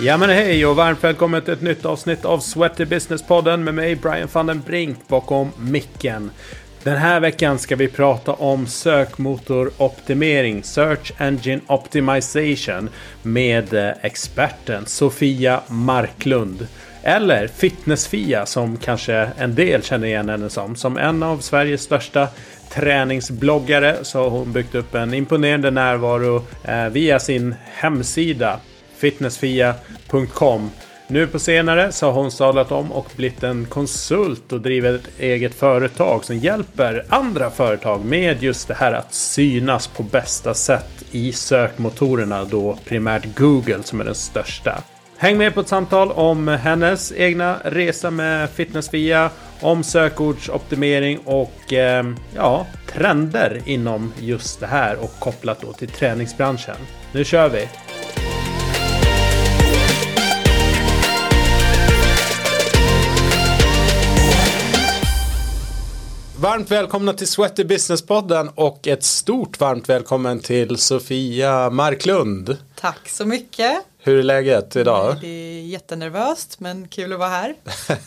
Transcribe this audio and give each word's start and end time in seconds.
Ja 0.00 0.16
men 0.16 0.30
hej 0.30 0.66
och 0.66 0.76
varmt 0.76 1.04
välkommen 1.04 1.42
till 1.42 1.52
ett 1.52 1.62
nytt 1.62 1.84
avsnitt 1.84 2.24
av 2.24 2.38
Sweaty 2.38 2.84
Business-podden 2.84 3.64
med 3.64 3.74
mig 3.74 3.96
Brian 3.96 4.28
van 4.32 4.46
den 4.46 4.60
Brink 4.66 5.08
bakom 5.08 5.52
micken. 5.58 6.30
Den 6.82 6.96
här 6.96 7.20
veckan 7.20 7.58
ska 7.58 7.76
vi 7.76 7.88
prata 7.88 8.32
om 8.32 8.66
sökmotoroptimering, 8.66 10.62
Search 10.62 11.12
Engine 11.18 11.60
Optimization 11.66 12.88
med 13.22 13.74
eh, 13.74 13.92
experten 14.02 14.86
Sofia 14.86 15.60
Marklund. 15.68 16.66
Eller 17.02 17.46
Fitness-Fia 17.46 18.46
som 18.46 18.76
kanske 18.76 19.28
en 19.38 19.54
del 19.54 19.82
känner 19.82 20.06
igen 20.06 20.28
henne 20.28 20.50
som. 20.50 20.76
Som 20.76 20.96
en 20.96 21.22
av 21.22 21.38
Sveriges 21.38 21.82
största 21.82 22.28
träningsbloggare 22.70 23.96
så 24.02 24.18
har 24.22 24.30
hon 24.30 24.52
byggt 24.52 24.74
upp 24.74 24.94
en 24.94 25.14
imponerande 25.14 25.70
närvaro 25.70 26.44
eh, 26.64 26.88
via 26.88 27.18
sin 27.18 27.54
hemsida 27.74 28.60
fitnessfia.com. 28.98 30.70
Nu 31.10 31.26
på 31.26 31.38
senare 31.38 31.92
så 31.92 32.06
har 32.06 32.12
hon 32.12 32.30
sadlat 32.30 32.72
om 32.72 32.92
och 32.92 33.10
blivit 33.16 33.42
en 33.42 33.66
konsult 33.66 34.52
och 34.52 34.60
driver 34.60 34.94
ett 34.94 35.20
eget 35.20 35.54
företag 35.54 36.24
som 36.24 36.38
hjälper 36.38 37.04
andra 37.08 37.50
företag 37.50 38.04
med 38.04 38.42
just 38.42 38.68
det 38.68 38.74
här 38.74 38.92
att 38.92 39.14
synas 39.14 39.86
på 39.86 40.02
bästa 40.02 40.54
sätt 40.54 41.04
i 41.10 41.32
sökmotorerna 41.32 42.44
då 42.44 42.78
primärt 42.84 43.36
Google 43.36 43.82
som 43.82 44.00
är 44.00 44.04
den 44.04 44.14
största. 44.14 44.82
Häng 45.16 45.38
med 45.38 45.54
på 45.54 45.60
ett 45.60 45.68
samtal 45.68 46.12
om 46.12 46.48
hennes 46.48 47.12
egna 47.12 47.56
resa 47.64 48.10
med 48.10 48.50
Fitnessfia, 48.50 49.30
om 49.60 49.84
sökordsoptimering 49.84 51.18
och 51.18 51.72
eh, 51.72 52.04
ja, 52.34 52.66
trender 52.86 53.62
inom 53.66 54.12
just 54.20 54.60
det 54.60 54.66
här 54.66 54.96
och 54.96 55.10
kopplat 55.18 55.60
då 55.60 55.72
till 55.72 55.88
träningsbranschen. 55.88 56.76
Nu 57.12 57.24
kör 57.24 57.48
vi! 57.48 57.68
Varmt 66.40 66.70
välkomna 66.70 67.12
till 67.12 67.28
Sweaty 67.28 67.64
Business-podden 67.64 68.50
och 68.54 68.88
ett 68.88 69.04
stort 69.04 69.60
varmt 69.60 69.88
välkommen 69.88 70.40
till 70.40 70.76
Sofia 70.76 71.70
Marklund. 71.70 72.56
Tack 72.74 73.08
så 73.08 73.26
mycket. 73.26 73.84
Hur 73.98 74.18
är 74.18 74.22
läget 74.22 74.76
idag? 74.76 75.16
Det 75.20 75.26
är 75.26 75.62
jättenervöst 75.62 76.60
men 76.60 76.88
kul 76.88 77.12
att 77.12 77.18
vara 77.18 77.28
här. 77.28 77.54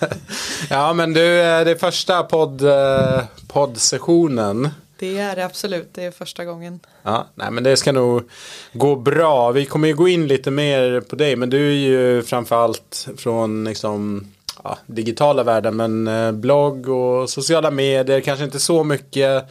ja 0.69 0.93
men 0.93 1.13
du, 1.13 1.39
eh, 1.39 1.65
det 1.65 1.71
är 1.71 1.75
första 1.75 2.23
podd, 2.23 2.61
eh, 2.61 3.23
poddsessionen. 3.47 4.69
Det 4.99 5.19
är 5.19 5.35
det 5.35 5.45
absolut, 5.45 5.93
det 5.93 6.03
är 6.03 6.11
första 6.11 6.45
gången. 6.45 6.79
Ja, 7.03 7.27
nej 7.35 7.51
men 7.51 7.63
det 7.63 7.77
ska 7.77 7.91
nog 7.91 8.29
gå 8.73 8.95
bra. 8.95 9.51
Vi 9.51 9.65
kommer 9.65 9.87
ju 9.87 9.95
gå 9.95 10.07
in 10.07 10.27
lite 10.27 10.51
mer 10.51 11.01
på 11.01 11.15
dig 11.15 11.35
men 11.35 11.49
du 11.49 11.69
är 11.69 11.89
ju 11.89 12.23
framförallt 12.23 13.07
från 13.17 13.63
liksom 13.63 14.27
ja, 14.63 14.77
digitala 14.85 15.43
världen 15.43 15.75
men 15.75 16.07
eh, 16.07 16.31
blogg 16.31 16.89
och 16.89 17.29
sociala 17.29 17.71
medier 17.71 18.21
kanske 18.21 18.45
inte 18.45 18.59
så 18.59 18.83
mycket 18.83 19.45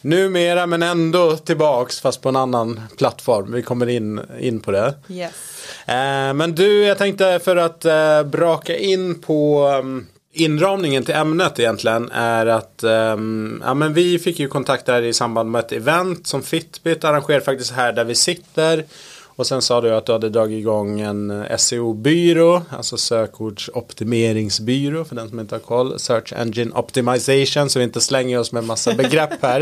numera 0.00 0.66
men 0.66 0.82
ändå 0.82 1.36
tillbaks 1.36 2.00
fast 2.00 2.22
på 2.22 2.28
en 2.28 2.36
annan 2.36 2.80
plattform. 2.98 3.52
Vi 3.52 3.62
kommer 3.62 3.88
in, 3.88 4.20
in 4.40 4.60
på 4.60 4.70
det. 4.70 4.94
Yes. 5.08 5.32
Eh, 5.86 6.34
men 6.34 6.54
du, 6.54 6.84
jag 6.84 6.98
tänkte 6.98 7.40
för 7.44 7.56
att 7.56 7.84
eh, 7.84 8.22
braka 8.22 8.76
in 8.76 9.20
på 9.20 9.68
um, 9.68 10.06
inramningen 10.32 11.04
till 11.04 11.14
ämnet 11.14 11.58
egentligen 11.58 12.10
är 12.10 12.46
att 12.46 12.84
um, 12.84 13.62
ja, 13.66 13.74
men 13.74 13.94
vi 13.94 14.18
fick 14.18 14.38
ju 14.38 14.48
kontakt 14.48 14.86
där 14.86 15.02
i 15.02 15.12
samband 15.12 15.50
med 15.50 15.58
ett 15.58 15.72
event 15.72 16.26
som 16.26 16.42
Fitbit 16.42 17.04
arrangerar 17.04 17.40
faktiskt 17.40 17.72
här 17.72 17.92
där 17.92 18.04
vi 18.04 18.14
sitter. 18.14 18.84
Och 19.36 19.46
sen 19.46 19.62
sa 19.62 19.80
du 19.80 19.94
att 19.94 20.06
du 20.06 20.12
hade 20.12 20.28
dragit 20.28 20.58
igång 20.58 21.00
en 21.00 21.30
eh, 21.30 21.56
SEO-byrå, 21.56 22.62
alltså 22.70 22.96
sökordsoptimeringsbyrå 22.96 25.04
för 25.04 25.16
den 25.16 25.28
som 25.28 25.40
inte 25.40 25.54
har 25.54 25.60
koll. 25.60 25.98
Search 25.98 26.32
Engine 26.32 26.70
Optimization, 26.74 27.70
så 27.70 27.78
vi 27.78 27.84
inte 27.84 28.00
slänger 28.00 28.38
oss 28.38 28.52
med 28.52 28.64
massa 28.64 28.94
begrepp 28.94 29.42
här. 29.42 29.60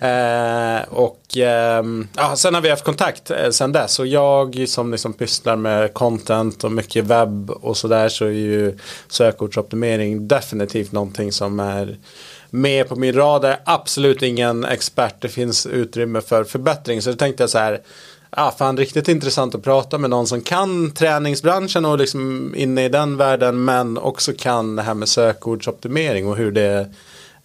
eh, 0.00 0.82
och 0.88 1.36
eh, 1.36 1.84
ja, 2.16 2.36
sen 2.36 2.54
har 2.54 2.60
vi 2.60 2.70
haft 2.70 2.84
kontakt 2.84 3.30
eh, 3.30 3.50
sen 3.50 3.72
dess. 3.72 3.98
Och 3.98 4.06
jag 4.06 4.68
som 4.68 4.92
liksom 4.92 5.12
pysslar 5.12 5.56
med 5.56 5.94
content 5.94 6.64
och 6.64 6.72
mycket 6.72 7.04
webb 7.04 7.50
och 7.50 7.76
sådär 7.76 8.08
så 8.08 8.24
är 8.24 8.30
ju 8.30 8.78
sökordsoptimering 9.08 10.28
definitivt 10.28 10.92
någonting 10.92 11.32
som 11.32 11.60
är 11.60 11.96
med 12.50 12.88
på 12.88 12.96
min 12.96 13.14
radar. 13.14 13.60
Absolut 13.64 14.22
ingen 14.22 14.64
expert, 14.64 15.14
det 15.18 15.28
finns 15.28 15.66
utrymme 15.66 16.20
för 16.20 16.44
förbättring. 16.44 17.02
Så 17.02 17.10
då 17.10 17.16
tänkte 17.16 17.42
jag 17.42 17.50
så 17.50 17.58
här 17.58 17.80
ja, 18.36 18.54
fan 18.58 18.76
riktigt 18.76 19.08
intressant 19.08 19.54
att 19.54 19.62
prata 19.62 19.98
med 19.98 20.10
någon 20.10 20.26
som 20.26 20.40
kan 20.40 20.90
träningsbranschen 20.90 21.84
och 21.84 21.98
liksom 21.98 22.52
inne 22.56 22.84
i 22.84 22.88
den 22.88 23.16
världen 23.16 23.64
men 23.64 23.98
också 23.98 24.32
kan 24.38 24.76
det 24.76 24.82
här 24.82 24.94
med 24.94 25.08
sökordsoptimering 25.08 26.28
och 26.28 26.36
hur 26.36 26.52
det 26.52 26.90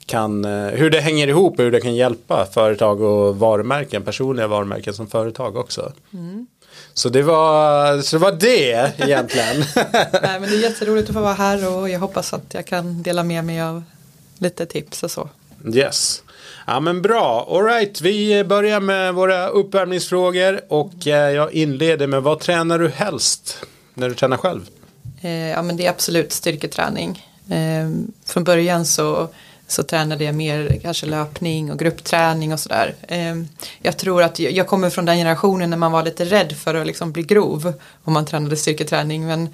kan, 0.05 0.45
eh, 0.45 0.67
hur 0.67 0.89
det 0.89 0.99
hänger 0.99 1.27
ihop 1.27 1.59
och 1.59 1.65
hur 1.65 1.71
det 1.71 1.81
kan 1.81 1.95
hjälpa 1.95 2.45
företag 2.53 3.01
och 3.01 3.39
varumärken, 3.39 4.03
personliga 4.03 4.47
varumärken 4.47 4.93
som 4.93 5.07
företag 5.07 5.57
också. 5.57 5.91
Mm. 6.13 6.47
Så, 6.93 7.09
det 7.09 7.21
var, 7.21 8.01
så 8.01 8.15
det 8.15 8.21
var 8.21 8.31
det 8.31 8.93
egentligen. 8.97 9.55
Nej, 10.21 10.39
men 10.39 10.41
det 10.41 10.55
är 10.55 10.61
jätteroligt 10.61 11.09
att 11.09 11.15
få 11.15 11.21
vara 11.21 11.33
här 11.33 11.75
och 11.75 11.89
jag 11.89 11.99
hoppas 11.99 12.33
att 12.33 12.53
jag 12.53 12.65
kan 12.65 13.03
dela 13.03 13.23
med 13.23 13.45
mig 13.45 13.61
av 13.61 13.83
lite 14.37 14.65
tips 14.65 15.03
och 15.03 15.11
så. 15.11 15.29
Yes. 15.73 16.23
Ja 16.71 16.79
men 16.79 17.01
bra, 17.01 17.47
alright 17.49 18.01
vi 18.01 18.43
börjar 18.43 18.79
med 18.79 19.13
våra 19.13 19.47
uppvärmningsfrågor 19.47 20.61
och 20.67 21.07
eh, 21.07 21.31
jag 21.31 21.53
inleder 21.53 22.07
med 22.07 22.23
vad 22.23 22.39
tränar 22.39 22.79
du 22.79 22.89
helst 22.89 23.65
när 23.93 24.09
du 24.09 24.15
tränar 24.15 24.37
själv? 24.37 24.69
Eh, 25.21 25.31
ja 25.31 25.61
men 25.61 25.77
det 25.77 25.85
är 25.85 25.89
absolut 25.89 26.31
styrketräning. 26.31 27.27
Ehm, 27.49 28.11
från 28.25 28.43
början 28.43 28.85
så, 28.85 29.27
så 29.67 29.83
tränade 29.83 30.23
jag 30.23 30.35
mer 30.35 30.79
kanske 30.81 31.05
löpning 31.05 31.71
och 31.71 31.79
gruppträning 31.79 32.53
och 32.53 32.59
sådär. 32.59 32.95
Ehm, 33.07 33.47
jag 33.81 33.97
tror 33.97 34.23
att 34.23 34.39
jag 34.39 34.67
kommer 34.67 34.89
från 34.89 35.05
den 35.05 35.17
generationen 35.17 35.69
när 35.69 35.77
man 35.77 35.91
var 35.91 36.03
lite 36.03 36.25
rädd 36.25 36.51
för 36.57 36.75
att 36.75 36.87
liksom 36.87 37.11
bli 37.11 37.23
grov 37.23 37.73
om 38.03 38.13
man 38.13 38.25
tränade 38.25 38.55
styrketräning 38.55 39.27
men 39.27 39.49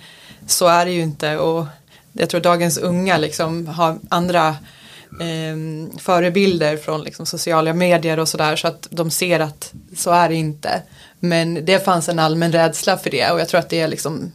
så 0.48 0.68
är 0.68 0.86
det 0.86 0.92
ju 0.92 1.02
inte 1.02 1.38
och 1.38 1.66
jag 2.14 2.30
tror 2.30 2.42
dagens 2.42 2.78
unga 2.78 3.18
liksom 3.18 3.68
har 3.68 4.00
andra 4.10 4.56
eh, 5.22 5.98
förebilder 6.00 6.78
från 6.78 7.04
liksom, 7.04 7.26
sociala 7.26 7.74
medier 7.74 8.20
och 8.20 8.30
sådär 8.30 8.56
så 8.56 8.68
att 8.68 8.88
de 8.92 9.12
ser 9.12 9.40
att 9.40 9.74
så 9.96 10.12
är 10.12 10.30
det 10.30 10.36
inte. 10.36 10.82
Men 11.20 11.66
det 11.66 11.86
fanns 11.86 12.10
en 12.10 12.20
allmän 12.20 12.52
rädsla 12.52 12.98
för 12.98 13.10
det 13.10 13.32
och 13.32 13.40
jag 13.40 13.50
tror 13.50 13.60
att 13.60 13.70
det 13.70 13.88
liksom 13.88 14.32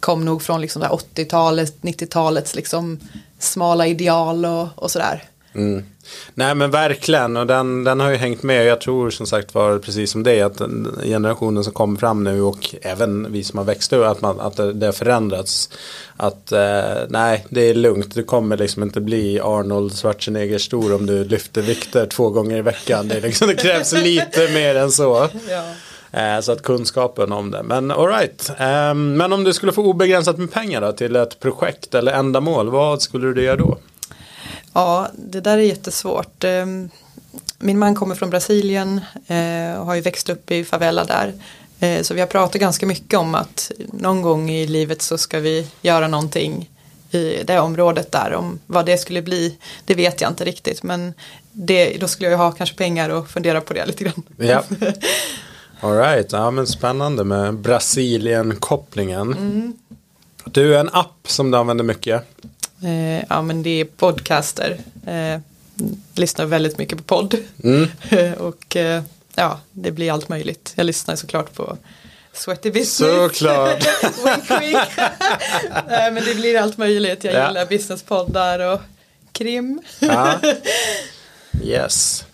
kom 0.00 0.24
nog 0.24 0.42
från 0.42 0.60
liksom 0.60 0.82
80-talet, 0.82 1.74
90-talets 1.82 2.54
liksom 2.54 2.98
smala 3.38 3.86
ideal 3.86 4.44
och, 4.44 4.68
och 4.76 4.90
sådär. 4.90 5.22
Mm. 5.54 5.84
Nej 6.34 6.54
men 6.54 6.70
verkligen 6.70 7.36
och 7.36 7.46
den, 7.46 7.84
den 7.84 8.00
har 8.00 8.10
ju 8.10 8.16
hängt 8.16 8.42
med. 8.42 8.66
Jag 8.66 8.80
tror 8.80 9.10
som 9.10 9.26
sagt 9.26 9.54
var 9.54 9.78
precis 9.78 10.10
som 10.10 10.22
det 10.22 10.42
att 10.42 10.62
generationen 11.04 11.64
som 11.64 11.72
kommer 11.72 11.98
fram 11.98 12.24
nu 12.24 12.42
och 12.42 12.74
även 12.82 13.32
vi 13.32 13.44
som 13.44 13.58
har 13.58 13.64
växt 13.64 13.92
upp 13.92 14.06
att, 14.06 14.20
man, 14.20 14.40
att 14.40 14.56
det, 14.56 14.72
det 14.72 14.86
har 14.86 14.92
förändrats. 14.92 15.70
Att 16.16 16.52
eh, 16.52 16.82
nej 17.08 17.46
det 17.48 17.60
är 17.60 17.74
lugnt. 17.74 18.14
Du 18.14 18.22
kommer 18.22 18.56
liksom 18.56 18.82
inte 18.82 19.00
bli 19.00 19.40
Arnold 19.40 19.92
Schwarzenegger 19.92 20.58
stor 20.58 20.94
om 20.94 21.06
du 21.06 21.24
lyfter 21.24 21.62
vikter 21.62 22.06
två 22.06 22.30
gånger 22.30 22.56
i 22.56 22.62
veckan. 22.62 23.08
Det, 23.08 23.20
liksom, 23.20 23.48
det 23.48 23.54
krävs 23.54 23.92
lite 23.92 24.48
mer 24.54 24.74
än 24.74 24.92
så. 24.92 25.28
Ja. 25.48 25.64
Eh, 26.20 26.40
så 26.40 26.52
att 26.52 26.62
kunskapen 26.62 27.32
om 27.32 27.50
det. 27.50 27.62
Men 27.62 27.90
alright. 27.90 28.50
Eh, 28.58 28.94
men 28.94 29.32
om 29.32 29.44
du 29.44 29.52
skulle 29.52 29.72
få 29.72 29.82
obegränsat 29.82 30.38
med 30.38 30.52
pengar 30.52 30.80
då, 30.80 30.92
till 30.92 31.16
ett 31.16 31.40
projekt 31.40 31.94
eller 31.94 32.12
ändamål. 32.12 32.70
Vad 32.70 33.02
skulle 33.02 33.32
du 33.32 33.42
göra 33.42 33.56
då? 33.56 33.78
Ja, 34.74 35.08
det 35.14 35.40
där 35.40 35.58
är 35.58 35.62
jättesvårt. 35.62 36.44
Ehm, 36.44 36.90
min 37.58 37.78
man 37.78 37.94
kommer 37.94 38.14
från 38.14 38.30
Brasilien 38.30 39.00
eh, 39.26 39.80
och 39.80 39.86
har 39.86 39.94
ju 39.94 40.00
växt 40.00 40.28
upp 40.28 40.50
i 40.50 40.64
favela 40.64 41.04
där. 41.04 41.32
Eh, 41.80 42.02
så 42.02 42.14
vi 42.14 42.20
har 42.20 42.26
pratat 42.26 42.60
ganska 42.60 42.86
mycket 42.86 43.18
om 43.18 43.34
att 43.34 43.72
någon 43.92 44.22
gång 44.22 44.50
i 44.50 44.66
livet 44.66 45.02
så 45.02 45.18
ska 45.18 45.40
vi 45.40 45.66
göra 45.82 46.08
någonting 46.08 46.70
i 47.10 47.42
det 47.44 47.60
området 47.60 48.12
där. 48.12 48.34
Om 48.34 48.60
vad 48.66 48.86
det 48.86 48.98
skulle 48.98 49.22
bli, 49.22 49.58
det 49.84 49.94
vet 49.94 50.20
jag 50.20 50.30
inte 50.30 50.44
riktigt. 50.44 50.82
Men 50.82 51.14
det, 51.52 51.96
då 52.00 52.08
skulle 52.08 52.30
jag 52.30 52.38
ha 52.38 52.52
kanske 52.52 52.76
pengar 52.76 53.10
och 53.10 53.28
fundera 53.28 53.60
på 53.60 53.72
det 53.74 53.86
lite 53.86 54.04
grann. 54.04 54.22
Ja. 54.36 54.62
Alright, 55.80 56.32
ja 56.32 56.50
men 56.50 56.66
spännande 56.66 57.24
med 57.24 57.54
Brasilien-kopplingen. 57.54 59.32
Mm. 59.32 59.72
Du, 60.44 60.76
en 60.76 60.90
app 60.92 61.18
som 61.26 61.50
du 61.50 61.58
använder 61.58 61.84
mycket. 61.84 62.22
Eh, 62.82 63.24
ja 63.28 63.42
men 63.42 63.62
det 63.62 63.80
är 63.80 63.84
podcaster. 63.84 64.78
Eh, 65.06 65.40
lyssnar 66.14 66.46
väldigt 66.46 66.78
mycket 66.78 66.98
på 66.98 67.04
podd. 67.04 67.36
Mm. 67.64 67.88
och 68.38 68.76
eh, 68.76 69.02
ja, 69.34 69.60
det 69.72 69.90
blir 69.90 70.12
allt 70.12 70.28
möjligt. 70.28 70.72
Jag 70.74 70.86
lyssnar 70.86 71.16
såklart 71.16 71.54
på 71.54 71.76
Sweaty 72.32 72.70
Business. 72.70 72.96
Såklart. 72.96 73.86
wink, 74.02 74.62
wink. 74.62 74.78
men 75.88 76.24
det 76.24 76.34
blir 76.34 76.58
allt 76.58 76.78
möjligt. 76.78 77.24
Jag 77.24 77.34
ja. 77.34 77.48
gillar 77.48 77.66
businesspoddar 77.66 78.72
och 78.72 78.80
krim. 79.32 79.82
ja. 79.98 80.40
Yes. 81.62 82.24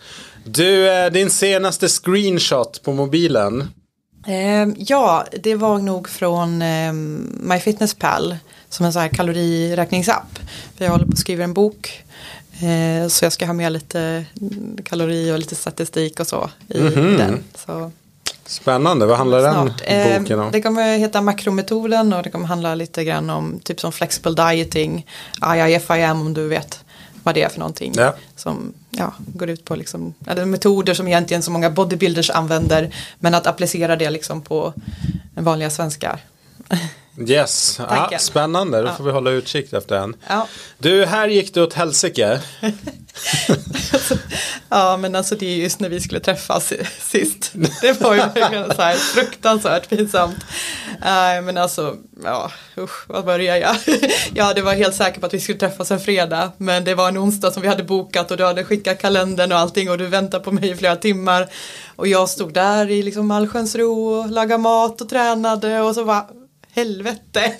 Du, 0.45 0.91
eh, 0.91 1.11
din 1.11 1.31
senaste 1.31 1.89
screenshot 1.89 2.83
på 2.83 2.93
mobilen. 2.93 3.69
Eh, 4.27 4.69
ja, 4.77 5.25
det 5.43 5.55
var 5.55 5.79
nog 5.79 6.09
från 6.09 6.63
eh, 6.63 6.93
MyFitnessPal 7.41 8.37
som 8.69 8.87
en 8.87 8.93
sån 8.93 9.03
här 9.03 9.09
kaloriräkningsapp. 9.09 10.39
För 10.77 10.85
jag 10.85 10.93
håller 10.93 11.05
på 11.07 11.13
att 11.13 11.19
skriva 11.19 11.45
en 11.45 11.55
bok. 11.55 12.03
Eh, 12.53 13.09
så 13.09 13.25
jag 13.25 13.33
ska 13.33 13.47
ha 13.47 13.53
med 13.53 13.73
lite 13.73 14.25
kalori 14.85 15.33
och 15.33 15.39
lite 15.39 15.55
statistik 15.55 16.21
och 16.21 16.27
så 16.27 16.51
i 16.69 16.81
Mhm. 16.81 17.17
den. 17.17 17.45
Så 17.55 17.93
Spännande, 18.47 19.07
vad 19.07 19.19
handlar 19.19 19.53
snart. 19.53 19.79
den 19.89 20.13
Eh, 20.13 20.21
boken 20.21 20.41
om? 20.41 20.51
det 20.53 20.63
kommer 20.63 20.99
heta 20.99 21.21
makrometoden 21.21 22.13
och 22.13 22.23
det 22.23 22.31
kommer 22.31 22.47
handla 22.47 22.75
lite 22.75 23.05
grann 23.05 23.31
om 23.31 23.61
typ 23.65 23.81
som 23.81 23.93
flexible 23.93 24.33
dieting. 24.51 25.07
IIFIM 25.57 26.11
om 26.21 26.35
du 26.35 26.49
vet 26.49 26.85
vad 27.23 27.35
det 27.35 27.43
är 27.43 27.49
för 27.49 27.59
någonting. 27.59 27.93
Ja. 27.97 28.15
Som 28.37 28.73
ja, 28.91 29.13
går 29.35 29.51
ut 29.51 29.65
på 29.65 29.77
liksom, 29.77 30.15
eller 30.27 30.45
metoder 30.45 30.95
som 30.95 31.09
egentligen 31.09 31.43
så 31.43 31.51
många 31.51 31.71
bodybuilders 31.71 32.31
använder. 32.31 32.95
Men 33.19 33.35
att 33.35 33.47
applicera 33.47 33.97
det 33.97 34.11
liksom 34.11 34.43
på 34.43 34.73
vanliga 35.35 35.71
svenskar. 35.71 36.21
Yes, 37.19 37.81
ja, 37.91 38.11
spännande, 38.19 38.83
då 38.83 38.93
får 38.93 39.05
vi 39.05 39.11
hålla 39.11 39.31
utkik 39.31 39.73
efter 39.73 40.01
den. 40.01 40.17
Ja. 40.29 40.47
Du, 40.79 41.07
här 41.07 41.29
gick 41.29 41.55
det 41.55 41.63
åt 41.63 41.75
helsike. 41.75 42.41
ja 44.69 44.97
men 44.97 45.15
alltså 45.15 45.35
det 45.35 45.47
är 45.47 45.57
just 45.57 45.81
när 45.81 45.89
vi 45.89 46.01
skulle 46.01 46.21
träffas 46.21 46.73
sist. 47.01 47.53
Det 47.81 48.01
var 48.01 48.15
ju 48.15 48.21
verkligen 48.21 48.75
så 48.75 48.83
här 48.83 48.95
fruktansvärt 48.95 49.89
pinsamt. 49.89 50.37
Nej 51.01 51.43
men 51.43 51.59
alltså, 51.59 51.97
ja 52.25 52.51
usch, 52.79 53.11
var 53.11 53.23
börjar 53.23 53.57
jag? 53.57 53.77
ja 54.35 54.55
det 54.55 54.63
var 54.63 54.75
helt 54.75 54.95
säker 54.95 55.21
på 55.21 55.27
att 55.27 55.35
vi 55.35 55.41
skulle 55.41 55.59
träffas 55.59 55.91
en 55.91 56.01
fredag. 56.01 56.53
Men 56.57 56.85
det 56.85 56.95
var 56.95 57.09
en 57.09 57.19
onsdag 57.19 57.51
som 57.51 57.63
vi 57.63 57.69
hade 57.69 57.83
bokat 57.83 58.31
och 58.31 58.37
du 58.37 58.45
hade 58.45 58.65
skickat 58.65 59.01
kalendern 59.01 59.53
och 59.53 59.59
allting 59.59 59.91
och 59.91 59.99
du 59.99 60.07
väntade 60.07 60.45
på 60.45 60.53
mig 60.53 60.71
i 60.71 60.77
flera 60.77 60.97
timmar. 60.97 61.49
Och 61.97 62.07
jag 62.07 62.29
stod 62.29 62.53
där 62.53 62.91
i 62.91 63.03
liksom 63.03 63.31
allsköns 63.31 63.75
ro 63.75 64.09
och 64.09 64.31
lagade 64.31 64.59
mat 64.59 65.01
och 65.01 65.09
tränade 65.09 65.81
och 65.81 65.95
så 65.95 66.05
var 66.05 66.40
helvete. 66.73 67.21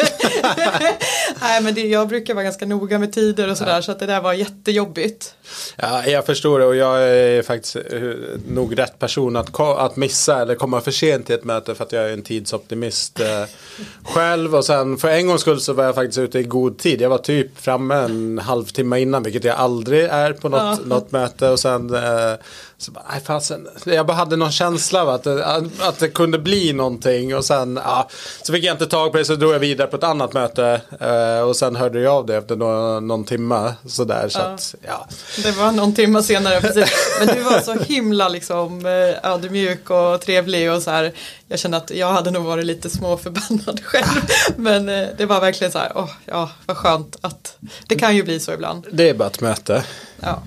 Nej 1.41 1.63
men 1.63 1.75
det, 1.75 1.81
jag 1.81 2.09
brukar 2.09 2.35
vara 2.35 2.45
ganska 2.45 2.67
noga 2.67 2.99
med 2.99 3.13
tider 3.13 3.51
och 3.51 3.57
sådär 3.59 3.81
så 3.81 3.93
att 3.93 3.99
det 3.99 4.07
där 4.07 4.21
var 4.21 4.33
jättejobbigt. 4.33 5.35
Ja, 5.77 6.07
jag 6.07 6.27
förstår 6.27 6.59
det 6.59 6.65
och 6.67 6.77
jag 6.77 7.03
är 7.03 7.43
faktiskt 7.43 7.77
eh, 7.77 7.83
nog 8.49 8.79
rätt 8.79 8.99
person 8.99 9.37
att, 9.37 9.61
att 9.61 9.97
missa 9.97 10.43
eller 10.43 10.55
komma 10.55 10.81
för 10.81 10.91
sent 10.91 11.27
till 11.27 11.35
ett 11.35 11.45
möte 11.45 11.75
för 11.75 11.85
att 11.85 11.93
jag 11.93 12.05
är 12.05 12.13
en 12.13 12.23
tidsoptimist 12.23 13.21
eh, 13.21 13.27
själv. 14.05 14.55
Och 14.55 14.65
sen 14.65 14.97
för 14.99 15.09
en 15.09 15.27
gångs 15.27 15.41
skull 15.41 15.61
så 15.61 15.73
var 15.73 15.85
jag 15.85 15.95
faktiskt 15.95 16.19
ute 16.19 16.39
i 16.39 16.43
god 16.43 16.79
tid. 16.79 17.01
Jag 17.01 17.11
var 17.11 17.19
typ 17.19 17.59
framme 17.61 17.95
en 17.95 18.39
halvtimme 18.39 19.01
innan 19.01 19.23
vilket 19.23 19.45
jag 19.45 19.57
aldrig 19.57 20.05
är 20.05 20.33
på 20.33 20.49
något, 20.49 20.61
Ja. 20.61 20.79
något 20.85 21.13
möte. 21.13 21.49
Och 21.49 21.61
sen 21.61 21.95
eh, 21.95 22.35
så 22.83 22.91
bara, 22.93 23.05
nej, 23.13 23.21
fasen. 23.25 23.69
jag 23.85 24.07
bara 24.07 24.17
hade 24.17 24.37
någon 24.37 24.53
känsla 24.53 25.03
av 25.03 25.09
att, 25.09 25.23
det- 25.25 25.45
att 25.81 25.99
det 25.99 26.09
kunde 26.09 26.39
bli 26.39 26.73
någonting. 26.73 27.37
Och 27.37 27.45
sen 27.45 27.81
ja, 27.85 28.09
så 28.43 28.53
fick 28.53 28.65
jag 28.65 28.75
inte 28.75 28.87
tag 28.87 29.13
på 29.13 29.19
det 29.19 29.25
så 29.25 29.35
drog 29.35 29.53
jag 29.55 29.59
vidare 29.59 29.89
på 29.89 29.97
ett 29.97 30.05
annat 30.05 30.33
möte. 30.33 30.81
Eh, 31.01 31.41
och 31.49 31.57
sen 31.57 31.77
hörde 31.77 32.01
jag 32.01 32.15
av 32.15 32.27
det 32.27 32.37
efter 32.37 32.57
någon, 32.57 33.09
någon 33.09 33.25
timme. 33.25 33.75
Sådär, 33.87 34.29
så 34.29 34.39
Ja. 34.39 34.45
att, 34.45 34.75
ja. 34.87 35.09
Det 35.43 35.51
var 35.51 35.73
någon 35.73 35.95
timme 35.95 36.23
senare 36.23 36.61
precis. 36.61 37.17
Men 37.19 37.29
du 37.37 37.41
var 37.43 37.61
så 37.61 37.73
himla 37.75 38.29
liksom 38.29 38.87
eh, 38.87 39.31
ödmjuk 39.33 39.91
och 39.91 40.21
trevlig 40.21 40.73
och 40.73 40.83
så 40.83 40.91
här. 40.91 41.13
Jag 41.49 41.59
kände 41.59 41.77
att 41.77 41.91
jag 41.91 42.13
hade 42.13 42.31
nog 42.31 42.45
varit 42.45 42.67
lite 42.67 42.91
småförbannad 42.91 43.81
själv. 43.85 44.23
Men 44.57 44.89
eh, 44.89 45.09
det 45.19 45.27
var 45.27 45.41
verkligen 45.41 45.73
så 45.73 45.79
här, 45.79 45.93
åh 45.95 46.11
ja 46.25 46.51
vad 46.67 46.77
skönt 46.77 47.17
att 47.21 47.57
det 47.87 47.95
kan 47.95 48.17
ju 48.17 48.23
bli 48.23 48.41
så 48.41 48.53
ibland. 48.53 48.87
Det 48.93 49.09
är 49.09 49.15
bara 49.15 49.29
ett 49.29 49.41
möte. 49.41 49.85
Ja. 50.21 50.43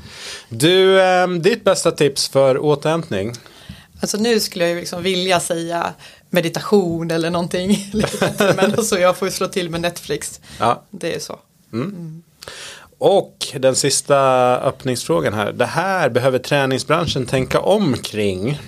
Du, 0.49 1.01
eh, 1.01 1.27
ditt 1.27 1.63
bästa 1.63 1.91
tips 1.91 2.27
för 2.27 2.57
återhämtning? 2.57 3.33
Alltså 4.01 4.17
nu 4.17 4.39
skulle 4.39 4.65
jag 4.65 4.73
ju 4.73 4.79
liksom 4.79 5.03
vilja 5.03 5.39
säga 5.39 5.93
meditation 6.29 7.11
eller 7.11 7.29
någonting. 7.29 7.91
Men 8.39 8.59
alltså 8.59 8.99
jag 8.99 9.17
får 9.17 9.27
ju 9.27 9.31
slå 9.31 9.47
till 9.47 9.69
med 9.69 9.81
Netflix. 9.81 10.41
Ja. 10.59 10.83
Det 10.89 11.15
är 11.15 11.19
så. 11.19 11.39
Och 12.97 13.47
den 13.59 13.75
sista 13.75 14.17
öppningsfrågan 14.57 15.33
här. 15.33 15.53
Det 15.53 15.65
här 15.65 16.09
behöver 16.09 16.39
träningsbranschen 16.39 17.25
tänka 17.25 17.59
om 17.59 17.97
kring. 17.97 18.59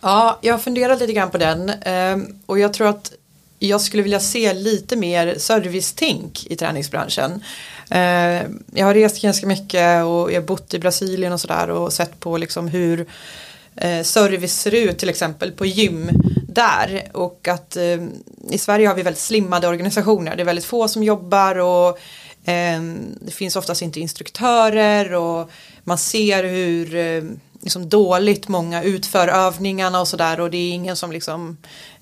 Ja, 0.00 0.38
jag 0.40 0.54
har 0.54 0.58
funderat 0.58 1.00
lite 1.00 1.12
grann 1.12 1.30
på 1.30 1.38
den 1.38 1.70
ehm, 1.82 2.38
och 2.46 2.58
jag 2.58 2.72
tror 2.72 2.88
att 2.88 3.12
jag 3.58 3.80
skulle 3.80 4.02
vilja 4.02 4.20
se 4.20 4.54
lite 4.54 4.96
mer 4.96 5.34
servicetänk 5.38 6.46
i 6.46 6.56
träningsbranschen. 6.56 7.44
Eh, 7.90 8.42
jag 8.74 8.86
har 8.86 8.94
rest 8.94 9.22
ganska 9.22 9.46
mycket 9.46 10.04
och 10.04 10.32
jag 10.32 10.40
har 10.40 10.46
bott 10.46 10.74
i 10.74 10.78
Brasilien 10.78 11.32
och 11.32 11.40
sådär 11.40 11.70
och 11.70 11.92
sett 11.92 12.20
på 12.20 12.36
liksom 12.36 12.68
hur 12.68 13.06
eh, 13.76 14.02
service 14.02 14.60
ser 14.60 14.74
ut 14.74 14.98
till 14.98 15.08
exempel 15.08 15.52
på 15.52 15.66
gym 15.66 16.10
där 16.48 17.08
och 17.12 17.48
att 17.48 17.76
eh, 17.76 17.98
i 18.50 18.58
Sverige 18.58 18.88
har 18.88 18.94
vi 18.94 19.02
väldigt 19.02 19.22
slimmade 19.22 19.68
organisationer. 19.68 20.36
Det 20.36 20.42
är 20.42 20.44
väldigt 20.44 20.64
få 20.64 20.88
som 20.88 21.02
jobbar 21.02 21.58
och 21.58 21.98
det 23.20 23.30
finns 23.30 23.56
oftast 23.56 23.82
inte 23.82 24.00
instruktörer 24.00 25.14
och 25.14 25.50
man 25.84 25.98
ser 25.98 26.44
hur 26.44 26.86
liksom 27.62 27.88
dåligt 27.88 28.48
många 28.48 28.82
utför 28.82 29.28
övningarna 29.28 30.00
och 30.00 30.08
sådär 30.08 30.40
och 30.40 30.50
det 30.50 30.56
är 30.56 30.72
ingen 30.72 30.96
som 30.96 31.12
liksom 31.12 31.56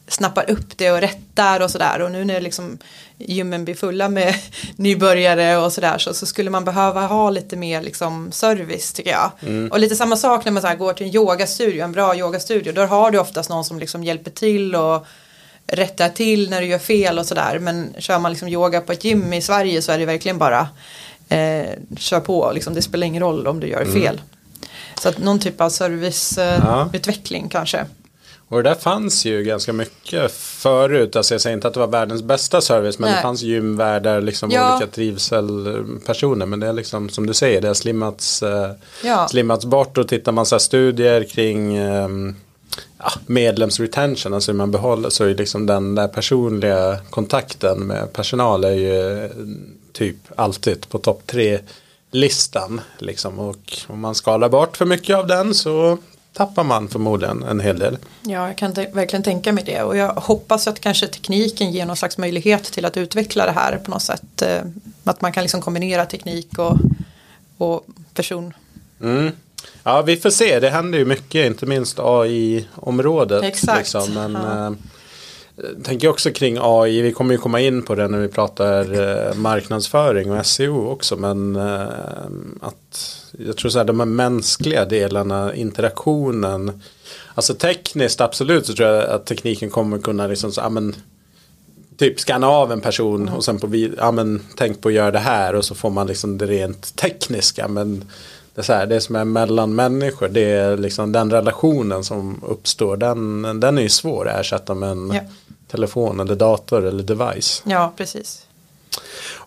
snappar 0.08 0.50
upp 0.50 0.76
det 0.78 0.90
och 0.90 1.00
rättar 1.00 1.60
och 1.60 1.70
sådär 1.70 2.00
och 2.02 2.10
nu 2.10 2.24
när 2.24 2.40
liksom 2.40 2.78
gymmen 3.18 3.64
blir 3.64 3.74
fulla 3.74 4.08
med 4.08 4.34
nybörjare 4.76 5.56
och 5.56 5.72
sådär 5.72 5.98
så, 5.98 6.14
så 6.14 6.26
skulle 6.26 6.50
man 6.50 6.64
behöva 6.64 7.06
ha 7.06 7.30
lite 7.30 7.56
mer 7.56 7.82
liksom 7.82 8.32
service 8.32 8.92
tycker 8.92 9.10
jag. 9.10 9.30
Och 9.72 9.78
lite 9.78 9.96
samma 9.96 10.16
sak 10.16 10.44
när 10.44 10.52
man 10.52 10.62
så 10.62 10.74
går 10.74 10.92
till 10.92 11.06
en 11.06 11.14
yogastudio, 11.14 11.84
en 11.84 11.92
bra 11.92 12.16
yogastudio, 12.16 12.72
då 12.72 12.82
har 12.86 13.10
du 13.10 13.18
oftast 13.18 13.50
någon 13.50 13.64
som 13.64 13.78
liksom 13.78 14.04
hjälper 14.04 14.30
till 14.30 14.74
och 14.74 15.06
rättar 15.66 16.08
till 16.08 16.50
när 16.50 16.60
du 16.60 16.66
gör 16.66 16.78
fel 16.78 17.18
och 17.18 17.26
sådär 17.26 17.58
men 17.58 17.94
kör 17.98 18.18
man 18.18 18.32
liksom 18.32 18.48
yoga 18.48 18.80
på 18.80 18.92
ett 18.92 19.04
gym 19.04 19.32
i 19.32 19.42
Sverige 19.42 19.82
så 19.82 19.92
är 19.92 19.98
det 19.98 20.06
verkligen 20.06 20.38
bara 20.38 20.68
eh, 21.28 21.66
kör 21.96 22.20
på, 22.20 22.50
liksom, 22.54 22.74
det 22.74 22.82
spelar 22.82 23.06
ingen 23.06 23.22
roll 23.22 23.46
om 23.46 23.60
du 23.60 23.66
gör 23.68 23.84
fel. 23.84 24.20
Så 25.02 25.08
att 25.08 25.18
någon 25.18 25.40
typ 25.40 25.60
av 25.60 25.70
serviceutveckling 25.70 26.64
Ja. 26.66 26.80
eh, 26.82 26.88
utveckling 26.96 27.48
kanske. 27.48 27.84
Och 28.48 28.62
det 28.62 28.68
där 28.68 28.74
fanns 28.74 29.24
ju 29.24 29.42
ganska 29.42 29.72
mycket 29.72 30.32
förut. 30.32 31.16
Alltså 31.16 31.34
jag 31.34 31.40
säger 31.40 31.54
inte 31.56 31.68
att 31.68 31.74
det 31.74 31.80
var 31.80 31.86
världens 31.86 32.22
bästa 32.22 32.60
service. 32.60 32.98
Men 32.98 33.08
Nej. 33.10 33.16
det 33.16 33.22
fanns 33.22 33.42
gymvärdar, 33.42 34.20
liksom 34.20 34.50
Ja. 34.50 34.76
olika 34.76 34.92
trivselpersoner. 34.92 36.46
Men 36.46 36.60
det 36.60 36.66
är 36.66 36.72
liksom 36.72 37.08
som 37.08 37.26
du 37.26 37.34
säger, 37.34 37.60
det 37.60 37.66
har 37.68 37.74
slimmats, 37.74 38.42
eh, 38.42 38.70
Ja. 39.04 39.28
slimmats 39.28 39.64
bort. 39.64 39.98
Och 39.98 40.08
tittar 40.08 40.32
man 40.32 40.46
så 40.46 40.54
här 40.54 40.58
studier 40.60 41.24
kring 41.24 41.76
ehm, 41.76 42.36
ja, 42.98 43.10
medlemsretention, 43.26 44.34
alltså 44.34 44.52
hur 44.52 44.56
man 44.56 44.70
behåller, 44.70 45.10
så 45.10 45.24
är 45.24 45.34
liksom 45.34 45.66
den 45.66 45.94
där 45.94 46.08
personliga 46.08 46.96
kontakten 47.10 47.78
med 47.78 48.12
personal 48.12 48.64
är 48.64 48.70
ju 48.72 49.24
eh, 49.24 49.30
typ 49.92 50.16
alltid 50.36 50.88
på 50.88 50.98
topp 50.98 51.22
tre 51.26 51.58
listan. 52.10 52.80
Liksom. 52.98 53.38
Och 53.38 53.72
om 53.86 54.00
man 54.00 54.14
skalar 54.14 54.48
bort 54.48 54.76
för 54.76 54.84
mycket 54.84 55.16
av 55.16 55.26
den 55.26 55.54
så 55.54 55.98
tappar 56.36 56.64
man 56.64 56.88
förmodligen 56.88 57.42
en 57.42 57.60
hel 57.60 57.78
del. 57.78 57.98
Ja, 58.22 58.46
jag 58.46 58.56
kan 58.58 58.72
verkligen 58.72 59.22
tänka 59.22 59.52
mig 59.52 59.64
det 59.64 59.82
och 59.82 59.96
jag 59.96 60.12
hoppas 60.14 60.66
att 60.68 60.80
kanske 60.80 61.06
tekniken 61.06 61.70
ger 61.72 61.86
någon 61.86 61.96
slags 61.96 62.18
möjlighet 62.18 62.64
till 62.64 62.84
att 62.84 62.96
utveckla 62.96 63.46
det 63.46 63.52
här 63.52 63.78
på 63.78 63.90
något 63.90 64.02
sätt. 64.02 64.42
eh, 64.42 64.60
Att 65.04 65.20
man 65.20 65.32
kan 65.32 65.42
liksom 65.42 65.60
kombinera 65.60 66.06
teknik 66.06 66.58
och, 66.58 66.76
och 67.58 67.86
person. 68.14 68.54
Mm. 69.02 69.30
Ja, 69.82 70.02
vi 70.02 70.16
får 70.16 70.30
se. 70.30 70.60
Det 70.60 70.70
händer 70.70 70.98
ju 70.98 71.04
mycket, 71.04 71.46
inte 71.46 71.66
minst 71.66 71.98
AI-området. 72.00 73.44
Exakt. 73.44 73.78
Liksom. 73.78 74.14
Men 74.14 74.32
Ja. 74.32 74.66
eh, 74.66 74.72
jag 75.76 75.84
tänker 75.84 76.08
också 76.08 76.30
kring 76.30 76.58
AI. 76.60 77.00
Vi 77.02 77.12
kommer 77.12 77.32
ju 77.34 77.38
komma 77.38 77.60
in 77.60 77.82
på 77.82 77.94
det 77.94 78.08
när 78.08 78.18
vi 78.18 78.28
pratar 78.28 78.92
eh, 79.28 79.34
marknadsföring 79.34 80.32
och 80.32 80.46
SEO 80.46 80.88
också. 80.90 81.16
Men 81.16 81.56
eh, 81.56 81.82
att 82.60 83.22
jag 83.38 83.56
tror 83.56 83.70
så 83.70 83.78
här, 83.78 83.84
de 83.84 84.00
här 84.00 84.06
mänskliga 84.06 84.84
delarna, 84.84 85.54
interaktionen. 85.54 86.82
Alltså 87.34 87.54
tekniskt 87.54 88.20
absolut 88.20 88.66
så 88.66 88.74
tror 88.74 88.88
jag 88.88 89.10
att 89.10 89.26
tekniken 89.26 89.70
kommer 89.70 89.98
kunna 89.98 90.26
liksom 90.26 90.52
så, 90.52 90.60
ja, 90.60 90.68
men, 90.68 90.96
typ 91.96 92.20
scanna 92.20 92.48
av 92.48 92.72
en 92.72 92.80
person 92.80 93.28
och 93.28 93.44
sen 93.44 93.58
på 93.58 93.88
ja 93.98 94.10
men 94.10 94.42
tänk 94.56 94.80
på 94.80 94.88
att 94.88 94.94
göra 94.94 95.10
det 95.10 95.18
här 95.18 95.54
och 95.54 95.64
så 95.64 95.74
får 95.74 95.90
man 95.90 96.06
liksom 96.06 96.38
det 96.38 96.46
rent 96.46 96.96
tekniska 96.96 97.68
men 97.68 98.04
det, 98.54 98.60
är 98.60 98.64
så 98.64 98.72
här, 98.72 98.86
det 98.86 99.00
som 99.00 99.16
är 99.16 99.24
mellan 99.24 99.74
människor 99.74 100.28
det 100.28 100.40
är 100.52 100.76
liksom 100.76 101.12
den 101.12 101.30
relationen 101.30 102.04
som 102.04 102.40
uppstår 102.46 102.96
den, 102.96 103.42
den 103.60 103.78
är 103.78 103.82
ju 103.82 103.88
svår 103.88 104.28
att 104.28 104.40
ersätta 104.40 104.74
med 104.74 104.90
en 104.90 105.10
Ja. 105.14 105.20
telefon 105.70 106.20
eller 106.20 106.34
dator 106.34 106.84
eller 106.86 107.02
device. 107.02 107.62
Ja, 107.66 107.92
precis. 107.96 108.45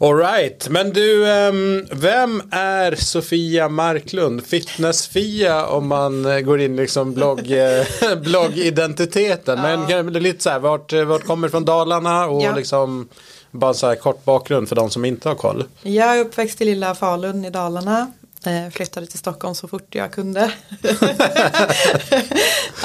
Alright, 0.01 0.69
men 0.69 0.89
du, 0.93 1.27
ehm, 1.31 1.85
vem 1.91 2.41
är 2.51 2.95
Sofia 2.95 3.69
Marklund? 3.69 4.45
Fitness-Fia 4.45 5.65
om 5.65 5.87
man 5.87 6.25
eh, 6.25 6.39
går 6.39 6.61
in 6.61 6.75
liksom 6.75 7.13
blogg, 7.13 7.51
eh, 7.51 7.85
bloggidentiteten. 8.23 9.61
Men 9.61 9.87
det 9.87 9.93
är 9.93 10.03
lite 10.03 10.43
så 10.43 10.49
här, 10.49 10.59
vart, 10.59 10.93
eh, 10.93 11.03
vart 11.03 11.23
kommer 11.25 11.49
från 11.49 11.65
Dalarna 11.65 12.25
och 12.27 12.41
Ja. 12.43 12.55
liksom 12.55 13.07
bara 13.51 13.73
så 13.73 13.87
här 13.87 13.95
kort 13.95 14.25
bakgrund 14.25 14.69
för 14.69 14.75
de 14.75 14.89
som 14.89 15.05
inte 15.05 15.29
har 15.29 15.35
koll. 15.35 15.63
Jag 15.81 16.17
är 16.17 16.21
uppväxt 16.21 16.61
i 16.61 16.65
lilla 16.65 16.95
Falun 16.95 17.45
i 17.45 17.49
Dalarna. 17.49 18.11
Eh, 18.46 18.69
flyttade 18.72 19.08
till 19.08 19.19
Stockholm 19.19 19.55
så 19.55 19.67
fort 19.67 19.96
jag 19.96 20.12
kunde. 20.12 20.51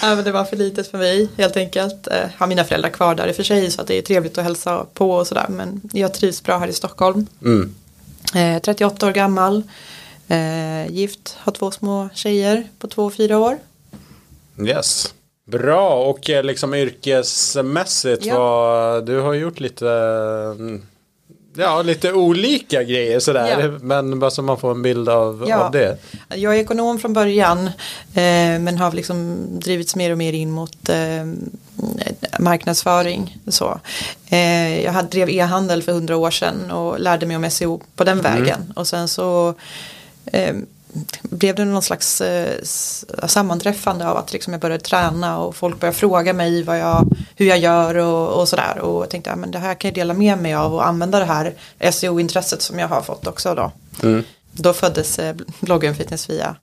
ja, 0.02 0.14
det 0.14 0.32
var 0.32 0.44
för 0.44 0.56
litet 0.56 0.90
för 0.90 0.98
mig 0.98 1.28
helt 1.36 1.56
enkelt. 1.56 2.06
Eh, 2.06 2.28
har 2.36 2.46
mina 2.46 2.64
föräldrar 2.64 2.90
kvar 2.90 3.14
där 3.14 3.28
i 3.28 3.30
och 3.30 3.36
för 3.36 3.42
sig 3.42 3.70
så 3.70 3.80
att 3.80 3.86
det 3.86 3.98
är 3.98 4.02
trevligt 4.02 4.38
att 4.38 4.44
hälsa 4.44 4.86
på 4.94 5.10
och 5.10 5.26
sådär. 5.26 5.46
Men 5.48 5.80
jag 5.92 6.14
trivs 6.14 6.42
bra 6.42 6.58
här 6.58 6.68
i 6.68 6.72
Stockholm. 6.72 7.26
Mm. 7.42 7.74
Eh, 8.34 8.62
38 8.62 9.06
år 9.06 9.12
gammal. 9.12 9.62
Eh, 10.28 10.86
gift, 10.92 11.36
har 11.38 11.52
två 11.52 11.70
små 11.70 12.08
tjejer 12.14 12.68
på 12.78 12.88
två 12.88 13.04
och 13.04 13.14
fyra 13.14 13.38
år. 13.38 13.58
Yes. 14.66 15.14
Bra 15.46 16.04
och 16.04 16.30
eh, 16.30 16.42
liksom 16.42 16.74
yrkesmässigt 16.74 18.24
Ja. 18.24 18.38
vad 18.38 19.06
du 19.06 19.20
har 19.20 19.34
gjort 19.34 19.60
lite 19.60 19.88
mm, 20.58 20.82
Ja, 21.56 21.82
lite 21.82 22.12
olika 22.12 22.82
grejer 22.82 23.20
sådär. 23.20 23.60
Ja. 23.60 23.78
Men 23.82 24.18
bara 24.18 24.30
så 24.30 24.42
man 24.42 24.58
får 24.58 24.70
en 24.70 24.82
bild 24.82 25.08
av, 25.08 25.44
Ja. 25.48 25.56
av 25.64 25.72
det. 25.72 25.98
Jag 26.34 26.54
är 26.56 26.58
ekonom 26.60 26.98
från 26.98 27.12
början 27.12 27.66
eh, 28.14 28.58
men 28.60 28.78
har 28.78 28.92
liksom 28.92 29.46
drivits 29.60 29.96
mer 29.96 30.10
och 30.10 30.18
mer 30.18 30.32
in 30.32 30.50
mot 30.50 30.88
eh, 30.88 31.24
marknadsföring. 32.38 33.38
Så. 33.48 33.80
Eh, 34.28 34.84
jag 34.84 34.92
hade, 34.92 35.08
drev 35.08 35.30
e-handel 35.30 35.82
för 35.82 35.92
hundra 35.92 36.16
år 36.16 36.30
sedan 36.30 36.70
och 36.70 37.00
lärde 37.00 37.26
mig 37.26 37.36
om 37.36 37.50
SEO 37.50 37.80
på 37.96 38.04
den 38.04 38.20
vägen. 38.20 38.72
Och 38.76 38.86
sen 38.86 39.08
så 39.08 39.54
eh, 40.26 40.54
blev 41.22 41.54
det 41.54 41.64
någon 41.64 41.82
slags 41.82 42.20
eh, 42.20 42.62
sammanträffande 43.26 44.08
av 44.08 44.16
att 44.16 44.32
liksom 44.32 44.52
jag 44.52 44.60
började 44.60 44.84
träna 44.84 45.38
och 45.38 45.56
folk 45.56 45.80
började 45.80 45.98
fråga 45.98 46.32
mig 46.32 46.62
vad 46.62 46.78
jag, 46.78 47.08
hur 47.36 47.46
jag 47.46 47.58
gör 47.58 47.94
och, 47.96 48.40
och 48.40 48.48
sådär. 48.48 48.78
Och 48.78 49.02
jag 49.02 49.10
tänkte 49.10 49.32
att 49.32 49.38
men 49.38 49.50
det 49.50 49.58
här 49.58 49.74
kan 49.74 49.88
jag 49.88 49.94
dela 49.94 50.14
med 50.14 50.38
mig 50.38 50.54
av 50.54 50.74
och 50.74 50.86
använda 50.86 51.18
det 51.18 51.24
här 51.24 51.54
SEO-intresset 51.90 52.62
som 52.62 52.78
jag 52.78 52.88
har 52.88 53.02
fått 53.02 53.26
också 53.26 53.54
då. 53.54 53.72
Mm. 54.02 54.24
Då 54.52 54.72
föddes 54.72 55.18
eh, 55.18 55.36
bloggen 55.60 55.94
Fitness 55.94 56.30
Via. 56.30 56.56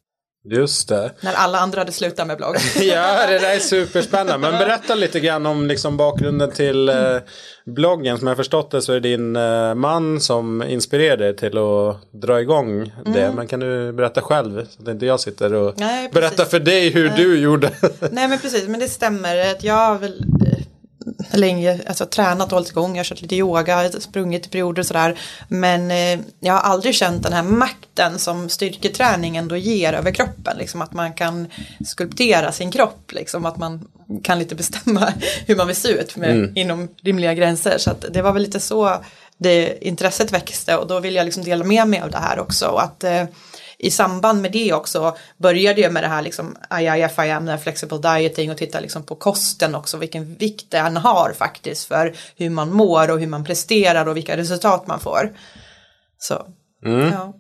Just 0.44 0.90
det. 0.90 1.12
När 1.22 1.34
alla 1.34 1.60
andra 1.60 1.82
hade 1.82 1.92
slutat 1.92 2.28
med 2.28 2.38
blogg. 2.38 2.56
Ja, 2.80 3.28
det 3.28 3.40
där 3.40 3.56
är 3.56 3.60
superspännande. 3.60 4.38
Men 4.52 4.60
berätta 4.60 4.96
lite 4.96 5.20
grann 5.20 5.46
om 5.46 5.68
liksom 5.68 5.98
bakgrunden 5.98 6.52
till 6.52 6.90
eh, 6.90 6.96
bloggen. 7.66 8.18
Som 8.20 8.28
jag 8.28 8.38
förstått 8.38 8.72
det 8.72 8.82
så 8.82 8.92
är 8.94 9.00
det 9.00 9.10
din 9.10 9.36
eh, 9.36 9.74
man 9.76 10.20
som 10.20 10.64
inspirerade 10.64 11.24
dig 11.24 11.36
till 11.36 11.58
att 11.58 12.12
dra 12.22 12.42
igång 12.42 12.94
det. 13.06 13.32
Men 13.36 13.48
kan 13.48 13.60
du 13.60 13.92
berätta 13.94 14.22
själv? 14.22 14.66
Så 14.70 14.82
att 14.82 14.88
inte 14.88 15.06
jag 15.06 15.20
sitter 15.20 15.54
och 15.54 15.62
Mm. 15.62 15.88
Nej, 15.88 16.10
berättar 16.14 16.46
för 16.46 16.60
dig 16.60 16.90
hur 16.90 17.10
du 17.10 17.40
gjorde. 17.40 17.72
Nej 18.12 18.28
men 18.28 18.40
precis, 18.40 18.68
men 18.68 18.80
det 18.80 18.88
stämmer. 18.88 19.52
Att 19.52 19.64
jag 19.64 19.74
har 19.74 19.98
väl 19.98 20.24
länge 21.32 21.80
alltså, 21.88 22.06
tränat 22.06 22.48
och 22.48 22.54
hållit 22.54 22.70
igång. 22.70 22.92
Jag 22.92 23.00
har 23.00 23.04
kört 23.04 23.22
lite 23.22 23.36
yoga, 23.36 23.90
sprungit 23.92 24.46
i 24.46 24.50
perioder 24.50 24.80
och 24.80 24.86
sådär. 24.86 25.20
Men 25.48 25.92
eh, 25.92 26.20
jag 26.40 26.54
har 26.54 26.60
aldrig 26.60 26.96
känt 26.96 27.24
den 27.24 27.34
här 27.34 27.44
makten 27.44 28.20
som 28.20 28.50
styrketräning 28.50 29.38
ändå 29.38 29.58
ger 29.58 29.94
över 29.94 30.12
kroppen. 30.12 30.58
Liksom 30.58 30.82
att 30.82 30.94
man 30.94 31.14
kan 31.14 31.48
skulptera 31.86 32.52
sin 32.52 32.72
kropp. 32.72 33.12
Liksom 33.12 33.46
att 33.46 33.58
man 33.58 33.88
kan 34.24 34.40
lite 34.40 34.56
bestämma 34.56 35.14
hur 35.46 35.56
man 35.56 35.68
vill 35.68 35.76
se 35.76 35.90
ut 35.90 36.16
med, 36.16 36.58
inom 36.58 36.88
rimliga 37.02 37.34
gränser. 37.34 37.78
Så 37.78 37.92
det 38.12 38.22
var 38.22 38.34
väl 38.34 38.44
lite 38.44 38.60
så 38.60 39.02
det 39.38 39.88
intresset 39.88 40.32
växte 40.32 40.78
och 40.78 40.88
då 40.88 41.00
vill 41.00 41.16
jag 41.16 41.26
liksom 41.26 41.44
dela 41.44 41.64
med 41.64 41.88
mig 41.88 42.02
av 42.02 42.12
det 42.12 42.18
här 42.18 42.40
också. 42.40 42.68
Och 42.68 42.84
att, 42.84 43.04
eh, 43.04 43.24
i 43.84 43.92
samband 43.92 44.42
med 44.42 44.52
det 44.52 44.74
också 44.74 45.16
började 45.38 45.82
jag 45.82 45.94
med 45.94 46.04
det 46.04 46.08
här 46.08 46.22
liksom 46.22 46.58
IIFIM, 46.80 47.58
flexible 47.64 47.98
dieting 47.98 48.52
och 48.52 48.58
titta 48.58 48.80
liksom 48.80 49.04
på 49.04 49.16
kosten 49.16 49.76
också, 49.76 49.98
vilken 49.98 50.36
vikt 50.36 50.72
den 50.72 50.98
har 50.98 51.34
faktiskt 51.38 51.88
för 51.88 52.14
hur 52.36 52.50
man 52.50 52.72
mår 52.74 53.12
och 53.12 53.20
hur 53.20 53.28
man 53.28 53.44
presterar 53.44 54.06
och 54.06 54.18
vilka 54.18 54.38
resultat 54.38 54.88
man 54.88 55.00
får. 55.00 55.32
Så, 56.18 56.46
ja. 57.12 57.34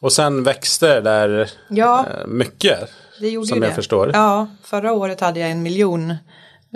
Och 0.00 0.12
sen 0.12 0.42
växte 0.42 0.94
det 0.94 1.00
där 1.00 1.50
Ja. 1.68 2.06
eh, 2.06 2.26
mycket. 2.26 2.88
Det 3.20 3.28
gjorde 3.28 3.46
Som 3.46 3.62
jag 3.62 3.70
det. 3.70 3.74
förstår. 3.74 4.10
Ja, 4.14 4.46
förra 4.64 4.92
året 4.92 5.20
hade 5.20 5.40
jag 5.40 5.50
en 5.50 5.62
miljon 5.62 6.14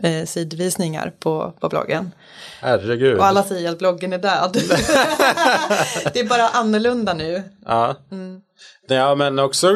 eh, 0.02 0.24
sidvisningar 0.26 1.12
på, 1.18 1.54
på 1.60 1.68
bloggen. 1.68 2.10
Herregud. 2.60 3.18
Och 3.18 3.26
alla 3.26 3.42
säger 3.42 3.70
att 3.70 3.78
bloggen 3.78 4.12
är 4.12 4.18
död. 4.18 4.52
det 6.12 6.20
är 6.20 6.28
bara 6.28 6.48
annorlunda 6.48 7.14
nu. 7.14 7.42
Ja. 7.66 7.96
Mm. 8.12 8.40
Ja 8.94 9.14
men 9.14 9.38
också 9.38 9.68
eh, 9.68 9.74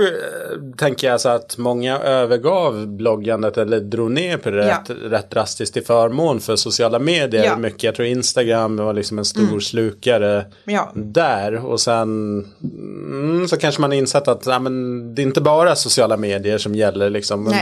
tänker 0.76 1.06
jag 1.06 1.20
så 1.20 1.28
att 1.28 1.58
många 1.58 1.98
övergav 1.98 2.86
bloggandet 2.86 3.58
eller 3.58 3.80
drog 3.80 4.10
ner 4.10 4.36
på 4.36 4.50
det 4.50 4.66
Ja. 4.66 4.78
rätt, 4.88 4.96
rätt 5.12 5.30
drastiskt 5.30 5.74
till 5.74 5.84
förmån 5.84 6.40
för 6.40 6.56
sociala 6.56 6.98
medier. 6.98 7.44
Ja. 7.44 7.50
Mm. 7.50 7.62
Mycket. 7.62 7.82
Jag 7.82 7.94
tror 7.94 8.08
Instagram 8.08 8.76
var 8.76 8.92
liksom 8.92 9.18
en 9.18 9.24
stor 9.24 9.60
slukare 9.60 10.44
Ja. 10.64 10.92
där. 10.94 11.64
Och 11.66 11.80
sen 11.80 12.38
mm, 12.62 13.48
så 13.48 13.56
kanske 13.56 13.80
man 13.80 13.92
insett 13.92 14.28
att 14.28 14.46
ja, 14.46 14.58
men, 14.58 15.14
det 15.14 15.22
är 15.22 15.24
inte 15.26 15.40
bara 15.40 15.76
sociala 15.76 16.16
medier 16.16 16.58
som 16.58 16.74
gäller. 16.74 17.10
Liksom. 17.10 17.44
Men- 17.44 17.54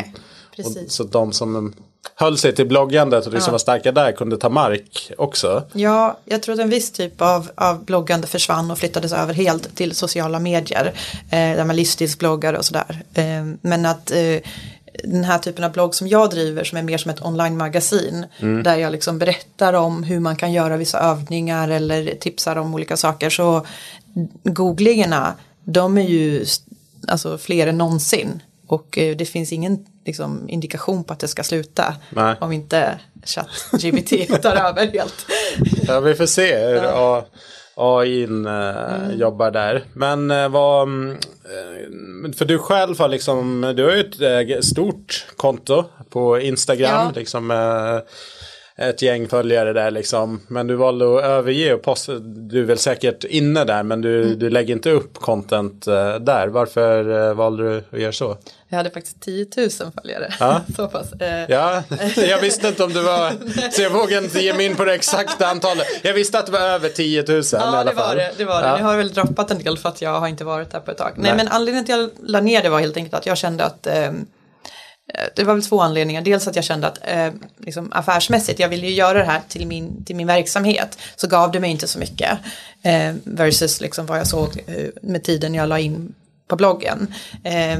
Nej, 0.56 0.66
och, 0.66 0.74
precis. 0.74 0.92
så 0.92 1.04
de 1.04 1.32
som 1.32 1.74
höll 2.14 2.38
sig 2.38 2.54
till 2.54 2.66
bloggandet 2.66 3.26
och 3.26 3.32
liksom 3.32 3.50
Ja. 3.50 3.52
var 3.52 3.58
starka 3.58 3.92
där 3.92 4.12
kunde 4.12 4.36
ta 4.36 4.48
mark 4.48 5.12
också. 5.18 5.64
Ja, 5.72 6.18
jag 6.24 6.42
tror 6.42 6.54
att 6.54 6.60
en 6.60 6.70
viss 6.70 6.90
typ 6.90 7.20
av, 7.20 7.50
av 7.54 7.84
bloggande 7.84 8.26
försvann 8.26 8.70
och 8.70 8.78
flyttades 8.78 9.12
över 9.12 9.34
helt 9.34 9.76
till 9.76 9.94
sociala 9.94 10.38
medier. 10.38 10.92
Eh, 11.30 11.56
där 11.56 11.64
man 11.64 11.76
livsstilsbloggar 11.76 12.54
och 12.54 12.64
sådär. 12.64 13.02
Eh, 13.14 13.44
men 13.60 13.86
att 13.86 14.10
eh, 14.10 14.36
den 15.04 15.24
här 15.24 15.38
typen 15.38 15.64
av 15.64 15.72
blogg 15.72 15.94
som 15.94 16.08
jag 16.08 16.30
driver 16.30 16.64
som 16.64 16.78
är 16.78 16.82
mer 16.82 16.98
som 16.98 17.10
ett 17.10 17.22
online-magasin. 17.22 18.26
Där 18.64 18.76
jag 18.76 18.92
liksom 18.92 19.18
berättar 19.18 19.72
om 19.72 20.02
hur 20.02 20.20
man 20.20 20.36
kan 20.36 20.52
göra 20.52 20.76
vissa 20.76 20.98
övningar 20.98 21.68
eller 21.68 22.14
tipsar 22.14 22.56
om 22.56 22.74
olika 22.74 22.96
saker. 22.96 23.30
Så 23.30 23.66
googlingarna, 24.44 25.34
de 25.64 25.98
är 25.98 26.02
ju 26.02 26.44
alltså, 27.08 27.38
fler 27.38 27.66
än 27.66 27.78
någonsin. 27.78 28.42
Och 28.72 28.98
eh, 28.98 29.16
det 29.16 29.24
finns 29.24 29.52
ingen 29.52 29.78
liksom, 30.06 30.48
indikation 30.48 31.04
på 31.04 31.12
att 31.12 31.20
det 31.20 31.28
ska 31.28 31.42
sluta. 31.42 31.94
Nej. 32.10 32.36
Om 32.40 32.52
inte 32.52 32.98
ChatGPT 33.24 34.42
tar 34.42 34.56
över 34.56 34.86
helt. 34.92 35.26
Ja, 35.88 36.00
vi 36.00 36.14
får 36.14 36.26
se 36.26 36.56
hur 36.68 36.82
A- 36.84 37.24
AI 37.74 38.22
eh, 38.22 39.14
jobbar 39.14 39.50
där. 39.50 39.84
Men 39.94 40.30
eh, 40.30 40.48
vad, 40.48 40.82
mm, 40.88 41.18
för 42.36 42.44
du 42.44 42.58
själv 42.58 42.98
har 42.98 43.08
liksom, 43.08 43.72
du 43.76 43.84
har 43.84 43.92
ju 43.92 44.54
ett 44.58 44.64
stort 44.64 45.26
konto 45.36 45.84
på 46.10 46.40
Instagram. 46.40 47.06
Ja. 47.06 47.12
Liksom, 47.14 47.50
ett 48.76 49.02
gäng 49.02 49.28
följare 49.28 49.72
där 49.72 49.90
liksom. 49.90 50.40
Men 50.48 50.66
du 50.66 50.74
valde 50.74 51.18
att 51.18 51.24
överge 51.24 51.74
och 51.74 51.82
posta. 51.82 52.12
Du 52.18 52.60
är 52.60 52.64
väl 52.64 52.78
säkert 52.78 53.24
inne 53.24 53.64
där 53.64 53.82
men 53.82 54.00
du, 54.00 54.34
du 54.34 54.50
lägger 54.50 54.74
inte 54.74 54.90
upp 54.90 55.14
content 55.14 55.86
eh, 55.86 56.14
där. 56.14 56.48
Varför 56.48 57.28
eh, 57.28 57.34
valde 57.34 57.62
du 57.70 57.82
att 57.92 58.00
göra 58.00 58.12
så? 58.12 58.36
Jag 58.68 58.76
hade 58.76 58.90
faktiskt 58.90 59.20
10 59.20 59.46
000 59.56 59.70
följare. 60.02 60.34
Ja. 60.40 60.60
Så 60.76 60.88
pass. 60.88 61.12
Eh, 61.12 61.44
Ja, 61.48 61.82
jag 62.16 62.40
visste 62.40 62.68
inte 62.68 62.84
om 62.84 62.92
det 62.92 63.02
var, 63.02 63.32
så 63.72 63.82
jag 63.82 63.90
vågar 63.90 64.22
inte 64.24 64.40
ge 64.40 64.54
mig 64.54 64.66
in 64.66 64.76
på 64.76 64.84
det 64.84 64.94
exakta 64.94 65.46
antalet. 65.46 65.86
Jag 66.02 66.14
visste 66.14 66.38
att 66.38 66.46
det 66.46 66.52
var 66.52 66.60
över 66.60 66.88
10 66.88 67.24
000 67.28 67.38
i 67.38 67.42
Ja, 67.52 67.58
alla 67.58 67.84
det 67.84 67.92
var 67.92 68.02
fall. 68.04 68.16
det. 68.16 68.30
det, 68.36 68.44
var 68.44 68.62
det. 68.62 68.68
Ja. 68.68 68.76
Ni 68.76 68.82
har 68.82 68.96
väl 68.96 69.12
droppat 69.12 69.50
en 69.50 69.58
del 69.58 69.78
för 69.78 69.88
att 69.88 70.02
jag 70.02 70.20
har 70.20 70.28
inte 70.28 70.44
varit 70.44 70.70
där 70.70 70.80
på 70.80 70.90
ett 70.90 70.98
tag. 70.98 71.10
Nej, 71.16 71.22
Nej. 71.22 71.36
men 71.36 71.48
anledningen 71.48 71.84
till 71.84 71.94
att 71.94 72.00
jag 72.00 72.10
la 72.30 72.40
ner 72.40 72.62
det 72.62 72.68
var 72.68 72.80
helt 72.80 72.96
enkelt 72.96 73.14
att 73.14 73.26
jag 73.26 73.36
kände 73.38 73.64
att 73.64 73.86
eh, 73.86 74.12
Eh, 75.14 75.24
det 75.36 75.44
var 75.44 75.54
väl 75.54 75.62
två 75.62 75.80
anledningar. 75.80 76.22
Dels 76.22 76.48
att 76.48 76.56
jag 76.56 76.64
kände 76.64 76.86
att 76.86 76.98
eh, 77.02 77.30
liksom 77.58 77.92
affärsmässigt, 77.92 78.60
jag 78.60 78.68
ville 78.68 78.86
ju 78.86 78.94
göra 78.94 79.18
det 79.18 79.24
här 79.24 79.40
till 79.48 79.66
min, 79.66 80.04
till 80.04 80.16
min 80.16 80.26
verksamhet. 80.26 80.98
Så 81.16 81.26
gav 81.26 81.52
det 81.52 81.60
mig 81.60 81.70
inte 81.70 81.88
så 81.88 81.98
mycket. 81.98 82.38
Eh, 82.82 83.14
versus 83.24 83.80
liksom 83.80 84.06
vad 84.06 84.18
jag 84.18 84.26
såg 84.26 84.62
eh, 84.66 84.88
med 85.02 85.24
tiden 85.24 85.54
jag 85.54 85.68
la 85.68 85.78
in 85.78 86.14
på 86.48 86.56
bloggen. 86.56 87.14
Eh, 87.44 87.78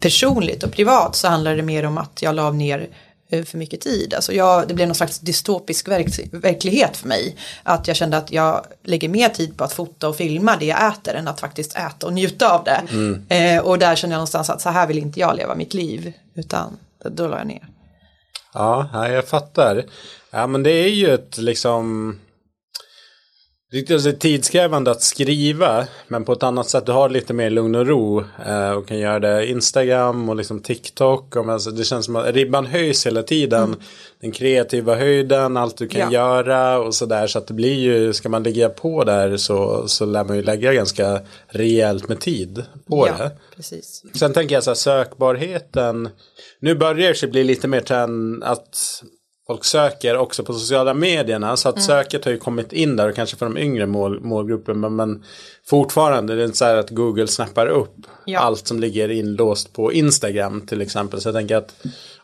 personligt 0.00 0.62
och 0.62 0.72
privat 0.72 1.16
så 1.16 1.28
handlade 1.28 1.56
det 1.56 1.62
mer 1.62 1.84
om 1.84 1.98
att 1.98 2.22
jag 2.22 2.34
la 2.34 2.50
ner 2.50 2.88
för 3.30 3.58
mycket 3.58 3.80
tid. 3.80 4.14
Alltså 4.14 4.32
jag, 4.32 4.68
det 4.68 4.74
blev 4.74 4.88
någon 4.88 4.94
slags 4.94 5.18
dystopisk 5.18 5.88
verk, 5.88 6.06
verklighet 6.32 6.96
för 6.96 7.08
mig. 7.08 7.36
Att 7.62 7.88
jag 7.88 7.96
kände 7.96 8.16
att 8.16 8.32
jag 8.32 8.66
lägger 8.82 9.08
mer 9.08 9.28
tid 9.28 9.56
på 9.56 9.64
att 9.64 9.72
fota 9.72 10.08
och 10.08 10.16
filma 10.16 10.56
det 10.56 10.66
jag 10.66 10.92
äter 10.92 11.14
än 11.14 11.28
att 11.28 11.40
faktiskt 11.40 11.76
äta 11.76 12.06
och 12.06 12.12
njuta 12.12 12.52
av 12.52 12.64
det. 12.64 12.82
Eh, 13.34 13.60
och 13.64 13.78
där 13.78 13.96
kände 13.96 14.14
jag 14.14 14.18
någonstans 14.18 14.50
att 14.50 14.60
så 14.60 14.68
här 14.68 14.86
vill 14.86 14.98
inte 14.98 15.20
jag 15.20 15.36
leva 15.36 15.54
mitt 15.54 15.74
liv. 15.74 16.12
Utan 16.34 16.76
då 17.10 17.28
la 17.28 17.38
jag 17.38 17.46
ner. 17.46 17.68
Ja, 18.54 18.88
ja, 18.92 19.08
jag 19.08 19.28
fattar. 19.28 19.84
Ja, 20.30 20.46
men 20.46 20.62
det 20.62 20.70
är 20.70 20.88
ju 20.88 21.14
ett 21.14 21.38
liksom... 21.38 22.18
Det 23.74 23.90
är 23.90 23.94
alltså 23.94 24.12
tidskrävande 24.12 24.90
att 24.90 25.02
skriva, 25.02 25.86
men 26.08 26.24
på 26.24 26.32
ett 26.32 26.42
annat 26.42 26.68
sätt. 26.68 26.86
Du 26.86 26.92
har 26.92 27.08
lite 27.08 27.32
mer 27.32 27.50
lugn 27.50 27.74
och 27.74 27.86
ro 27.86 28.24
eh, 28.46 28.70
och 28.70 28.88
kan 28.88 28.98
göra 28.98 29.18
det 29.18 29.46
Instagram 29.46 30.28
och 30.28 30.36
liksom 30.36 30.60
TikTok. 30.60 31.36
Och, 31.36 31.48
alltså, 31.48 31.70
det 31.70 31.84
känns 31.84 32.06
som 32.06 32.16
att 32.16 32.34
ribban 32.34 32.66
höjs 32.66 33.06
hela 33.06 33.22
tiden. 33.22 33.76
Den 34.20 34.32
kreativa 34.32 34.94
höjden, 34.94 35.56
allt 35.56 35.76
du 35.76 35.88
kan 35.88 36.00
Ja. 36.00 36.12
göra 36.12 36.78
och 36.78 36.94
sådär. 36.94 37.26
Så 37.26 37.38
att 37.38 37.46
det 37.46 37.54
blir 37.54 37.74
ju, 37.74 38.12
ska 38.12 38.28
man 38.28 38.42
ligga 38.42 38.68
på 38.68 39.04
där 39.04 39.36
så, 39.36 39.88
så 39.88 40.06
lär 40.06 40.24
man 40.24 40.36
ju 40.36 40.42
lägga 40.42 40.72
ganska 40.72 41.20
rejält 41.48 42.08
med 42.08 42.20
tid 42.20 42.64
på 42.88 43.08
ja, 43.08 43.24
det. 43.24 43.30
precis. 43.56 44.02
Sen 44.14 44.32
tänker 44.32 44.54
jag 44.54 44.64
så 44.64 44.70
här 44.70 44.74
sökbarheten. 44.74 46.08
Nu 46.60 46.74
börjar 46.74 47.14
det 47.20 47.26
bli 47.26 47.44
lite 47.44 47.68
mer 47.68 47.80
trend 47.80 48.44
att 48.44 49.02
folk 49.46 49.64
söker 49.64 50.16
också 50.16 50.44
på 50.44 50.52
sociala 50.52 50.94
medierna. 50.94 51.56
Så 51.56 51.68
att 51.68 51.76
mm. 51.76 51.86
söket 51.86 52.24
har 52.24 52.32
ju 52.32 52.38
kommit 52.38 52.72
in 52.72 52.96
där 52.96 53.08
och 53.08 53.14
kanske 53.14 53.36
för 53.36 53.46
de 53.46 53.58
yngre 53.58 53.86
mål, 53.86 54.20
målgrupperna. 54.20 54.78
Men, 54.78 54.96
men 54.96 55.24
fortfarande 55.66 56.34
det 56.34 56.42
är 56.42 56.44
inte 56.44 56.58
så 56.58 56.64
här 56.64 56.76
att 56.76 56.90
Google 56.90 57.26
snappar 57.26 57.66
upp 57.66 57.96
ja. 58.24 58.40
allt 58.40 58.66
som 58.66 58.80
ligger 58.80 59.10
inlåst 59.10 59.72
på 59.72 59.92
Instagram 59.92 60.66
till 60.66 60.80
exempel. 60.80 61.20
Så 61.20 61.28
jag 61.28 61.34
tänker 61.34 61.56
att 61.56 61.74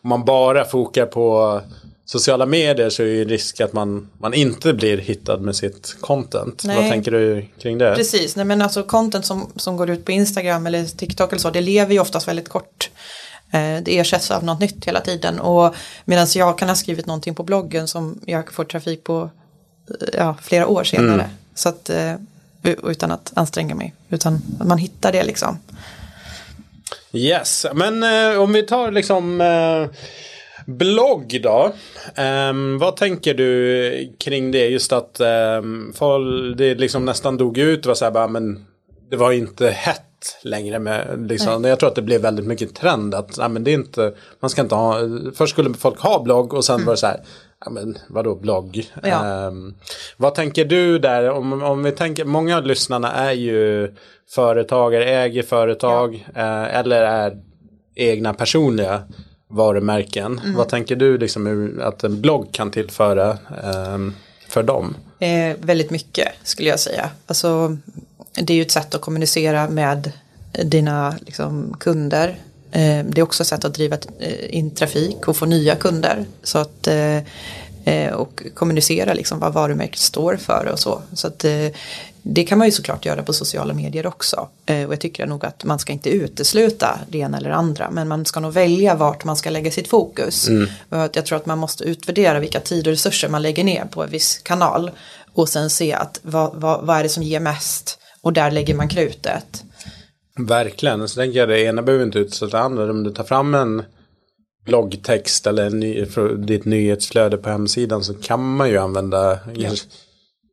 om 0.01 0.09
man 0.09 0.25
bara 0.25 0.65
fokar 0.65 1.05
på 1.05 1.61
sociala 2.05 2.45
medier 2.45 2.89
så 2.89 3.03
är 3.03 3.07
det 3.07 3.13
ju 3.13 3.25
risk 3.25 3.61
att 3.61 3.73
man, 3.73 4.09
man 4.17 4.33
inte 4.33 4.73
blir 4.73 4.97
hittad 4.97 5.37
med 5.37 5.55
sitt 5.55 5.97
content. 5.99 6.63
Nej. 6.65 6.75
Vad 6.75 6.89
tänker 6.89 7.11
du 7.11 7.45
kring 7.59 7.77
det? 7.77 7.95
Precis, 7.95 8.35
nej 8.35 8.45
men 8.45 8.61
alltså 8.61 8.83
content 8.83 9.25
som, 9.25 9.51
som 9.55 9.77
går 9.77 9.89
ut 9.89 10.05
på 10.05 10.11
Instagram 10.11 10.67
eller 10.67 10.85
TikTok 10.85 11.31
eller 11.31 11.39
så, 11.39 11.49
det 11.49 11.61
lever 11.61 11.93
ju 11.93 11.99
oftast 11.99 12.27
väldigt 12.27 12.49
kort. 12.49 12.80
Eh, 13.51 13.83
det 13.83 13.97
ersätts 13.97 14.31
av 14.31 14.43
något 14.43 14.59
nytt 14.59 14.85
hela 14.85 15.01
tiden 15.01 15.39
och 15.39 15.75
medan 16.05 16.27
jag 16.35 16.57
kan 16.57 16.69
ha 16.69 16.75
skrivit 16.75 17.05
någonting 17.05 17.35
på 17.35 17.43
bloggen 17.43 17.87
som 17.87 18.19
jag 18.25 18.53
får 18.53 18.63
trafik 18.63 19.03
på 19.03 19.29
eh, 19.89 20.07
ja, 20.13 20.37
flera 20.41 20.67
år 20.67 20.83
senare. 20.83 21.13
Mm. 21.13 21.35
Så 21.55 21.69
att, 21.69 21.89
eh, 21.89 22.13
utan 22.83 23.11
att 23.11 23.31
anstränga 23.35 23.75
mig, 23.75 23.93
utan 24.09 24.41
man 24.65 24.77
hittar 24.77 25.11
det 25.11 25.23
liksom. 25.23 25.59
Yes, 27.13 27.65
men 27.73 28.03
eh, 28.03 28.41
om 28.41 28.53
vi 28.53 28.63
tar 28.63 28.91
liksom 28.91 29.41
eh, 29.41 29.97
blogg 30.65 31.39
då. 31.43 31.73
Um, 32.17 32.79
vad 32.79 32.95
tänker 32.95 33.33
du 33.33 34.15
kring 34.19 34.51
det? 34.51 34.67
Just 34.67 34.91
att 34.91 35.21
um, 35.61 35.93
det 36.57 36.75
liksom 36.75 37.05
nästan 37.05 37.37
dog 37.37 37.57
ut. 37.57 37.83
Det 37.83 37.87
var 37.87 37.95
så 37.95 38.05
här 38.05 38.11
bara, 38.11 38.27
men 38.27 38.65
det 39.09 39.15
var 39.15 39.31
inte 39.31 39.69
hett 39.69 40.10
längre 40.43 40.79
med 40.79 41.25
liksom. 41.29 41.63
Jag 41.63 41.79
tror 41.79 41.89
att 41.89 41.95
det 41.95 42.01
blev 42.01 42.21
väldigt 42.21 42.45
mycket 42.45 42.75
trend 42.75 43.15
att 43.15 43.37
nej, 43.37 43.49
men 43.49 43.63
det 43.63 43.71
är 43.71 43.73
inte, 43.73 44.13
man 44.39 44.49
ska 44.49 44.61
inte 44.61 44.75
ha, 44.75 44.99
först 45.35 45.53
skulle 45.53 45.73
folk 45.73 45.99
ha 45.99 46.23
blogg 46.23 46.53
och 46.53 46.65
sen 46.65 46.75
mm. 46.75 46.85
var 46.85 46.93
det 46.93 46.97
så 46.97 47.07
här, 47.07 47.21
ja 47.65 47.71
men 47.71 47.97
vadå 48.07 48.35
blogg? 48.35 48.91
Ja. 49.03 49.47
Um, 49.47 49.75
vad 50.17 50.35
tänker 50.35 50.65
du 50.65 50.99
där, 50.99 51.29
om, 51.29 51.63
om 51.63 51.83
vi 51.83 51.91
tänker, 51.91 52.25
många 52.25 52.57
av 52.57 52.65
lyssnarna 52.65 53.11
är 53.11 53.31
ju 53.31 53.93
företagare, 54.29 55.05
äger 55.05 55.43
företag 55.43 56.27
ja. 56.35 56.41
uh, 56.41 56.75
eller 56.75 57.01
är 57.01 57.37
egna 57.95 58.33
personliga 58.33 59.03
varumärken. 59.49 60.39
Mm. 60.39 60.55
Vad 60.55 60.69
tänker 60.69 60.95
du 60.95 61.17
liksom 61.17 61.79
att 61.81 62.03
en 62.03 62.21
blogg 62.21 62.51
kan 62.51 62.71
tillföra 62.71 63.37
um, 63.93 64.15
för 64.47 64.63
dem? 64.63 64.95
Eh, 65.19 65.55
väldigt 65.59 65.91
mycket 65.91 66.27
skulle 66.43 66.69
jag 66.69 66.79
säga. 66.79 67.09
Alltså, 67.25 67.77
det 68.33 68.53
är 68.53 68.55
ju 68.57 68.61
ett 68.61 68.71
sätt 68.71 68.95
att 68.95 69.01
kommunicera 69.01 69.69
med 69.69 70.11
dina 70.51 71.15
liksom, 71.25 71.75
kunder. 71.79 72.37
Eh, 72.71 73.05
det 73.05 73.17
är 73.17 73.21
också 73.21 73.43
ett 73.43 73.47
sätt 73.47 73.65
att 73.65 73.73
driva 73.73 73.97
eh, 74.19 74.55
in 74.55 74.71
trafik 74.71 75.27
och 75.27 75.37
få 75.37 75.45
nya 75.45 75.75
kunder. 75.75 76.25
Så 76.43 76.57
att, 76.57 76.87
eh, 76.87 78.13
och 78.13 78.43
kommunicera 78.53 79.13
liksom 79.13 79.39
vad 79.39 79.53
varumärket 79.53 79.99
står 79.99 80.35
för 80.35 80.65
och 80.65 80.79
så. 80.79 81.01
Så 81.13 81.27
att, 81.27 81.45
det 82.23 82.43
kan 82.43 82.57
man 82.57 82.67
ju 82.67 82.71
såklart 82.71 83.05
göra 83.05 83.23
på 83.23 83.33
sociala 83.33 83.73
medier 83.73 84.07
också. 84.07 84.47
Och 84.65 84.93
jag 84.93 84.99
tycker 84.99 85.25
nog 85.25 85.45
att 85.45 85.63
man 85.63 85.79
ska 85.79 85.93
inte 85.93 86.09
utesluta 86.09 86.99
det 87.09 87.17
ena 87.17 87.37
eller 87.37 87.49
andra. 87.49 87.91
Men 87.91 88.07
man 88.07 88.25
ska 88.25 88.39
nog 88.39 88.53
välja 88.53 88.95
vart 88.95 89.23
man 89.23 89.37
ska 89.37 89.49
lägga 89.49 89.71
sitt 89.71 89.87
fokus. 89.87 90.47
Mm. 90.47 90.67
Jag 90.89 91.25
tror 91.25 91.35
att 91.35 91.45
man 91.45 91.57
måste 91.57 91.83
utvärdera 91.83 92.39
vilka 92.39 92.59
tid 92.59 92.87
och 92.87 92.91
resurser 92.91 93.29
man 93.29 93.41
lägger 93.41 93.63
ner 93.63 93.85
på 93.85 94.03
en 94.03 94.09
viss 94.09 94.37
kanal. 94.43 94.91
Och 95.33 95.49
sen 95.49 95.69
se 95.69 95.93
att 95.93 96.19
vad, 96.21 96.55
vad, 96.55 96.85
vad 96.85 96.97
är 96.97 97.03
det 97.03 97.09
som 97.09 97.23
ger 97.23 97.39
mest 97.39 98.00
och 98.21 98.33
där 98.33 98.51
lägger 98.51 98.75
man 98.75 98.89
krutet. 98.89 99.63
Verkligen, 100.39 101.07
så 101.07 101.19
tänker 101.19 101.39
jag 101.39 101.49
det 101.49 101.61
ena 101.61 101.81
behöver 101.81 102.05
inte 102.05 102.19
utesluta 102.19 102.57
det 102.57 102.63
andra. 102.63 102.89
Om 102.89 103.03
du 103.03 103.11
tar 103.11 103.23
fram 103.23 103.55
en 103.55 103.83
bloggtext 104.65 105.47
eller 105.47 105.65
en 105.65 105.79
ny, 105.79 106.05
ditt 106.37 106.65
nyhetsflöde 106.65 107.37
på 107.37 107.49
hemsidan 107.49 108.03
så 108.03 108.13
kan 108.13 108.55
man 108.55 108.69
ju 108.69 108.77
använda 108.77 109.39
ja. 109.55 109.69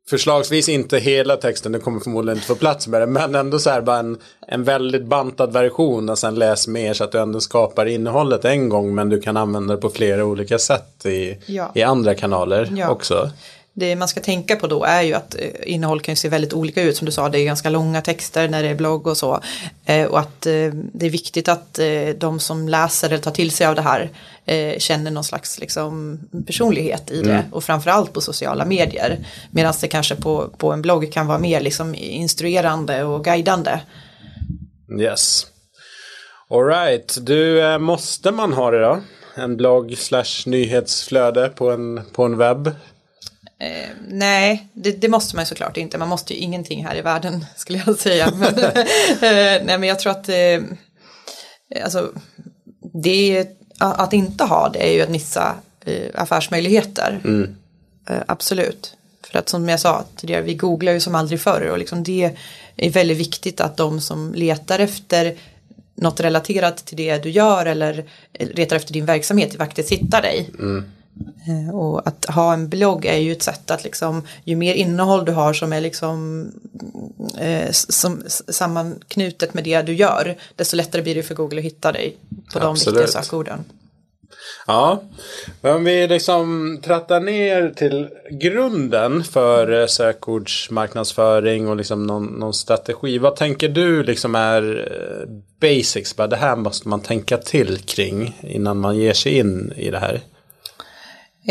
Förslagsvis 0.09 0.69
inte 0.69 0.97
hela 0.97 1.37
texten, 1.37 1.71
du 1.71 1.79
kommer 1.79 1.99
förmodligen 1.99 2.37
inte 2.37 2.47
få 2.47 2.55
plats 2.55 2.87
med 2.87 3.01
det. 3.01 3.07
Men 3.07 3.35
ändå 3.35 3.59
så 3.59 3.69
här 3.69 3.81
bara 3.81 3.99
en, 3.99 4.17
en 4.47 4.63
väldigt 4.63 5.05
bantad 5.05 5.53
version 5.53 6.09
och 6.09 6.19
sen 6.19 6.35
läs 6.35 6.67
mer 6.67 6.93
så 6.93 7.03
att 7.03 7.11
du 7.11 7.19
ändå 7.19 7.39
skapar 7.39 7.85
innehållet 7.85 8.45
en 8.45 8.69
gång. 8.69 8.95
Men 8.95 9.09
du 9.09 9.21
kan 9.21 9.37
använda 9.37 9.75
det 9.75 9.81
på 9.81 9.89
flera 9.89 10.25
olika 10.25 10.59
sätt 10.59 11.05
i, 11.05 11.37
ja. 11.45 11.71
i 11.75 11.83
andra 11.83 12.15
kanaler 12.15 12.73
ja. 12.75 12.89
också 12.89 13.29
det 13.73 13.95
man 13.95 14.07
ska 14.07 14.19
tänka 14.19 14.55
på 14.55 14.67
då 14.67 14.83
är 14.83 15.01
ju 15.01 15.13
att 15.13 15.35
eh, 15.35 15.49
innehåll 15.65 16.01
kan 16.01 16.15
se 16.15 16.29
väldigt 16.29 16.53
olika 16.53 16.81
ut. 16.81 16.97
Som 16.97 17.05
du 17.05 17.11
sa, 17.11 17.29
det 17.29 17.39
är 17.39 17.45
ganska 17.45 17.69
långa 17.69 18.01
texter 18.01 18.47
när 18.47 18.63
det 18.63 18.69
är 18.69 18.75
blogg 18.75 19.07
och 19.07 19.17
så. 19.17 19.41
Eh, 19.85 20.05
och 20.05 20.19
att 20.19 20.45
eh, 20.45 20.71
det 20.73 21.05
är 21.05 21.09
viktigt 21.09 21.47
att 21.47 21.79
de 22.17 22.39
som 22.39 22.69
läser 22.69 23.07
eller 23.07 23.17
tar 23.17 23.31
till 23.31 23.51
sig 23.51 23.67
av 23.67 23.75
det 23.75 23.81
här 23.81 24.09
känner 24.77 25.11
någon 25.11 25.23
slags 25.23 25.59
liksom, 25.59 26.19
personlighet 26.47 27.11
i 27.11 27.21
det. 27.21 27.33
Mm. 27.33 27.53
Och 27.53 27.63
framförallt 27.63 28.13
på 28.13 28.21
sociala 28.21 28.65
medier. 28.65 29.25
Medan 29.51 29.73
det 29.81 29.87
kanske 29.87 30.15
på, 30.15 30.49
på 30.57 30.71
en 30.71 30.81
blogg 30.81 31.11
kan 31.13 31.27
vara 31.27 31.37
mer 31.37 31.61
liksom, 31.61 31.95
instruerande 31.95 33.03
och 33.03 33.25
guidande. 33.25 33.79
Yes. 34.99 35.47
Alright, 36.49 37.17
du, 37.21 37.77
måste 37.79 38.31
man 38.31 38.53
ha 38.53 38.71
det 38.71 38.79
då? 38.79 39.01
En 39.35 39.57
blogg 39.57 39.97
slash 39.97 40.43
nyhetsflöde 40.45 41.49
på 41.49 41.71
en, 41.71 42.01
på 42.13 42.23
en 42.23 42.37
webb? 42.37 42.75
Eh, 43.61 43.89
nej, 44.07 44.67
det, 44.73 44.91
det, 44.91 45.09
måste 45.09 45.35
man 45.35 45.43
ju 45.43 45.47
såklart 45.47 45.77
inte. 45.77 45.97
Man 45.97 46.07
måste 46.07 46.33
ju 46.33 46.39
ingenting 46.39 46.85
här 46.85 46.95
i 46.95 47.01
världen 47.01 47.45
skulle 47.55 47.83
jag 47.85 47.99
säga. 47.99 48.31
Men, 48.35 48.59
eh, 48.59 49.63
nej, 49.63 49.77
men 49.77 49.83
jag 49.83 49.99
tror 49.99 50.11
att 50.11 50.29
eh, 50.29 50.61
alltså, 51.83 52.11
det, 52.93 53.47
att 53.79 54.13
inte 54.13 54.43
ha 54.43 54.69
det 54.69 54.89
är 54.89 54.93
ju 54.93 55.01
att 55.01 55.09
missa 55.09 55.55
eh, 55.85 56.09
affärsmöjligheter. 56.15 57.21
Mm. 57.23 57.55
Eh, 58.09 58.21
absolut. 58.27 58.95
För 59.23 59.39
att 59.39 59.49
som 59.49 59.69
jag 59.69 59.79
sa 59.79 60.05
tidigare, 60.15 60.41
vi 60.41 60.53
googlar 60.53 60.91
ju 60.91 60.99
som 60.99 61.15
aldrig 61.15 61.41
förr 61.41 61.69
och 61.71 61.77
liksom 61.77 62.03
det 62.03 62.35
är 62.77 62.89
väldigt 62.89 63.17
viktigt 63.17 63.61
att 63.61 63.77
de 63.77 64.01
som 64.01 64.33
letar 64.33 64.79
efter 64.79 65.37
något 65.95 66.19
relaterat 66.19 66.77
till 66.77 66.97
det 66.97 67.17
du 67.17 67.29
gör 67.29 67.65
eller 67.65 68.05
letar 68.33 68.75
efter 68.75 68.93
din 68.93 69.05
verksamhet 69.05 69.55
faktiskt 69.55 69.91
hittar 69.91 70.21
dig. 70.21 70.49
Mm. 70.59 70.85
Eh, 71.47 71.75
och 71.75 72.07
att 72.07 72.25
ha 72.25 72.53
en 72.53 72.69
blogg 72.69 73.05
är 73.05 73.17
ju 73.17 73.31
ett 73.31 73.43
sätt 73.43 73.71
att 73.71 73.83
liksom, 73.83 74.27
ju 74.43 74.55
mer 74.55 74.73
innehåll 74.73 75.25
du 75.25 75.31
har 75.31 75.53
som 75.53 75.73
är 75.73 75.81
liksom 75.81 76.47
eh, 77.39 77.71
som, 77.71 78.23
sammanknutet 78.27 79.53
med 79.53 79.63
det 79.63 79.81
du 79.81 79.93
gör, 79.93 80.35
desto 80.55 80.75
lättare 80.75 81.01
blir 81.01 81.15
det 81.15 81.23
för 81.23 81.35
Google 81.35 81.59
att 81.59 81.65
hitta 81.65 81.91
dig 81.91 82.17
på 82.53 82.59
de 82.59 82.73
viktiga 82.73 83.07
sökorden. 83.07 83.63
Ja, 84.67 85.03
men 85.61 85.75
om 85.75 85.83
vi 85.83 86.07
liksom 86.07 86.79
trattar 86.83 87.19
ner 87.19 87.69
till 87.69 88.07
grunden 88.31 89.23
för 89.23 89.81
eh, 89.81 89.87
sökordsmarknadsföring 89.87 91.67
och 91.67 91.75
liksom 91.75 92.07
någon, 92.07 92.25
någon 92.25 92.53
strategi. 92.53 93.17
Vad 93.17 93.35
tänker 93.35 93.69
du 93.69 94.03
liksom 94.03 94.35
är 94.35 94.91
eh, 94.91 95.27
basics? 95.61 96.15
Bara 96.15 96.27
det 96.27 96.35
här 96.35 96.55
måste 96.55 96.87
man 96.87 97.01
tänka 97.01 97.37
till 97.37 97.77
kring 97.77 98.39
innan 98.41 98.79
man 98.79 98.97
ger 98.97 99.13
sig 99.13 99.37
in 99.37 99.73
i 99.75 99.91
det 99.91 99.99
här. 99.99 100.21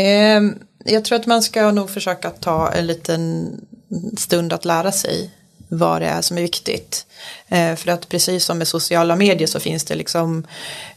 Ehm, 0.01 0.55
jag 0.85 1.05
tror 1.05 1.19
att 1.19 1.25
man 1.25 1.43
ska 1.43 1.71
nog 1.71 1.89
försöka 1.89 2.29
ta 2.29 2.71
en 2.71 2.87
liten 2.87 3.51
stund 4.17 4.53
att 4.53 4.65
lära 4.65 4.91
sig 4.91 5.31
vad 5.67 6.01
det 6.01 6.07
är 6.07 6.21
som 6.21 6.37
är 6.37 6.41
viktigt. 6.41 7.05
Ehm, 7.49 7.77
för 7.77 7.91
att 7.91 8.09
precis 8.09 8.45
som 8.45 8.57
med 8.57 8.67
sociala 8.67 9.15
medier 9.15 9.47
så 9.47 9.59
finns 9.59 9.83
det 9.85 9.95
liksom 9.95 10.47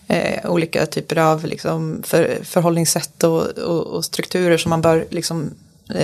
eh, 0.09 0.51
olika 0.51 0.87
typer 0.87 1.19
av 1.19 1.47
liksom 1.47 2.03
förhållningssätt 2.43 3.25
och, 3.25 3.43
och, 3.43 3.87
och, 3.87 4.05
strukturer 4.05 4.59
som 4.59 4.71
man 4.71 4.83
bör 4.83 5.07
liksom, 5.11 5.55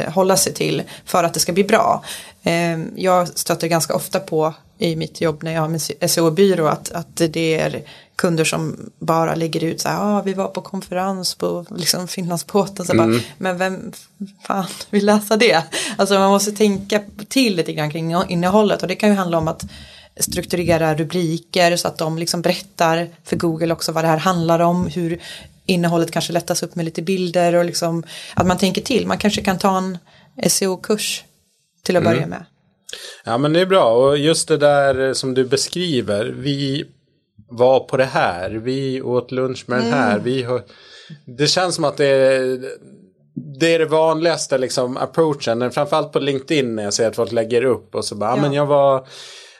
hålla 0.09 0.37
sig 0.37 0.55
till 0.55 0.83
för 1.05 1.25
att 1.25 1.35
det 1.35 1.41
ska 1.41 1.53
bli 1.53 1.65
bra. 1.65 2.05
Ehm, 2.43 2.91
jag 2.97 3.29
stöter 3.29 3.69
ganska 3.69 3.95
ofta 3.95 4.21
på 4.21 4.55
i 4.79 4.97
mitt 4.97 5.21
jobb 5.21 5.43
när 5.43 5.53
jag 5.53 5.61
har 5.61 5.69
min 5.69 6.09
SEO-byrå 6.09 6.67
att, 6.67 6.93
att 6.93 7.17
det 7.17 7.61
är 7.61 7.83
kunder 8.17 8.45
som 8.45 8.91
bara 8.99 9.35
lägger 9.35 9.65
ut 9.65 9.81
så 9.81 9.89
här, 9.89 9.99
ah, 10.01 10.23
vi 10.23 10.35
var 10.35 10.49
på 10.49 10.61
konferens 10.61 11.35
på 11.35 11.65
liksom 11.77 12.09
Finlandsbåten, 12.09 12.87
så 12.87 12.93
mm. 12.93 13.11
bara, 13.11 13.21
men 13.39 13.59
vem 13.59 13.93
fan 14.43 14.67
vill 14.91 15.07
läsa 15.07 15.37
det? 15.37 15.63
Alltså 15.97 16.19
man 16.19 16.31
måste 16.31 16.53
tänka 16.53 17.01
till 17.29 17.57
lite 17.57 17.73
grann 17.73 17.91
kring 17.91 18.15
innehållet 18.29 18.83
och 18.83 18.89
det 18.89 18.95
kan 18.95 19.09
ju 19.09 19.15
handla 19.15 19.39
om 19.39 19.49
att 19.49 19.65
strukturera 20.17 20.95
rubriker 20.95 21.77
så 21.77 21.89
att 21.89 21.99
de 21.99 22.19
liksom 22.19 22.43
berättar 22.43 23.09
för 23.25 23.37
Google 23.37 23.73
också 23.73 23.93
vad 23.93 24.05
det 24.05 24.09
här 24.09 24.19
handlar 24.19 24.61
om, 24.61 24.87
hur 24.87 25.21
innehållet 25.69 26.11
kanske 26.11 26.33
lättas 26.33 26.63
upp 26.63 26.75
med 26.75 26.85
lite 26.85 27.03
bilder 27.03 27.55
och 27.55 27.65
liksom 27.65 28.03
att 28.35 28.47
man 28.47 28.59
tänker 28.59 28.83
till. 28.83 29.07
Man 29.07 29.19
kanske 29.19 29.43
kan 29.43 29.59
ta 29.59 29.79
en 29.79 29.99
SEO-kurs 30.51 31.25
till 31.83 31.97
att 31.97 32.03
mm. 32.03 32.15
börja 32.15 32.27
med. 32.27 32.45
Ja 33.25 33.39
men 33.39 33.53
det 33.53 33.61
är 33.61 33.67
bra 33.67 33.93
och 33.93 34.19
just 34.19 34.49
det 34.49 34.57
där 34.57 35.15
som 35.15 35.35
du 35.35 35.45
beskriver. 35.45 36.25
Vi 36.25 36.85
var 37.51 37.81
på 37.81 37.97
det 37.97 38.05
här. 38.05 38.51
Vi 38.51 39.03
åt 39.03 39.33
lunch 39.33 39.65
med 39.67 39.79
mm. 39.79 39.91
den 39.91 40.01
här. 40.01 40.19
Vi 40.19 40.43
har, 40.43 40.63
det 41.25 41.47
känns 41.47 41.75
som 41.75 41.85
att 41.85 41.97
det 41.97 42.07
är 42.07 42.59
det 43.61 43.75
är 43.75 43.79
det 43.79 43.87
vanligaste 43.87 44.59
liksom 44.59 44.97
approachen. 44.97 45.71
Framförallt 45.71 46.13
på 46.13 46.19
LinkedIn 46.19 46.77
när 46.77 46.83
jag 46.83 46.95
ser 46.95 47.09
att 47.09 47.17
folk 47.17 47.33
lägger 47.33 47.65
upp 47.65 47.95
och 47.95 48.05
så 48.05 48.15
bara, 48.15 48.31
ja. 48.31 48.43
men 48.43 48.53
jag 48.53 48.67
var 48.67 49.07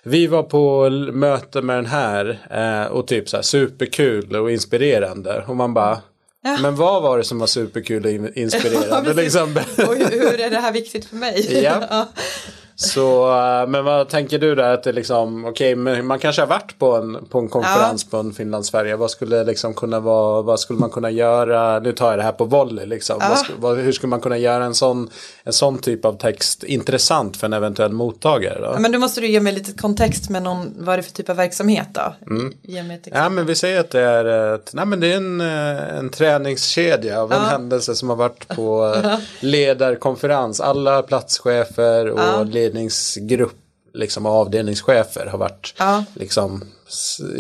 vi 0.09 0.27
var 0.27 0.43
på 0.43 0.91
möte 1.13 1.63
med 1.63 1.77
den 1.77 1.87
här 1.87 2.39
eh, 2.51 2.93
och 2.93 3.07
typ 3.07 3.29
så 3.29 3.37
här 3.37 3.43
superkul 3.43 4.37
och 4.37 4.51
inspirerande. 4.53 5.45
Och 5.47 5.57
man 5.57 5.75
bara, 5.75 5.99
Ja. 6.45 6.57
Men 6.63 6.77
vad 6.77 7.03
var 7.03 7.19
det 7.19 7.25
som 7.25 7.39
var 7.39 7.47
superkul 7.47 8.05
och 8.05 8.11
in- 8.11 8.33
inspirerande? 8.39 9.15
Liksom? 9.15 9.57
Och 9.89 9.95
hur 9.95 10.41
är 10.41 10.51
det 10.51 10.59
här 10.61 10.73
viktigt 10.73 11.05
för 11.05 11.17
mig? 11.17 11.63
Ja. 11.63 12.09
Så, 12.81 13.31
eh, 13.39 13.67
men 13.69 13.85
vad 13.85 14.09
tänker 14.09 14.39
du 14.39 14.55
där 14.55 14.75
att 14.75 14.83
det 14.83 14.93
liksom, 14.93 15.45
okej, 15.45 15.75
men 15.75 16.07
man 16.07 16.19
kanske 16.19 16.43
har 16.43 16.47
varit 16.47 16.79
på 16.79 16.97
en, 16.97 17.27
på 17.31 17.39
en 17.39 17.49
konferens 17.49 18.11
på 18.11 18.17
en 18.17 18.33
Finlandsfärja. 18.33 18.97
Vad 18.97 19.11
skulle 19.11 19.45
liksom 19.45 19.75
kunna 19.75 20.01
vara, 20.01 20.43
vad 20.43 20.61
skulle 20.61 20.79
man 20.79 20.91
kunna 20.91 21.11
göra, 21.11 21.79
nu 21.81 21.93
tar 21.93 22.11
jag 22.11 22.19
det 22.19 22.23
här 22.23 22.33
på 22.33 22.45
volley 22.45 22.87
liksom. 22.87 23.17
Ja. 23.21 23.29
Vad, 23.29 23.47
vad, 23.77 23.85
hur 23.85 23.93
skulle 23.93 24.11
man 24.11 24.21
kunna 24.21 24.39
göra 24.39 24.65
en 24.65 24.75
sån, 24.75 25.11
en 25.45 25.53
sån 25.53 25.79
typ 25.79 26.05
av 26.05 26.13
text 26.13 26.65
intressant 26.65 27.37
för 27.37 27.47
en 27.47 27.53
eventuell 27.53 27.93
mottagare 27.93 28.61
då? 28.61 28.81
Men 28.81 28.93
då 28.93 28.99
måste 28.99 29.21
du 29.21 29.27
ge 29.27 29.41
mig 29.41 29.53
lite 29.53 29.73
kontext 29.73 30.31
med 30.31 30.43
någon, 30.43 30.75
vad 30.79 30.93
är 30.93 30.97
det 30.97 31.03
för 31.03 31.13
typ 31.13 31.29
av 31.29 31.37
verksamhet 31.37 31.89
då? 31.93 32.15
Ge 32.63 32.83
mig 32.83 32.97
ett 32.97 33.07
exempel. 33.07 33.23
Ja 33.23 33.29
men 33.29 33.47
vi 33.47 33.55
säger 33.55 33.81
att 33.81 33.91
det 33.91 34.01
är, 34.01 34.55
ett, 34.55 34.71
nej, 34.75 34.87
men 34.87 35.01
det 35.01 35.13
är 35.13 35.17
en, 35.17 35.41
eh, 35.41 35.99
en 35.99 36.11
träningskedja 36.11 37.23
av 37.23 37.33
en 37.33 37.45
händelse 37.45 37.95
som 37.95 38.09
har 38.09 38.17
varit 38.17 38.49
på 38.49 38.95
eh, 39.05 39.19
ledarkonferens. 39.41 40.61
Alla 40.61 41.03
platschefer 41.03 42.11
och 42.11 42.19
Ja. 42.19 42.45
Ledningsgrupp, 42.69 43.57
liksom 43.95 44.27
avdelningschefer 44.27 45.27
har 45.27 45.39
varit 45.39 45.75
Ja. 45.79 46.05
liksom, 46.15 46.65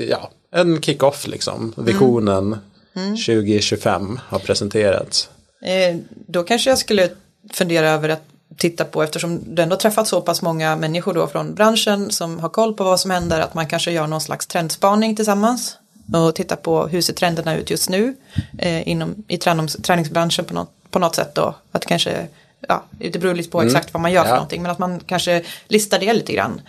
ja, 0.08 0.30
en 0.52 0.82
kick-off 0.82 1.26
liksom. 1.26 1.72
Visionen 1.76 2.58
Mm. 2.94 3.16
2025 3.16 4.20
har 4.28 4.38
presenterats. 4.38 5.28
Eh, 5.62 5.96
då 6.10 6.42
kanske 6.42 6.70
jag 6.70 6.78
skulle 6.78 7.08
fundera 7.52 7.90
över 7.90 8.08
att 8.08 8.22
titta 8.56 8.84
på 8.84 9.02
eftersom 9.02 9.40
du 9.54 9.62
ändå 9.62 9.76
träffat 9.76 10.08
så 10.08 10.20
pass 10.20 10.42
många 10.42 10.76
människor 10.76 11.14
då 11.14 11.26
från 11.26 11.54
branschen 11.54 12.10
som 12.10 12.38
har 12.38 12.48
koll 12.48 12.74
på 12.74 12.84
vad 12.84 13.00
som 13.00 13.10
händer 13.10 13.40
att 13.40 13.54
man 13.54 13.66
kanske 13.66 13.90
gör 13.90 14.06
någon 14.06 14.20
slags 14.20 14.46
trendspaning 14.46 15.16
tillsammans 15.16 15.76
och 16.14 16.34
titta 16.34 16.56
på 16.56 16.86
hur 16.86 17.00
ser 17.00 17.12
trenderna 17.14 17.56
ut 17.56 17.70
just 17.70 17.88
nu 17.88 18.14
eh, 18.58 18.88
inom, 18.88 19.14
i 19.28 19.38
tränings, 19.38 19.76
träningsbranschen 19.82 20.44
på 20.44 20.54
något, 20.54 20.70
på 20.90 20.98
något 20.98 21.14
sätt 21.14 21.34
då 21.34 21.54
att 21.72 21.86
kanske 21.86 22.26
ja, 22.68 22.84
det 22.98 23.18
beror 23.18 23.34
lite 23.34 23.50
på 23.50 23.62
exakt 23.62 23.94
vad 23.94 24.00
man 24.00 24.12
gör 24.12 24.22
för 24.22 24.28
Ja. 24.30 24.34
någonting 24.34 24.62
men 24.62 24.70
att 24.70 24.78
man 24.78 25.00
kanske 25.00 25.42
listar 25.68 25.98
det 25.98 26.12
lite 26.12 26.32
grann 26.32 26.60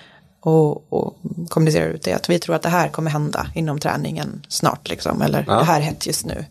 och, 0.42 0.94
och 0.94 1.18
kommunicerar 1.50 1.90
ut 1.90 2.04
det 2.04 2.14
att 2.14 2.30
vi 2.30 2.40
tror 2.40 2.56
att 2.56 2.62
det 2.62 2.70
här 2.70 2.88
kommer 2.90 3.12
hända 3.12 3.48
inom 3.56 3.80
träningen 3.80 4.46
snart 4.48 4.90
liksom 4.90 5.22
eller 5.22 5.46
Ja. 5.48 5.54
det 5.56 5.64
här 5.64 5.80
är 5.80 5.84
hett 5.84 6.08
just 6.08 6.26
nu. 6.26 6.46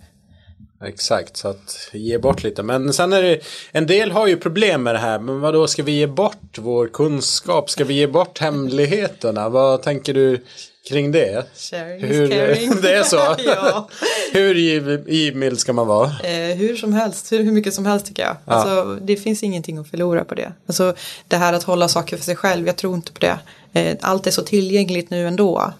Exakt, 0.84 1.36
så 1.36 1.48
att 1.48 1.88
ge 1.92 2.18
bort 2.18 2.42
lite. 2.42 2.62
Men 2.62 2.92
sen 2.92 3.12
är 3.12 3.22
det, 3.22 3.40
en 3.72 3.86
del 3.86 4.10
har 4.12 4.26
ju 4.26 4.36
problem 4.36 4.82
med 4.82 4.94
det 4.94 4.98
här. 4.98 5.18
Men 5.18 5.40
vad 5.40 5.54
då 5.54 5.66
ska 5.66 5.82
vi 5.82 5.92
ge 5.92 6.06
bort 6.06 6.58
vår 6.58 6.88
kunskap? 6.88 7.70
Ska 7.70 7.84
vi 7.84 7.94
ge 7.94 8.06
bort 8.06 8.38
hemligheterna? 8.38 9.48
Vad 9.48 9.82
tänker 9.82 10.14
du 10.14 10.44
kring 10.88 11.12
det? 11.12 11.46
Sharing 11.56 12.04
Hur, 12.04 12.28
caring. 12.30 12.72
det 12.82 12.94
är 12.94 13.02
så? 13.02 13.16
ja. 13.46 13.88
Hur 14.32 14.54
giv- 14.54 15.08
givmild 15.08 15.58
ska 15.58 15.72
man 15.72 15.86
vara? 15.86 16.06
Eh, 16.06 16.56
hur 16.56 16.76
som 16.76 16.92
helst, 16.92 17.32
hur, 17.32 17.42
hur 17.44 17.52
mycket 17.52 17.74
som 17.74 17.86
helst 17.86 18.06
tycker 18.06 18.22
jag. 18.22 18.36
Alltså, 18.44 18.98
det 19.02 19.16
finns 19.16 19.42
ingenting 19.42 19.78
att 19.78 19.88
förlora 19.88 20.24
på 20.24 20.34
det. 20.34 20.52
Alltså, 20.66 20.94
det 21.28 21.36
här 21.36 21.52
att 21.52 21.62
hålla 21.62 21.88
saker 21.88 22.16
för 22.16 22.24
sig 22.24 22.36
själv, 22.36 22.66
jag 22.66 22.76
tror 22.76 22.94
inte 22.94 23.12
på 23.12 23.20
det. 23.20 23.38
Eh, 23.72 23.96
allt 24.00 24.26
är 24.26 24.30
så 24.30 24.42
tillgängligt 24.42 25.10
nu 25.10 25.28
ändå. 25.28 25.72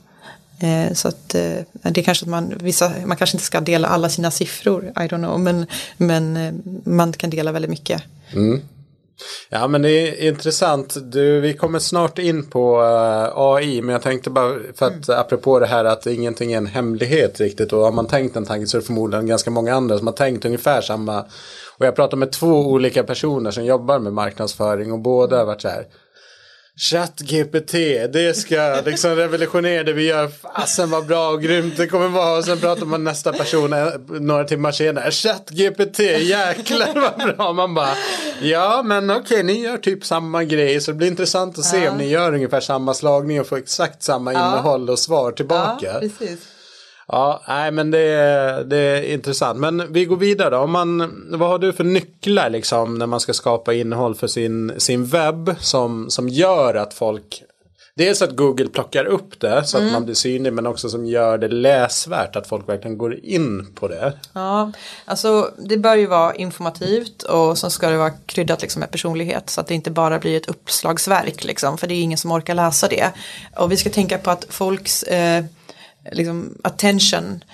Eh, 0.60 0.92
så 0.94 1.08
att 1.08 1.34
eh, 1.34 1.52
det 1.82 2.02
kanske 2.02 2.24
att 2.24 2.30
man, 2.30 2.54
vissa, 2.60 2.92
man 3.06 3.16
kanske 3.16 3.36
inte 3.36 3.44
ska 3.44 3.60
dela 3.60 3.88
alla 3.88 4.08
sina 4.08 4.30
siffror, 4.30 4.84
I 4.84 5.00
don't 5.00 5.08
know, 5.24 5.40
men, 5.40 5.66
men 5.96 6.36
eh, 6.36 6.52
man 6.84 7.12
kan 7.12 7.30
dela 7.30 7.52
väldigt 7.52 7.70
mycket. 7.70 8.02
Ja 9.48 9.68
men 9.68 9.82
det 9.82 9.90
är 9.90 10.28
intressant. 10.28 10.96
Du, 11.12 11.40
vi 11.40 11.54
kommer 11.54 11.78
snart 11.78 12.18
in 12.18 12.46
på 12.46 12.82
eh, 12.82 13.38
AI. 13.38 13.82
Men 13.82 13.92
jag 13.92 14.02
tänkte 14.02 14.30
bara 14.30 14.54
för 14.74 14.86
att 14.86 15.08
apropå 15.08 15.58
det 15.58 15.66
här 15.66 15.84
att 15.84 16.06
ingenting 16.06 16.52
är 16.52 16.58
en 16.58 16.66
hemlighet 16.66 17.40
riktigt. 17.40 17.72
Och 17.72 17.80
har 17.80 17.92
man 17.92 18.06
tänkt 18.06 18.36
en 18.36 18.44
tanke 18.44 18.66
så 18.66 18.76
är 18.76 18.80
det 18.80 18.86
förmodligen 18.86 19.26
ganska 19.26 19.50
många 19.50 19.74
andra 19.74 19.98
som 19.98 20.06
har 20.06 20.14
tänkt 20.14 20.44
ungefär 20.44 20.80
samma. 20.80 21.20
Och 21.78 21.86
jag 21.86 21.96
pratar 21.96 22.16
med 22.16 22.32
två 22.32 22.66
olika 22.66 23.04
personer 23.04 23.50
som 23.50 23.64
jobbar 23.64 23.98
med 23.98 24.12
marknadsföring. 24.12 24.92
Och 24.92 24.98
båda 24.98 25.38
har 25.38 25.44
varit 25.44 25.62
så 25.62 25.68
här. 25.68 25.86
ChatGPT, 26.78 27.72
det 28.12 28.36
ska 28.36 28.80
liksom 28.84 29.16
revolutionera 29.16 29.82
det 29.82 29.92
vi 29.92 30.06
gör. 30.06 30.28
Fasen 30.28 30.90
vad 30.90 31.06
bra 31.06 31.28
och 31.30 31.42
grymt 31.42 31.76
det 31.76 31.86
kommer 31.86 32.08
vara. 32.08 32.38
Och 32.38 32.44
sen 32.44 32.58
pratar 32.58 32.86
man 32.86 33.04
nästa 33.04 33.32
person 33.32 33.72
eh, 33.72 33.86
några 34.08 34.44
timmar 34.44 34.72
senare. 34.72 35.10
ChatGPT, 35.10 35.98
jäklar 35.98 36.94
vad 36.94 37.36
bra. 37.36 37.52
Man 37.52 37.74
bara, 37.74 37.94
ja 38.42 38.82
men 38.84 39.10
okej 39.10 39.42
ni 39.42 39.60
gör 39.60 39.76
typ 39.76 40.04
samma 40.04 40.44
grej. 40.44 40.80
Så 40.80 40.90
det 40.90 40.96
blir 40.96 41.08
intressant 41.08 41.58
att 41.58 41.64
se 41.64 41.88
om 41.88 41.98
ni 41.98 42.08
gör 42.08 42.34
ungefär 42.34 42.60
samma 42.60 42.94
slagning 42.94 43.40
och 43.40 43.46
får 43.46 43.56
exakt 43.56 44.02
samma 44.02 44.32
innehåll 44.32 44.90
och 44.90 44.98
svar 44.98 45.32
tillbaka. 45.32 46.00
precis. 46.00 46.38
Ja, 47.08 47.42
nej 47.48 47.70
men 47.70 47.90
det 47.90 47.98
är, 47.98 48.64
det 48.64 48.76
är 48.76 49.12
intressant. 49.12 49.58
Men 49.58 49.92
vi 49.92 50.04
går 50.04 50.16
vidare 50.16 50.50
då. 50.50 50.58
Om 50.58 50.70
man, 50.70 51.12
vad 51.30 51.48
har 51.48 51.58
du 51.58 51.72
för 51.72 51.84
nycklar 51.84 52.50
liksom 52.50 52.94
när 52.94 53.06
man 53.06 53.20
ska 53.20 53.32
skapa 53.32 53.74
innehåll 53.74 54.14
för 54.14 54.26
sin, 54.26 54.72
sin 54.76 55.06
webb 55.06 55.54
som, 55.60 56.10
som 56.10 56.28
gör 56.28 56.74
att 56.74 56.94
folk 56.94 57.42
Dels 57.98 58.22
att 58.22 58.36
Google 58.36 58.68
plockar 58.68 59.04
upp 59.04 59.40
det 59.40 59.64
så 59.64 59.78
att 59.78 59.92
man 59.92 60.04
blir 60.04 60.14
synlig 60.14 60.52
men 60.52 60.66
också 60.66 60.88
som 60.88 61.06
gör 61.06 61.38
det 61.38 61.48
läsvärt 61.48 62.36
att 62.36 62.46
folk 62.46 62.68
verkligen 62.68 62.98
går 62.98 63.24
in 63.24 63.72
på 63.74 63.88
det. 63.88 64.12
Ja, 64.32 64.72
alltså 65.04 65.50
det 65.58 65.76
bör 65.76 65.94
ju 65.94 66.06
vara 66.06 66.34
informativt 66.34 67.22
och 67.22 67.58
så 67.58 67.70
ska 67.70 67.90
det 67.90 67.96
vara 67.96 68.10
kryddat 68.10 68.62
liksom 68.62 68.80
med 68.80 68.90
personlighet 68.90 69.50
så 69.50 69.60
att 69.60 69.66
det 69.66 69.74
inte 69.74 69.90
bara 69.90 70.18
blir 70.18 70.36
ett 70.36 70.48
uppslagsverk 70.48 71.44
liksom 71.44 71.78
för 71.78 71.86
det 71.86 71.94
är 71.94 72.02
ingen 72.02 72.18
som 72.18 72.32
orkar 72.32 72.54
läsa 72.54 72.88
det. 72.88 73.12
Och 73.56 73.72
vi 73.72 73.76
ska 73.76 73.90
tänka 73.90 74.18
på 74.18 74.30
att 74.30 74.46
folks 74.48 75.02
eh, 75.02 75.44
liksom 76.12 76.58
attention 76.62 77.44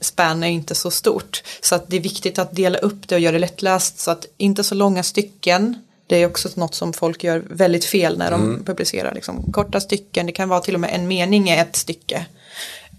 span 0.00 0.42
är 0.42 0.48
inte 0.48 0.74
så 0.74 0.90
stort 0.90 1.42
så 1.60 1.74
att 1.74 1.88
det 1.88 1.96
är 1.96 2.00
viktigt 2.00 2.38
att 2.38 2.56
dela 2.56 2.78
upp 2.78 3.08
det 3.08 3.14
och 3.14 3.20
göra 3.20 3.32
det 3.32 3.38
lättläst 3.38 3.98
så 3.98 4.10
att 4.10 4.26
inte 4.36 4.64
så 4.64 4.74
långa 4.74 5.02
stycken 5.02 5.82
det 6.08 6.16
är 6.16 6.26
också 6.26 6.48
något 6.54 6.74
som 6.74 6.92
folk 6.92 7.24
gör 7.24 7.44
väldigt 7.50 7.84
fel 7.84 8.18
när 8.18 8.30
de 8.30 8.64
publicerar 8.64 9.14
liksom, 9.14 9.52
korta 9.52 9.80
stycken. 9.80 10.26
Det 10.26 10.32
kan 10.32 10.48
vara 10.48 10.60
till 10.60 10.74
och 10.74 10.80
med 10.80 10.94
en 10.94 11.08
mening 11.08 11.48
i 11.48 11.58
ett 11.58 11.76
stycke 11.76 12.26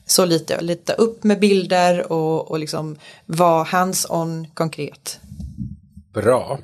så 0.06 0.26
lite, 0.26 0.62
lite 0.62 0.94
upp 0.94 1.24
med 1.24 1.40
bilder 1.40 2.12
och, 2.12 2.52
och 2.52 2.60
liksom 2.60 2.96
vara 3.26 3.64
hands-on 3.64 4.48
konkret. 4.54 5.20
Bra. 6.14 6.60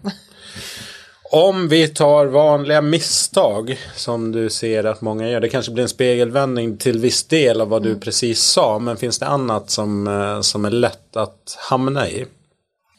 Om 1.36 1.68
vi 1.68 1.88
tar 1.88 2.26
vanliga 2.26 2.82
misstag 2.82 3.80
som 3.96 4.32
du 4.32 4.50
ser 4.50 4.84
att 4.84 5.02
många 5.02 5.30
gör. 5.30 5.40
Det 5.40 5.50
kanske 5.50 5.72
blir 5.72 5.84
en 5.84 5.90
spegelvändning 5.90 6.78
till 6.78 7.00
viss 7.00 7.24
del 7.24 7.62
av 7.62 7.70
vad 7.70 7.84
du 7.84 8.00
precis 8.00 8.42
sa. 8.42 8.80
Men 8.80 8.98
finns 8.98 9.20
det 9.20 9.26
annat 9.26 9.70
som, 9.70 10.08
eh, 10.08 10.42
som 10.42 10.66
är 10.66 10.70
lätt 10.70 11.16
att 11.16 11.58
hamna 11.70 12.10
i? 12.10 12.26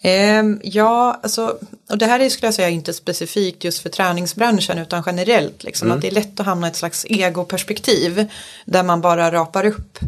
Ehm, 0.03 0.61
ja, 0.63 1.21
alltså, 1.23 1.59
och 1.91 1.99
det 1.99 2.07
här 2.07 2.21
är 2.21 2.29
skulle 2.29 2.47
jag 2.47 2.55
säga 2.55 2.69
inte 2.69 2.93
specifikt 2.93 3.65
just 3.65 3.79
för 3.79 3.89
träningsbranschen 3.89 4.79
utan 4.79 5.03
generellt. 5.07 5.65
Liksom, 5.65 5.91
Att 5.91 6.01
det 6.01 6.09
är 6.09 6.13
lätt 6.13 6.41
att 6.41 6.47
hamna 6.47 6.67
i 6.67 6.71
ett 6.71 6.77
slags 6.77 7.05
egoperspektiv 7.09 8.27
där 8.65 8.83
man 8.83 9.01
bara 9.01 9.33
rapar 9.33 9.67
upp 9.67 9.99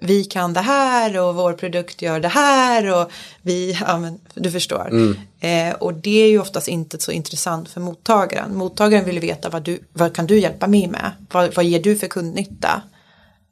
vi 0.00 0.24
kan 0.24 0.52
det 0.52 0.60
här 0.60 1.18
och 1.20 1.34
vår 1.34 1.52
produkt 1.52 2.02
gör 2.02 2.20
det 2.20 2.28
här 2.28 3.00
och 3.00 3.10
vi, 3.42 3.78
ja 3.86 3.98
men 3.98 4.20
du 4.34 4.50
förstår. 4.50 5.14
Eh, 5.40 5.74
och 5.74 5.94
det 5.94 6.22
är 6.22 6.28
ju 6.28 6.38
oftast 6.38 6.68
inte 6.68 6.98
så 7.00 7.12
intressant 7.12 7.68
för 7.68 7.80
mottagaren. 7.80 8.56
Mottagaren 8.56 9.04
vill 9.04 9.20
veta 9.20 9.48
vad, 9.48 9.62
du, 9.62 9.78
vad 9.92 10.14
kan 10.14 10.26
du 10.26 10.38
hjälpa 10.40 10.66
mig 10.66 10.86
med? 10.86 11.12
Vad, 11.32 11.54
vad 11.54 11.64
ger 11.64 11.80
du 11.82 11.96
för 11.96 12.06
kundnytta? 12.06 12.82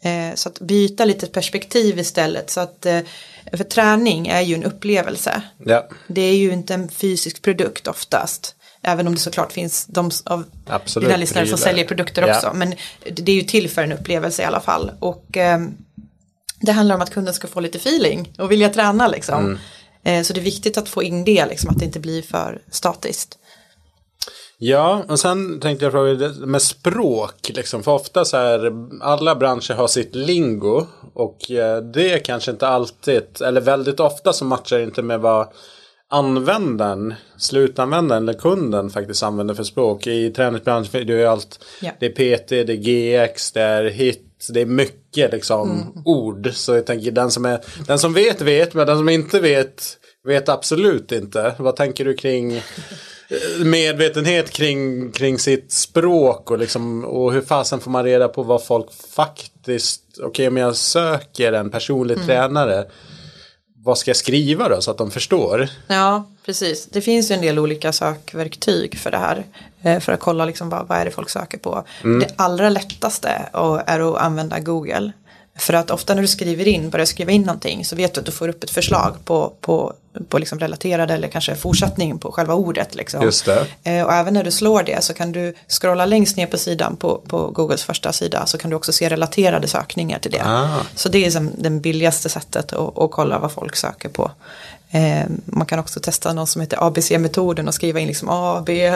Eh, 0.03 0.35
så 0.35 0.49
att 0.49 0.61
byta 0.61 1.05
lite 1.05 1.27
perspektiv 1.27 1.99
istället. 1.99 2.51
Så 2.51 2.61
att, 2.61 2.87
eh, 2.87 3.01
för 3.53 3.65
träning 3.65 4.27
är 4.29 4.41
ju 4.41 4.55
en 4.55 4.65
upplevelse. 4.65 5.43
Ja, 5.65 5.89
Det 6.09 6.21
är 6.21 6.37
ju 6.37 6.53
inte 6.53 6.75
en 6.75 6.89
fysisk 6.89 7.43
produkt 7.43 7.87
oftast. 7.87 8.53
Även 8.83 9.07
om 9.07 9.15
det 9.15 9.21
såklart 9.21 9.53
finns 9.53 9.87
de 9.87 10.11
av 10.25 10.45
Absolut, 10.67 11.09
dina 11.09 11.17
lyssnare 11.17 11.47
som 11.47 11.59
säljer 11.59 11.85
produkter 11.85 12.23
Ja. 12.23 12.35
också. 12.37 12.53
Men 12.55 12.75
det 13.13 13.33
är 13.33 13.37
ju 13.37 13.43
till 13.43 13.71
för 13.71 13.83
en 13.83 13.93
upplevelse 13.93 14.43
i 14.43 14.45
alla 14.45 14.61
fall. 14.61 14.91
Och 15.01 15.37
ehm, 15.37 15.77
det 16.61 16.73
handlar 16.73 16.95
om 16.95 17.03
att 17.03 17.11
kunden 17.11 17.35
ska 17.35 17.49
få 17.49 17.61
lite 17.61 17.79
feeling 17.79 18.33
och 18.39 18.51
vilja 18.51 18.69
träna 18.69 19.09
liksom. 19.09 19.45
Mm. 19.45 19.59
Eh, 20.05 20.23
så 20.23 20.33
det 20.33 20.41
är 20.41 20.45
viktigt 20.45 20.79
att 20.79 20.89
få 20.89 21.03
in 21.03 21.25
det, 21.25 21.47
liksom, 21.47 21.71
att 21.71 21.79
det 21.79 21.85
inte 21.85 22.01
blir 22.01 22.23
för 22.23 22.63
statiskt. 22.71 23.39
Ja, 24.59 25.05
och 25.09 25.19
sen 25.19 25.61
tänkte 25.61 25.85
jag 25.85 25.93
fråga 25.93 26.29
med 26.29 26.63
språk. 26.63 27.49
Liksom, 27.49 27.83
för 27.83 27.93
ofta 27.93 28.25
så 28.25 28.37
här, 28.37 28.73
alla 29.01 29.35
branscher 29.35 29.75
har 29.75 29.89
sitt 29.89 30.15
lingo. 30.15 30.87
Och 31.15 31.51
eh, 31.51 31.83
det 31.83 32.19
kanske 32.19 32.51
inte 32.51 32.69
alltid, 32.69 33.43
eller 33.45 33.61
väldigt 33.61 34.01
ofta 34.01 34.33
så 34.33 34.45
matchar 34.45 34.79
det 34.79 34.85
inte 34.85 35.03
med 35.03 35.21
vad 35.21 35.49
användaren, 36.11 37.15
slutanvändaren 37.39 38.23
eller 38.29 38.39
kunden 38.39 38.91
faktiskt 38.91 39.23
använder 39.23 39.55
för 39.55 39.65
språk. 39.65 40.07
I 40.07 40.31
träningsbranschen 40.31 41.07
det 41.07 41.13
är 41.13 41.19
ju 41.19 41.27
allt, 41.27 41.65
Ja. 41.81 41.91
det 42.01 42.07
är 42.07 42.11
PT, 42.37 42.49
det 42.49 42.73
är 42.73 43.27
GX, 43.27 43.53
det 43.53 43.61
är 43.63 43.85
HIT, 43.85 44.47
det 44.53 44.61
är 44.61 44.67
mycket 44.67 45.33
liksom 45.33 45.93
ord. 46.05 46.51
Så 46.53 46.75
jag 46.75 46.87
tänker 46.87 47.11
den 47.11 47.31
som, 47.31 47.45
är, 47.45 47.61
den 47.87 47.99
som 47.99 48.13
vet 48.13 48.41
vet, 48.41 48.75
men 48.75 48.87
den 48.87 48.97
som 48.99 49.09
inte 49.09 49.41
vet 49.41 49.99
vet 50.25 50.49
absolut 50.49 51.13
inte. 51.13 51.55
Vad 51.59 51.77
tänker 51.77 52.05
du 52.05 52.15
kring 52.15 52.61
medvetenhet 53.65 54.51
kring, 54.51 55.13
kring 55.13 55.39
sitt 55.39 55.73
språk 55.73 56.51
och, 56.51 56.59
liksom, 56.59 57.05
och 57.05 57.33
hur 57.33 57.41
fasen 57.41 57.81
får 57.81 57.91
man 57.91 58.05
reda 58.05 58.29
på 58.29 58.43
vad 58.43 58.65
folk 58.65 58.87
faktiskt, 58.93 60.03
okej 60.23 60.49
om 60.49 60.57
jag 60.57 60.77
söker 60.77 61.53
en 61.53 61.71
personlig 61.71 62.27
tränare, 62.27 62.85
vad 63.87 63.99
ska 63.99 64.09
jag 64.11 64.17
skriva 64.17 64.69
då 64.69 64.81
så 64.81 64.91
att 64.91 64.99
de 64.99 65.11
förstår? 65.11 65.69
Ja, 65.87 66.25
precis. 66.47 66.87
Det 66.87 67.01
finns 67.01 67.31
ju 67.31 67.35
en 67.35 67.41
del 67.41 67.59
olika 67.59 67.93
sökverktyg 67.93 68.99
för 68.99 69.11
det 69.11 69.17
här. 69.19 69.45
eh, 69.83 70.01
För 70.01 70.13
att 70.13 70.21
kolla 70.21 70.45
liksom 70.45 70.69
vad, 70.71 70.89
vad 70.89 70.99
är 70.99 71.05
det 71.05 71.11
folk 71.11 71.31
söker 71.31 71.59
på. 71.59 71.85
Det 72.03 72.35
allra 72.37 72.69
lättaste 72.69 73.29
är 73.87 74.01
att 74.15 74.23
använda 74.23 74.59
Google. 74.61 75.13
För 75.59 75.75
att 75.75 75.91
ofta 75.91 76.15
när 76.15 76.23
du 76.23 76.29
skriver 76.29 76.69
in, 76.69 76.91
börjar 76.91 77.07
skriva 77.07 77.31
in 77.33 77.43
någonting 77.43 77.85
så 77.85 77.97
vet 77.97 78.15
du 78.15 78.21
att 78.21 78.27
du 78.27 78.33
får 78.33 78.49
upp 78.49 78.65
ett 78.65 78.71
förslag 78.71 79.17
på, 79.25 79.53
på, 79.61 79.93
på 80.29 80.39
liksom 80.39 80.59
relaterade 80.59 81.15
eller 81.15 81.29
kanske 81.29 81.55
fortsättningen 81.55 82.19
på 82.19 82.33
själva 82.33 82.55
ordet. 82.55 82.95
Liksom. 82.95 83.23
Just 83.23 83.45
det. 83.45 83.67
Eh, 83.85 84.03
Och 84.07 84.13
även 84.13 84.35
när 84.35 84.45
du 84.45 84.51
slår 84.51 84.83
det 84.83 85.05
så 85.05 85.15
kan 85.15 85.33
du 85.33 85.55
scrolla 85.69 86.07
längst 86.07 86.37
ner 86.37 86.47
på 86.47 86.59
sidan 86.59 86.97
på, 86.97 87.21
på 87.29 87.47
Googles 87.51 87.85
första 87.85 88.13
sida 88.13 88.47
så 88.47 88.59
kan 88.59 88.71
du 88.71 88.77
också 88.77 88.93
se 88.93 89.09
relaterade 89.09 89.69
sökningar 89.69 90.19
till 90.19 90.31
det. 90.31 90.43
Ah. 90.47 90.69
Så 90.95 91.09
det 91.09 91.27
är 91.27 91.31
som 91.31 91.51
det 91.59 91.71
billigaste 91.71 92.29
sättet 92.29 92.73
att, 92.73 92.99
att 92.99 93.11
kolla 93.11 93.39
vad 93.39 93.53
folk 93.53 93.77
söker 93.77 94.09
på. 94.09 94.31
Eh, 94.91 95.25
man 95.45 95.67
kan 95.67 95.79
också 95.79 96.01
testa 96.01 96.33
någon 96.33 96.47
som 96.47 96.61
heter 96.61 96.87
ABC-metoden 96.87 97.69
och 97.69 97.75
skriva 97.75 98.01
in 98.01 98.09
liksom 98.09 98.29
A, 98.31 98.63
B, 98.67 98.93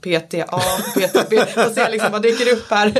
PT, 0.00 0.34
A, 0.48 0.60
PT, 0.94 1.30
B 1.30 1.38
och 1.66 1.72
se 1.74 1.90
liksom 1.90 2.12
vad 2.12 2.22
dyker 2.22 2.52
upp 2.52 2.70
här. 2.70 2.92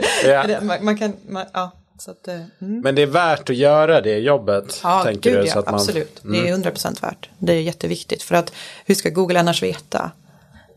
Det- 0.46 0.60
man, 0.62 0.84
man 0.84 0.98
kan, 0.98 1.12
man, 1.28 1.44
ja, 1.52 1.70
att, 2.10 2.28
eh, 2.28 2.34
mm. 2.34 2.80
Men 2.80 2.94
det 2.94 3.02
är 3.02 3.06
värt 3.06 3.50
att 3.50 3.56
göra 3.56 4.00
det 4.00 4.18
jobbet. 4.18 4.80
Ja, 4.82 5.02
tänker 5.04 5.30
gud 5.30 5.40
du, 5.40 5.46
ja, 5.46 5.52
så 5.52 5.58
att 5.58 5.64
man, 5.64 5.74
Mm. 5.74 5.80
absolut. 5.80 6.20
Det 6.22 6.48
är 6.48 6.52
100% 6.52 7.02
värt. 7.02 7.28
Det 7.38 7.52
är 7.52 7.60
jätteviktigt. 7.60 8.22
För 8.22 8.34
att 8.34 8.52
hur 8.86 8.94
ska 8.94 9.08
Google 9.10 9.40
annars 9.40 9.62
veta? 9.62 10.10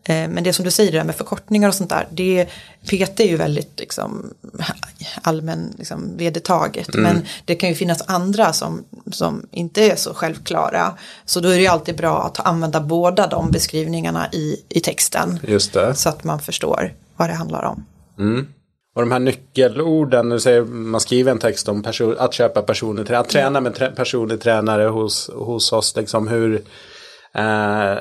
Eh, 0.04 0.28
Men 0.30 0.44
det 0.44 0.54
som 0.54 0.66
du 0.66 0.72
säger 0.72 0.92
det 0.92 0.98
där 0.98 1.06
med 1.06 1.16
förkortningar 1.16 1.68
och 1.68 1.76
sånt 1.76 1.90
där. 1.90 2.08
Det, 2.12 2.46
PT 2.86 3.20
är 3.20 3.28
ju 3.28 3.36
väldigt 3.38 3.80
liksom, 3.80 4.34
allmän 5.22 5.74
liksom, 5.78 6.18
vedertaget. 6.18 6.96
Mm. 6.96 7.04
Men 7.04 7.26
det 7.46 7.56
kan 7.56 7.70
ju 7.70 7.76
finnas 7.76 8.04
andra 8.08 8.54
som, 8.54 8.84
som 9.12 9.48
inte 9.52 9.92
är 9.92 9.96
så 9.96 10.14
självklara. 10.14 10.94
Så 11.26 11.40
då 11.40 11.50
är 11.50 11.56
det 11.56 11.62
ju 11.62 11.68
alltid 11.68 11.98
bra 11.98 12.24
att 12.24 12.48
använda 12.48 12.82
båda 12.82 13.28
de 13.28 13.52
beskrivningarna 13.52 14.30
i, 14.32 14.64
i 14.70 14.80
texten. 14.80 15.40
Så 15.96 16.10
att 16.10 16.24
man 16.24 16.40
förstår 16.40 16.94
vad 17.18 17.30
det 17.30 17.34
handlar 17.34 17.64
om. 17.64 17.86
Och 18.98 19.04
de 19.04 19.12
här 19.12 19.20
nyckelorden, 19.20 20.30
nu 20.30 20.40
säger 20.40 20.62
man 20.62 21.02
skriver 21.02 21.32
en 21.32 21.40
text 21.40 21.70
om 21.70 21.84
person, 21.84 22.16
att 22.18 22.34
köpa 22.34 22.62
personlig 22.62 23.08
tränare, 23.08 23.22
att 23.22 23.30
träna 23.30 23.62
med 23.62 23.76
trä, 23.76 23.92
personlig 23.92 24.42
tränare 24.42 24.84
hos, 24.84 25.30
hos 25.34 25.74
oss, 25.74 25.96
liksom 25.96 26.28
hur 26.28 26.56
eh, 27.34 27.96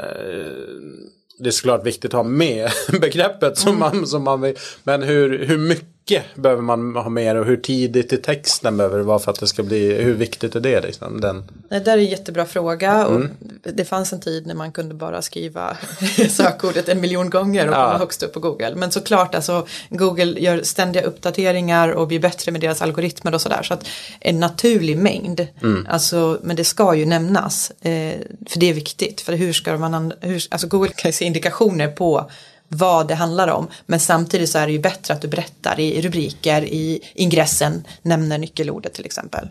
det 1.38 1.46
är 1.46 1.50
såklart 1.50 1.86
viktigt 1.86 2.14
att 2.14 2.18
ha 2.18 2.22
med 2.22 2.70
begreppet 3.00 3.58
som, 3.58 3.78
man, 3.78 4.06
som 4.06 4.24
man 4.24 4.40
vill, 4.40 4.56
men 4.84 5.02
hur, 5.02 5.46
hur 5.46 5.58
mycket 5.58 5.95
behöver 6.34 6.62
man 6.62 6.96
ha 6.96 7.08
med 7.08 7.36
och 7.36 7.46
hur 7.46 7.56
tidigt 7.56 8.12
i 8.12 8.16
texten 8.16 8.76
behöver 8.76 8.98
det 8.98 9.04
vara 9.04 9.18
för 9.18 9.30
att 9.32 9.40
det 9.40 9.46
ska 9.46 9.62
bli, 9.62 9.94
hur 10.02 10.14
viktigt 10.14 10.54
är 10.56 10.60
det 10.60 10.80
liksom? 10.80 11.20
Den, 11.20 11.44
Det 11.68 11.78
där 11.80 11.92
är 11.92 11.98
en 11.98 12.04
jättebra 12.06 12.46
fråga 12.46 13.06
och 13.06 13.14
Mm. 13.16 13.30
det 13.62 13.84
fanns 13.84 14.12
en 14.12 14.20
tid 14.20 14.46
när 14.46 14.54
man 14.54 14.72
kunde 14.72 14.94
bara 14.94 15.22
skriva 15.22 15.76
sökordet 16.30 16.88
en 16.88 17.00
miljon 17.00 17.30
gånger 17.30 17.68
och 17.68 17.74
Ja. 17.74 17.86
komma 17.86 17.98
högst 17.98 18.22
upp 18.22 18.32
på 18.32 18.40
Google. 18.40 18.74
Men 18.76 18.90
såklart 18.90 19.34
alltså 19.34 19.66
Google 19.90 20.40
gör 20.40 20.62
ständiga 20.62 21.02
uppdateringar 21.02 21.88
och 21.88 22.08
blir 22.08 22.20
bättre 22.20 22.52
med 22.52 22.60
deras 22.60 22.82
algoritmer 22.82 23.34
och 23.34 23.40
sådär. 23.40 23.62
Så 23.62 23.74
att 23.74 23.86
en 24.20 24.40
naturlig 24.40 24.96
mängd, 24.98 25.46
Mm. 25.62 25.86
alltså, 25.90 26.38
men 26.42 26.56
det 26.56 26.64
ska 26.64 26.94
ju 26.94 27.06
nämnas. 27.06 27.70
Eh, 27.80 28.14
för 28.48 28.58
det 28.60 28.70
är 28.70 28.74
viktigt. 28.74 29.20
För 29.20 29.32
hur 29.32 29.52
ska 29.52 29.76
man, 29.78 29.94
an- 29.94 30.12
hur, 30.20 30.42
alltså 30.50 30.66
Google 30.66 30.92
kan 30.96 31.08
ju 31.08 31.12
se 31.12 31.24
indikationer 31.24 31.88
på 31.88 32.30
vad 32.68 33.08
det 33.08 33.14
handlar 33.14 33.48
om. 33.48 33.66
Men 33.86 34.00
samtidigt 34.00 34.48
så 34.50 34.58
är 34.58 34.66
det 34.66 34.72
ju 34.72 34.78
bättre 34.78 35.14
att 35.14 35.22
du 35.22 35.28
berättar 35.28 35.80
i 35.80 36.00
rubriker, 36.02 36.62
i 36.62 37.00
ingressen, 37.14 37.84
nämner 38.02 38.38
nyckelordet 38.38 38.94
till 38.94 39.04
exempel. 39.04 39.48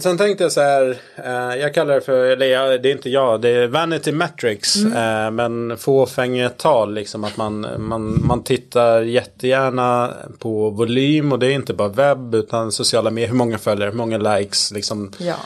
Sen 0.00 0.18
tänkte 0.18 0.44
jag 0.44 0.52
så 0.52 0.60
här, 0.60 0.96
eh, 1.24 1.60
jag 1.60 1.74
kallar 1.74 1.94
det 1.94 2.00
för, 2.00 2.24
eller 2.24 2.78
det 2.78 2.88
är 2.88 2.92
inte 2.92 3.10
jag, 3.10 3.40
det 3.40 3.48
är 3.48 3.66
Vanity 3.66 4.12
Metrics. 4.12 4.76
Eh, 4.76 5.30
men 5.30 5.78
fåfängetal, 5.78 6.94
liksom 6.94 7.24
att 7.24 7.36
man, 7.36 7.66
man, 7.78 8.26
man 8.26 8.42
tittar 8.42 9.02
jättegärna 9.02 10.12
på 10.38 10.70
volym 10.70 11.32
och 11.32 11.38
det 11.38 11.46
är 11.46 11.50
inte 11.50 11.74
bara 11.74 11.88
webb 11.88 12.34
utan 12.34 12.72
sociala 12.72 13.10
medier, 13.10 13.28
hur 13.28 13.36
många 13.36 13.58
följare, 13.58 13.90
hur 13.90 13.96
många 13.96 14.18
likes, 14.18 14.70
liksom 14.72 15.12
Ja. 15.18 15.36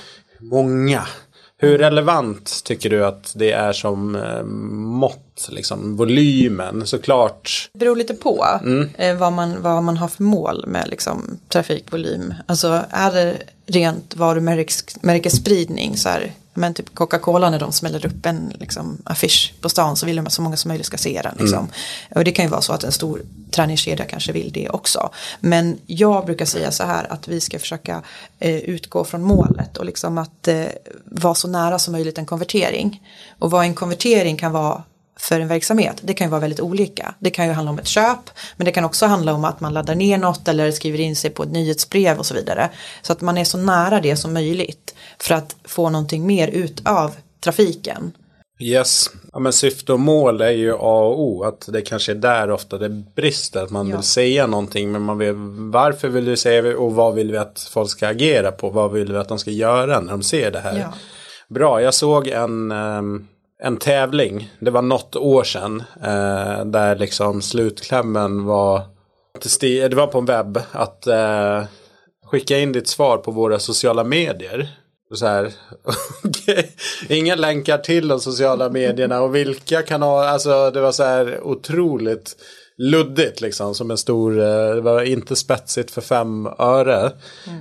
många. 0.41 1.07
Hur 1.59 1.79
relevant 1.79 2.65
tycker 2.65 2.91
du 2.91 3.07
att 3.07 3.33
det 3.37 3.53
är 3.53 3.73
som 3.73 4.15
eh, 4.15 4.43
mått 4.45 5.26
liksom 5.49 5.97
volymen? 5.97 6.87
Såklart. 6.87 7.69
Det 7.73 7.79
beror 7.79 7.97
lite 7.97 8.15
på 8.15 8.47
eh, 8.99 9.17
vad, 9.17 9.33
man, 9.33 9.63
vad 9.63 9.83
man 9.83 9.97
har 9.97 10.09
för 10.09 10.23
mål 10.23 10.65
med 10.67 10.89
liksom, 10.89 11.39
trafikvolym. 11.49 12.35
Alltså 12.47 12.85
är 12.91 13.13
det 13.13 13.37
rent 13.67 14.17
varumärkesspridning 14.17 15.97
så 15.97 16.09
här, 16.09 16.33
men 16.55 16.75
typ 16.75 16.95
Coca-Cola 16.95 17.51
när 17.51 17.59
de 17.59 17.73
smäller 17.73 18.07
upp 18.07 18.27
en 18.27 18.53
liksom, 18.61 18.99
affisch 19.05 19.55
på 19.61 19.69
stan 19.69 19.97
så 19.97 20.07
vill 20.07 20.17
de 20.17 20.27
att 20.27 20.33
så 20.33 20.43
många 20.43 20.57
som 20.57 20.69
möjligt 20.69 20.87
ska 20.87 20.97
se 20.97 21.21
den. 21.23 21.35
Liksom. 21.39 21.69
Och 22.15 22.25
det 22.25 22.33
kan 22.33 22.45
ju 22.45 22.51
vara 22.51 22.61
så 22.61 22.73
att 22.73 22.85
en 22.85 22.93
stor 22.93 23.23
träningskedja 23.51 24.05
kanske 24.05 24.33
vill 24.33 24.53
det 24.53 24.69
också. 24.69 25.11
Men 25.41 25.79
jag 25.87 26.27
brukar 26.27 26.45
säga 26.45 26.71
så 26.71 26.85
här 26.85 27.13
att 27.13 27.29
vi 27.29 27.41
ska 27.41 27.59
försöka 27.59 28.03
eh, 28.39 28.57
utgå 28.57 29.05
från 29.05 29.23
målet 29.23 29.77
och 29.77 29.85
liksom 29.85 30.19
att 30.19 30.49
eh, 30.49 30.65
vara 31.05 31.35
så 31.35 31.49
nära 31.49 31.79
som 31.79 31.93
möjligt 31.93 32.19
en 32.19 32.27
konvertering. 32.27 33.03
Och 33.39 33.51
vad 33.51 33.65
en 33.65 33.75
konvertering 33.75 34.37
kan 34.37 34.53
vara 34.53 34.83
för 35.21 35.41
en 35.41 35.49
verksamhet. 35.49 35.97
Det 36.01 36.15
kan 36.15 36.27
ju 36.27 36.31
vara 36.31 36.41
väldigt 36.41 36.61
olika. 36.61 37.15
Det 37.19 37.31
kan 37.31 37.47
ju 37.47 37.53
handla 37.53 37.71
om 37.71 37.79
ett 37.79 37.87
köp 37.87 38.31
men 38.57 38.65
det 38.65 38.73
kan 38.73 38.85
också 38.85 39.07
handla 39.07 39.33
om 39.35 39.45
att 39.45 39.61
man 39.61 39.75
laddar 39.75 39.95
ner 39.95 40.19
något 40.19 40.49
eller 40.49 40.71
skriver 40.71 41.01
in 41.01 41.17
sig 41.17 41.31
på 41.31 41.43
ett 41.43 41.51
nyhetsbrev 41.53 42.19
och 42.19 42.27
så 42.27 42.35
vidare. 42.35 42.71
Så 43.03 43.13
att 43.13 43.21
man 43.21 43.39
är 43.39 43.45
så 43.45 43.59
nära 43.59 44.01
det 44.01 44.17
som 44.17 44.33
möjligt 44.33 44.95
för 45.19 45.35
att 45.35 45.57
få 45.65 45.91
någonting 45.91 46.27
mer 46.27 46.49
ut 46.49 46.83
av 46.85 47.15
trafiken. 47.45 48.13
Yes, 48.61 49.11
ja, 49.33 49.39
men 49.39 49.53
syfte 49.53 49.93
och 49.93 50.01
mål 50.01 50.41
är 50.41 50.51
ju 50.51 50.73
A 50.73 50.99
och 51.07 51.21
O. 51.21 51.43
Att 51.45 51.69
det 51.73 51.81
kanske 51.83 52.13
är 52.13 52.17
där 52.17 52.51
ofta 52.51 52.79
det 52.79 52.89
brister. 52.89 53.63
Att 53.63 53.71
man 53.71 53.89
Ja. 53.89 53.97
vill 53.97 54.05
säga 54.05 54.47
någonting 54.47 54.93
men 54.93 55.03
man 55.03 55.19
vill, 55.19 55.33
varför 55.73 56.09
vill 56.09 56.25
du 56.25 56.37
säga 56.37 56.63
det 56.63 56.75
och 56.75 56.95
vad 56.95 57.15
vill 57.15 57.33
vi 57.33 57.39
att 57.39 57.69
folk 57.73 57.91
ska 57.91 58.09
agera 58.09 58.53
på? 58.53 58.71
Vad 58.71 58.93
vill 58.93 59.13
vi 59.13 59.19
att 59.19 59.29
de 59.29 59.39
ska 59.39 59.51
göra 59.51 60.01
när 60.01 60.11
de 60.13 60.23
ser 60.23 60.51
det 60.51 60.61
här? 60.61 60.79
Ja. 60.79 60.93
Bra, 61.49 61.83
jag 61.83 61.95
såg 61.95 62.29
en, 62.29 62.71
ehm, 62.71 63.27
en 63.63 63.77
tävling. 63.77 64.51
Det 64.61 64.71
var 64.71 64.83
något 64.83 65.17
år 65.17 65.45
sedan. 65.45 65.83
eh, 66.03 66.65
där 66.65 66.97
liksom 66.97 67.43
slutklämmen 67.43 68.45
var. 68.45 68.77
Eh, 68.77 69.89
det 69.89 69.95
var 69.95 70.07
på 70.07 70.19
en 70.19 70.25
webb. 70.25 70.61
Att 70.73 71.07
eh, 71.07 71.65
skicka 72.25 72.59
in 72.59 72.73
ditt 72.73 72.89
svar 72.89 73.19
på 73.19 73.31
våra 73.31 73.59
sociala 73.59 74.05
medier. 74.05 74.69
Och 75.11 75.19
Så 75.19 75.27
här, 75.27 75.53
okay. 76.25 76.65
Inga 77.19 77.35
länkar 77.35 77.79
till 77.79 78.09
de 78.09 78.21
sociala 78.21 78.71
medierna 78.71 79.21
och 79.21 79.35
vilka 79.35 79.83
kanaler. 79.83 80.29
Alltså 80.29 80.71
det 80.71 80.81
var 80.81 80.93
så 80.93 81.03
här 81.03 81.41
otroligt 81.43 82.37
luddigt 82.79 83.41
liksom. 83.41 83.75
Som 83.75 83.91
en 83.91 83.99
stor, 83.99 84.41
eh, 84.41 84.75
det 84.75 84.81
var 84.81 85.03
inte 85.03 85.37
spetsigt 85.37 85.91
för 85.91 86.01
fem 86.01 86.49
öre. 86.59 87.13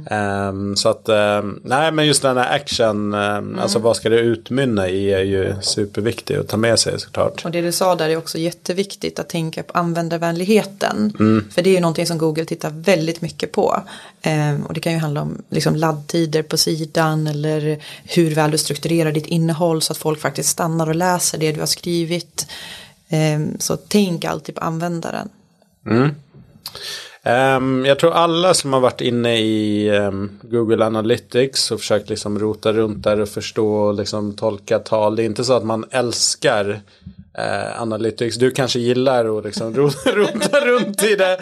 Ehm, 0.10 0.76
så 0.76 0.90
att, 0.90 1.10
ehm, 1.10 1.60
nej 1.64 1.92
men 1.92 2.08
just 2.08 2.22
den 2.22 2.38
här 2.38 2.56
action, 2.56 3.14
ehm, 3.14 3.60
alltså 3.60 3.80
vad 3.80 3.96
ska 3.96 4.10
det 4.10 4.20
utmynna 4.20 4.90
i 4.90 5.14
är 5.14 5.24
ju 5.24 5.56
superviktigt 5.62 6.40
att 6.40 6.48
ta 6.48 6.58
med 6.58 6.80
sig 6.80 7.00
såklart. 7.00 7.46
Och 7.46 7.52
det 7.52 7.62
du 7.62 7.72
sa 7.72 7.96
där 7.96 8.10
är 8.10 8.18
också 8.18 8.38
jätteviktigt 8.38 9.20
att 9.20 9.30
tänka 9.30 9.64
på 9.64 9.78
användarvänligheten. 9.78 11.14
För 11.54 11.62
det 11.62 11.70
är 11.70 11.74
ju 11.74 11.80
någonting 11.80 12.08
som 12.08 12.18
Google 12.18 12.46
tittar 12.46 12.70
väldigt 12.70 13.22
mycket 13.22 13.52
på. 13.52 13.84
Och 14.68 14.74
det 14.74 14.80
kan 14.80 14.94
ju 14.94 15.00
handla 15.00 15.22
om 15.22 15.42
liksom, 15.50 15.76
laddtider 15.76 16.44
på 16.44 16.58
sidan 16.58 17.28
eller 17.28 17.80
hur 18.04 18.36
väl 18.36 18.52
du 18.52 18.58
strukturerar 18.58 19.12
ditt 19.12 19.26
innehåll 19.26 19.82
så 19.82 19.94
att 19.94 19.98
folk 19.98 20.20
faktiskt 20.20 20.50
stannar 20.50 20.90
och 20.90 20.96
läser 20.96 21.38
det 21.38 21.52
du 21.52 21.60
har 21.60 21.68
skrivit. 21.68 22.48
Ehm, 23.10 23.60
så 23.60 23.78
tänk 23.78 24.26
alltid 24.26 24.46
typ 24.46 24.56
på 24.56 24.62
användaren. 24.62 25.30
Mm. 25.86 26.16
Ehm, 27.24 27.86
jag 27.86 28.00
tror 28.00 28.14
alla 28.14 28.54
som 28.54 28.74
har 28.74 28.80
varit 28.80 29.02
inne 29.02 29.40
i 29.40 29.90
um, 29.90 30.40
Google 30.42 30.86
Analytics 30.86 31.72
och 31.72 31.80
försökt 31.80 32.10
liksom 32.10 32.40
rota 32.40 32.74
runt 32.74 33.04
där 33.04 33.20
och 33.20 33.30
förstå 33.30 33.74
och 33.74 33.94
liksom 33.94 34.34
tolka 34.34 34.80
tal. 34.80 35.16
Det 35.16 35.24
är 35.24 35.26
inte 35.26 35.44
så 35.44 35.54
att 35.54 35.66
man 35.66 35.86
älskar 35.92 36.82
eh, 37.38 37.82
Analytics. 37.82 38.36
Du 38.36 38.52
kanske 38.52 38.80
gillar 38.80 39.38
att 39.38 39.46
liksom 39.46 39.76
ro- 39.76 39.90
rota 40.06 40.60
runt 40.66 41.04
i 41.04 41.16
det. 41.16 41.34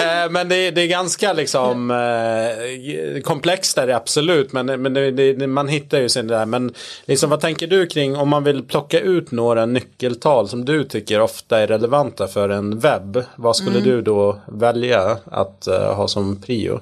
Eh, 0.00 0.30
men 0.30 0.48
det, 0.48 0.70
det 0.70 0.82
är 0.82 0.86
ganska 0.86 1.32
liksom 1.32 1.90
eh, 1.90 3.20
komplext 3.22 3.76
där 3.76 3.88
absolut. 3.88 4.52
Men, 4.52 4.66
men 4.82 4.94
det, 4.94 5.10
det, 5.10 5.46
man 5.46 5.68
hittar 5.68 5.98
ju 6.00 6.08
sin 6.08 6.26
där. 6.26 6.46
Men 6.46 6.74
liksom, 7.04 7.30
vad 7.30 7.40
tänker 7.40 7.66
du 7.66 7.86
kring 7.86 8.16
om 8.16 8.28
man 8.28 8.44
vill 8.44 8.62
plocka 8.62 9.00
ut 9.00 9.30
några 9.30 9.66
nyckeltal 9.66 10.48
som 10.48 10.64
du 10.64 10.84
tycker 10.84 11.20
ofta 11.20 11.58
är 11.58 11.66
relevanta 11.66 12.28
för 12.28 12.48
en 12.48 12.78
webb. 12.78 13.24
Vad 13.36 13.56
skulle 13.56 13.80
du 13.80 14.02
då 14.02 14.38
välja 14.46 15.18
att 15.24 15.66
eh, 15.66 15.94
ha 15.94 16.08
som 16.08 16.36
prio? 16.42 16.80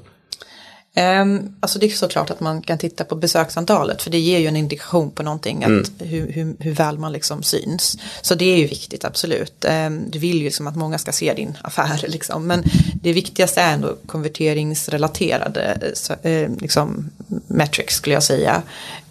Um, 0.97 1.55
alltså 1.61 1.79
det 1.79 1.87
är 1.87 1.91
såklart 1.91 2.31
att 2.31 2.41
man 2.41 2.63
kan 2.63 2.79
titta 2.79 3.05
på 3.05 3.15
besöksantalet 3.15 4.03
för 4.03 4.11
det 4.11 4.19
ger 4.19 4.39
ju 4.39 4.47
en 4.47 4.57
indikation 4.57 5.11
på 5.11 5.23
någonting 5.23 5.65
att 5.65 5.69
mm. 5.69 5.85
hur, 5.99 6.33
hur, 6.33 6.57
hur, 6.59 6.73
väl 6.73 6.99
man 6.99 7.13
liksom 7.13 7.43
syns. 7.43 7.99
Så 8.23 8.35
det 8.35 8.45
är 8.45 8.59
ju 8.59 8.67
viktigt 8.67 9.05
absolut. 9.05 9.65
Um, 9.87 10.11
du 10.11 10.19
vill 10.19 10.39
ju 10.39 10.45
liksom 10.45 10.67
att 10.67 10.77
många 10.77 10.99
ska 10.99 11.13
se 11.13 11.35
din 11.35 11.59
affär 11.63 12.05
liksom. 12.09 12.47
Men 12.47 12.65
det 13.03 13.13
viktigaste 13.13 13.61
är 13.61 13.75
ändå 13.75 13.97
konverteringsrelaterade 14.07 15.93
uh, 16.25 16.57
liksom, 16.61 17.11
metrics 17.47 17.95
skulle 17.95 18.15
jag 18.15 18.23
säga. 18.23 18.63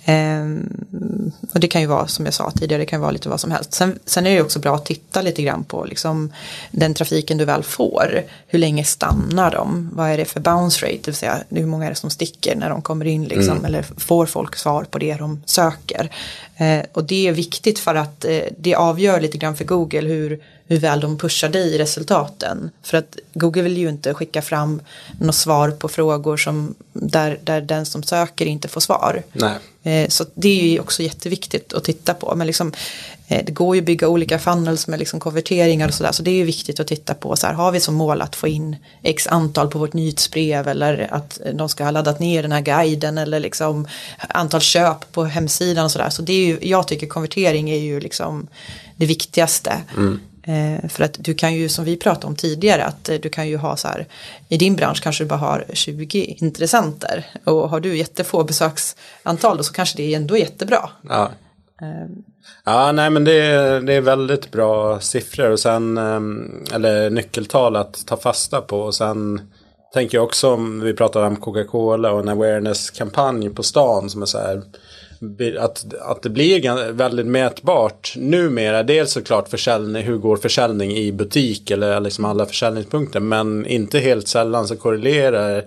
Um, 0.08 1.32
och 1.54 1.60
det 1.60 1.68
kan 1.68 1.82
ju 1.82 1.88
vara 1.88 2.08
som 2.08 2.26
jag 2.26 2.34
sa 2.34 2.52
tidigare, 2.52 2.82
det 2.82 2.86
kan 2.86 3.02
vara 3.02 3.12
lite 3.12 3.30
vad 3.30 3.40
som 3.40 3.52
helst. 3.52 3.74
Sen, 3.74 4.00
sen 4.06 4.28
är 4.28 4.36
det 4.36 4.42
också 4.42 4.60
bra 4.60 4.76
att 4.76 4.86
titta 4.86 5.22
lite 5.22 5.42
grann 5.42 5.64
på 5.64 5.86
liksom, 5.86 6.34
den 6.72 6.94
trafiken 6.94 7.38
du 7.38 7.46
väl 7.46 7.64
får. 7.64 8.24
Hur 8.48 8.60
länge 8.60 8.84
stannar 8.84 9.52
de? 9.52 9.90
Vad 9.94 10.10
är 10.10 10.18
det 10.18 10.26
för 10.26 10.40
bounce 10.40 10.86
rate? 10.86 10.98
Det 10.98 11.08
vill 11.08 11.16
säga 11.16 11.44
hur 11.50 11.66
många 11.66 11.86
är 11.86 11.90
det 11.90 11.96
som 11.96 12.10
sticker 12.10 12.56
när 12.56 12.70
de 12.70 12.82
kommer 12.82 13.06
in 13.06 13.24
liksom, 13.24 13.52
mm. 13.52 13.66
eller 13.66 13.86
får 13.98 14.26
folk 14.26 14.56
svar 14.56 14.84
på 14.84 15.00
det 15.00 15.16
de 15.16 15.44
söker. 15.46 16.12
Uh, 16.62 16.86
och 16.94 17.04
det 17.04 17.28
är 17.28 17.32
viktigt 17.32 17.80
för 17.80 17.96
att 17.96 18.26
uh, 18.30 18.42
det 18.58 18.76
avgör 18.76 19.22
lite 19.22 19.38
grann 19.38 19.56
för 19.56 19.66
Google 19.66 20.08
hur 20.08 20.40
hur 20.68 20.80
väl 20.80 21.00
de 21.00 21.18
pushar 21.18 21.50
dig 21.50 21.76
i 21.76 21.78
resultaten. 21.78 22.72
För 22.84 22.98
att 22.98 23.18
Google 23.34 23.62
vill 23.62 23.78
ju 23.78 23.90
inte 23.90 24.14
skicka 24.14 24.42
fram 24.42 24.82
något 25.20 25.36
svar 25.36 25.72
på 25.72 25.88
frågor 25.88 26.38
som 26.38 26.76
där, 26.94 27.40
där 27.44 27.62
den 27.62 27.86
som 27.86 28.04
söker 28.04 28.46
inte 28.46 28.68
får 28.68 28.82
svar. 28.82 29.24
Nej. 29.34 29.58
Eh, 29.86 30.08
så 30.08 30.26
det 30.34 30.62
är 30.62 30.68
ju 30.68 30.80
också 30.80 31.04
jätteviktigt 31.04 31.74
att 31.74 31.84
titta 31.84 32.14
på. 32.14 32.36
Men 32.36 32.48
liksom, 32.48 32.74
eh, 33.28 33.46
det 33.46 33.52
går 33.52 33.76
ju 33.76 33.82
att 33.82 33.86
bygga 33.86 34.08
olika 34.08 34.40
funnels 34.40 34.88
med 34.88 35.00
liksom 35.00 35.20
konverteringar 35.20 35.88
och 35.88 35.94
sådär. 35.94 36.12
Så 36.12 36.24
det 36.24 36.32
är 36.32 36.36
ju 36.36 36.44
viktigt 36.44 36.80
att 36.80 36.88
titta 36.88 37.14
på. 37.14 37.36
Så 37.36 37.48
här, 37.48 37.54
har 37.54 37.72
vi 37.72 37.80
som 37.80 37.96
mål 37.96 38.22
att 38.22 38.36
få 38.36 38.48
in 38.48 38.76
x 39.04 39.28
antal 39.28 39.68
på 39.68 39.80
vårt 39.80 39.94
nyhetsbrev 39.94 40.68
eller 40.68 41.14
att 41.14 41.40
de 41.54 41.70
ska 41.70 41.84
ha 41.84 41.92
laddat 41.92 42.20
ner 42.20 42.42
den 42.42 42.52
här 42.52 42.62
guiden 42.62 43.18
eller 43.18 43.40
liksom 43.40 43.88
antal 44.18 44.62
köp 44.62 45.12
på 45.12 45.26
hemsidan 45.26 45.86
och 45.86 45.92
sådär. 45.92 46.10
Så 46.10 46.22
det 46.22 46.34
är 46.34 46.46
ju, 46.46 46.60
jag 46.62 46.88
tycker 46.88 47.08
konvertering 47.08 47.70
är 47.70 47.80
ju 47.80 48.00
liksom 48.00 48.48
det 48.96 49.06
viktigaste. 49.06 49.82
Mm. 49.98 50.20
Eh, 50.48 50.90
för 50.90 51.04
att 51.04 51.18
du 51.20 51.34
kan 51.34 51.54
ju 51.54 51.70
som 51.70 51.86
vi 51.86 51.98
pratade 51.98 52.28
om 52.28 52.36
tidigare 52.36 52.86
att 52.86 53.10
eh, 53.10 53.16
du 53.16 53.30
kan 53.30 53.48
ju 53.48 53.58
ha 53.58 53.78
så 53.78 53.88
här 53.88 54.08
i 54.50 54.58
din 54.58 54.76
bransch 54.76 55.04
kanske 55.04 55.24
du 55.24 55.28
bara 55.28 55.40
har 55.40 55.66
20 55.74 56.24
intressenter 56.24 57.26
och 57.44 57.70
har 57.70 57.80
du 57.80 57.98
jättefå 57.98 58.44
besöksantal 58.44 59.58
då 59.58 59.64
så 59.64 59.74
kanske 59.74 59.98
det 59.98 60.14
är 60.14 60.18
ändå 60.18 60.38
jättebra. 60.38 60.90
Ja. 61.10 61.32
Eh. 61.82 62.16
Ja, 62.66 62.92
nej 62.92 63.10
men 63.10 63.24
det 63.24 63.42
är, 63.42 63.82
det 63.82 63.94
är 63.94 64.02
väldigt 64.02 64.52
bra 64.52 65.00
siffror 65.00 65.52
och 65.52 65.60
sen 65.60 65.98
eller 66.74 67.10
nyckeltal 67.10 67.76
att 67.76 68.06
ta 68.06 68.18
fasta 68.18 68.62
på 68.62 68.80
och 68.80 68.96
sen 68.96 69.42
tänker 69.94 70.18
jag 70.18 70.26
också 70.26 70.54
om 70.54 70.82
vi 70.82 70.94
pratar 70.94 71.24
om 71.24 71.36
Coca-Cola 71.36 72.12
och 72.12 72.20
en 72.20 72.30
awareness-kampanj 72.30 73.50
på 73.50 73.64
stan 73.64 74.10
som 74.10 74.22
är 74.22 74.26
så 74.26 74.38
här 74.38 74.62
att, 75.60 75.86
att 76.02 76.22
det 76.22 76.30
blir 76.30 76.92
väldigt 76.92 77.26
mätbart 77.26 78.14
numera. 78.18 78.84
Dels 78.84 79.12
såklart 79.12 79.50
försäljning, 79.50 80.04
hur 80.04 80.18
går 80.18 80.38
försäljning 80.38 80.92
i 80.92 81.12
butik 81.12 81.72
eller 81.72 82.00
liksom 82.00 82.26
alla 82.26 82.46
försäljningspunkter. 82.46 83.20
Men 83.20 83.66
inte 83.66 84.00
helt 84.00 84.28
sällan 84.28 84.68
så 84.68 84.76
korrelerar 84.76 85.64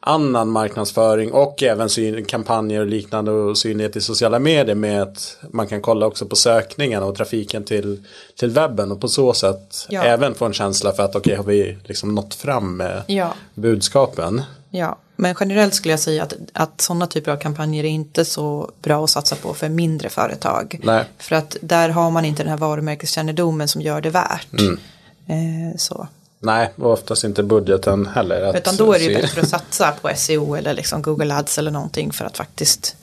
annan 0.00 0.48
marknadsföring 0.48 1.32
och 1.32 1.62
även 1.62 1.88
syn, 1.88 2.24
kampanjer 2.24 2.80
och 2.80 2.86
liknande 2.86 3.30
och 3.30 3.58
synlighet 3.58 3.96
i 3.96 4.00
sociala 4.00 4.38
medier 4.38 4.74
med 4.74 5.02
att 5.02 5.38
man 5.50 5.66
kan 5.66 5.82
kolla 5.82 6.06
också 6.06 6.26
på 6.26 6.36
sökningen 6.36 7.02
och 7.02 7.16
trafiken 7.16 7.64
till, 7.64 8.04
till 8.36 8.50
webben 8.50 8.92
och 8.92 9.00
på 9.00 9.08
så 9.08 9.32
sätt 9.32 9.86
ja. 9.88 10.02
även 10.02 10.34
få 10.34 10.44
en 10.44 10.52
känsla 10.52 10.92
för 10.92 11.02
att 11.02 11.16
okej 11.16 11.20
okay, 11.20 11.36
har 11.36 11.44
vi 11.44 11.78
liksom 11.84 12.14
nått 12.14 12.34
fram 12.34 12.76
med 12.76 13.02
ja. 13.06 13.34
budskapen. 13.54 14.42
Ja, 14.70 14.98
men 15.16 15.34
generellt 15.40 15.74
skulle 15.74 15.92
jag 15.92 16.00
säga 16.00 16.22
att, 16.22 16.34
att 16.52 16.80
sådana 16.80 17.06
typer 17.06 17.32
av 17.32 17.36
kampanjer 17.36 17.84
är 17.84 17.88
inte 17.88 18.24
så 18.24 18.70
bra 18.82 19.04
att 19.04 19.10
satsa 19.10 19.36
på 19.36 19.54
för 19.54 19.68
mindre 19.68 20.08
företag. 20.08 20.80
Nej. 20.82 21.04
För 21.18 21.36
att 21.36 21.56
där 21.60 21.88
har 21.88 22.10
man 22.10 22.24
inte 22.24 22.42
den 22.42 22.50
här 22.50 22.56
varumärkeskännedomen 22.56 23.68
som 23.68 23.80
gör 23.80 24.00
det 24.00 24.10
värt. 24.10 24.52
Mm. 24.52 24.78
Eh, 25.26 25.76
så. 25.76 26.08
Nej, 26.40 26.72
och 26.76 26.92
oftast 26.92 27.24
inte 27.24 27.42
budgeten 27.42 28.06
heller. 28.06 28.42
Att 28.42 28.56
Utan 28.56 28.76
då 28.76 28.92
är 28.92 28.98
det 28.98 29.04
ju 29.04 29.14
bättre 29.14 29.40
att 29.40 29.48
satsa 29.48 29.94
på 30.02 30.10
SEO 30.16 30.54
eller 30.54 30.74
liksom 30.74 31.02
Google 31.02 31.34
Ads 31.34 31.58
eller 31.58 31.70
någonting 31.70 32.12
för 32.12 32.24
att 32.24 32.36
faktiskt 32.36 32.96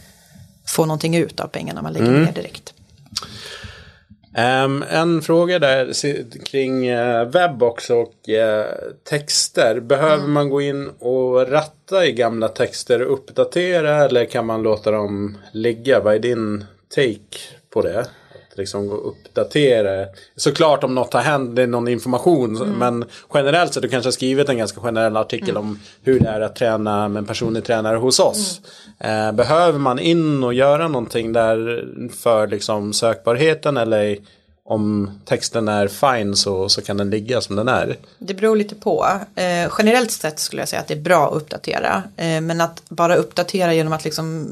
få 0.66 0.86
någonting 0.86 1.16
ut 1.16 1.40
av 1.40 1.48
pengarna 1.48 1.82
man 1.82 1.94
lägger 1.94 2.08
mm. 2.08 2.24
ner 2.24 2.32
direkt. 2.32 2.74
Um, 4.38 4.84
en 4.90 5.22
fråga 5.22 5.60
där 5.60 5.94
kring 6.46 6.92
uh, 6.92 7.30
webb 7.30 7.64
också 7.64 7.96
och 7.96 8.30
uh, 8.30 8.66
texter. 9.04 9.80
Behöver 9.80 10.16
mm. 10.16 10.32
man 10.32 10.50
gå 10.50 10.62
in 10.62 10.90
och 11.00 11.52
ratta 11.52 12.06
i 12.06 12.12
gamla 12.12 12.48
texter 12.48 13.02
och 13.02 13.14
uppdatera 13.14 14.06
eller 14.06 14.26
kan 14.26 14.46
man 14.46 14.64
låta 14.64 14.92
dem 14.92 15.38
ligga? 15.52 16.00
Vad 16.00 16.16
är 16.16 16.20
din 16.20 16.66
take 16.96 17.38
på 17.70 17.82
det? 17.82 18.06
Liksom 18.58 18.88
gå 18.88 18.96
och 18.96 19.10
uppdatera. 19.10 20.06
Såklart 20.36 20.84
om 20.84 20.96
något 20.96 21.14
har 21.14 21.22
hänt, 21.22 21.56
det 21.56 21.64
är 21.64 21.68
någon 21.68 21.88
information. 21.88 22.56
Mm. 22.56 22.70
Men 22.70 23.06
generellt 23.34 23.74
så 23.74 23.80
du 23.80 23.90
kanske 23.90 24.08
har 24.08 24.12
skrivit 24.12 24.50
en 24.50 24.58
ganska 24.58 24.82
generell 24.82 25.18
artikel 25.18 25.50
mm. 25.50 25.62
om 25.62 25.80
hur 26.04 26.20
det 26.20 26.30
är 26.30 26.42
att 26.42 26.56
träna 26.56 27.08
med 27.08 27.20
en 27.20 27.26
personlig 27.26 27.64
tränare 27.64 27.98
hos 27.98 28.20
oss. 28.20 28.62
Mm. 29.00 29.28
Eh, 29.28 29.32
behöver 29.32 29.80
man 29.80 30.00
in 30.00 30.44
och 30.44 30.54
göra 30.54 30.88
någonting 30.88 31.34
där 31.34 31.86
för 32.24 32.48
liksom 32.48 32.94
sökbarheten 32.94 33.78
eller 33.78 34.18
om 34.68 35.12
texten 35.26 35.68
är 35.68 35.88
fine 35.88 36.36
så, 36.36 36.70
så 36.70 36.82
kan 36.82 36.98
den 36.98 37.10
ligga 37.10 37.42
som 37.42 37.56
den 37.56 37.68
är. 37.68 37.98
Det 38.18 38.34
beror 38.34 38.56
lite 38.56 38.76
på. 38.76 39.08
Eh, 39.36 39.72
generellt 39.78 40.12
sett 40.12 40.40
skulle 40.40 40.62
jag 40.62 40.70
säga 40.70 40.80
att 40.80 40.88
det 40.88 40.94
är 40.94 41.02
bra 41.02 41.28
att 41.28 41.36
uppdatera. 41.36 42.04
Eh, 42.18 42.42
men 42.42 42.62
att 42.62 42.82
bara 42.90 43.16
uppdatera 43.16 43.74
genom 43.74 43.94
att 43.94 44.04
liksom 44.06 44.48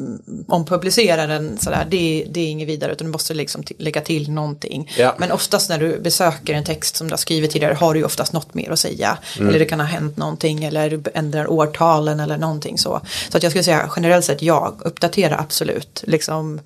ompublicera 0.47 1.27
den 1.27 1.57
sådär, 1.57 1.87
det, 1.89 2.27
det 2.29 2.39
är 2.39 2.47
inget 2.47 2.67
vidare 2.67 2.91
utan 2.91 3.07
du 3.07 3.11
måste 3.11 3.33
liksom 3.33 3.63
lägga 3.77 4.01
till 4.01 4.31
någonting. 4.31 4.91
Ja. 4.97 5.15
Men 5.17 5.31
oftast 5.31 5.69
när 5.69 5.79
du 5.79 5.99
besöker 5.99 6.53
en 6.53 6.63
text 6.63 6.95
som 6.95 7.07
du 7.07 7.11
har 7.11 7.17
skrivit 7.17 7.51
tidigare 7.51 7.73
har 7.73 7.93
du 7.93 7.99
ju 7.99 8.05
oftast 8.05 8.33
något 8.33 8.53
mer 8.53 8.71
att 8.71 8.79
säga. 8.79 9.17
Mm. 9.37 9.49
Eller 9.49 9.59
det 9.59 9.65
kan 9.65 9.79
ha 9.79 9.87
hänt 9.87 10.17
någonting 10.17 10.63
eller 10.63 10.89
du 10.89 11.03
ändrar 11.13 11.51
årtalen 11.51 12.19
eller 12.19 12.37
någonting 12.37 12.77
så. 12.77 13.01
Så 13.29 13.37
att 13.37 13.43
jag 13.43 13.51
skulle 13.51 13.63
säga 13.63 13.91
generellt 13.95 14.25
sett 14.25 14.41
ja, 14.41 14.75
uppdatera 14.79 15.39
absolut. 15.39 16.03
Liksom 16.07 16.59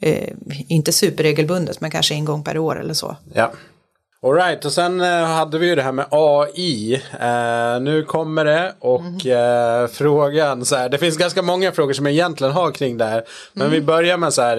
eh, 0.00 0.28
inte 0.68 0.92
superregelbundet 0.92 1.80
men 1.80 1.90
kanske 1.90 2.14
en 2.14 2.24
gång 2.24 2.44
per 2.44 2.58
år 2.58 2.80
eller 2.80 2.94
så. 2.94 3.16
Ja. 3.34 3.52
Alright, 4.22 4.64
och 4.64 4.72
sen 4.72 5.00
eh, 5.00 5.24
hade 5.24 5.58
vi 5.58 5.66
ju 5.66 5.74
det 5.74 5.82
här 5.82 5.92
med 5.92 6.06
AI. 6.10 6.94
Eh, 7.20 7.80
nu 7.80 8.04
kommer 8.04 8.44
det 8.44 8.74
och 8.78 9.00
mm. 9.00 9.82
eh, 9.82 9.88
frågan 9.88 10.64
så 10.64 10.76
här. 10.76 10.88
Det 10.88 10.98
finns 10.98 11.16
ganska 11.16 11.42
många 11.42 11.72
frågor 11.72 11.92
som 11.92 12.06
jag 12.06 12.12
egentligen 12.12 12.52
har 12.52 12.70
kring 12.70 12.98
det 12.98 13.04
här. 13.04 13.24
Men 13.52 13.66
mm. 13.66 13.80
vi 13.80 13.86
börjar 13.86 14.16
med 14.16 14.32
så 14.32 14.42
här. 14.42 14.58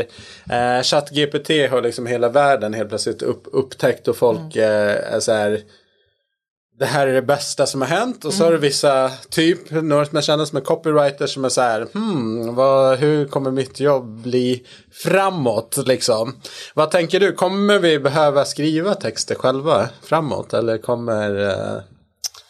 Eh, 0.49 0.84
ChatGPT 0.84 1.49
har 1.71 1.82
liksom 1.82 2.06
hela 2.06 2.30
världen 2.30 2.73
helt 2.73 2.89
plötsligt 2.89 3.21
upp, 3.21 3.43
upptäckt 3.51 4.08
och 4.08 4.15
folk 4.15 4.56
mm. 4.56 4.69
är 5.13 5.19
så 5.19 5.32
här 5.32 5.62
det 6.82 6.88
här 6.88 7.08
är 7.08 7.13
det 7.13 7.22
bästa 7.22 7.65
som 7.65 7.82
har 7.82 7.88
hänt. 7.88 8.26
Och 8.26 8.34
så 8.34 8.44
mm. 8.44 8.46
har 8.46 8.52
du 8.52 8.67
vissa, 8.67 9.12
typ, 9.30 9.72
några 9.72 10.06
som 10.06 10.15
jag 10.15 10.24
känner 10.24 10.46
som 10.46 10.58
är 10.58 10.62
copywriter 10.62 11.28
som 11.28 11.46
är 11.46 11.50
så 11.50 11.62
här, 11.62 11.88
hmm, 11.94 12.56
vad, 12.56 13.00
hur 13.00 13.26
kommer 13.26 13.52
mitt 13.52 13.80
jobb 13.80 14.22
bli 14.22 14.63
framåt 14.91 15.78
liksom? 15.86 16.36
Vad 16.74 16.91
tänker 16.91 17.20
du, 17.20 17.34
kommer 17.34 17.80
vi 17.80 18.00
behöva 18.00 18.46
skriva 18.46 18.96
texter 18.96 19.36
själva 19.36 19.89
framåt? 20.04 20.54
Eller 20.54 20.78
kommer 20.78 21.50
eh, 21.50 21.82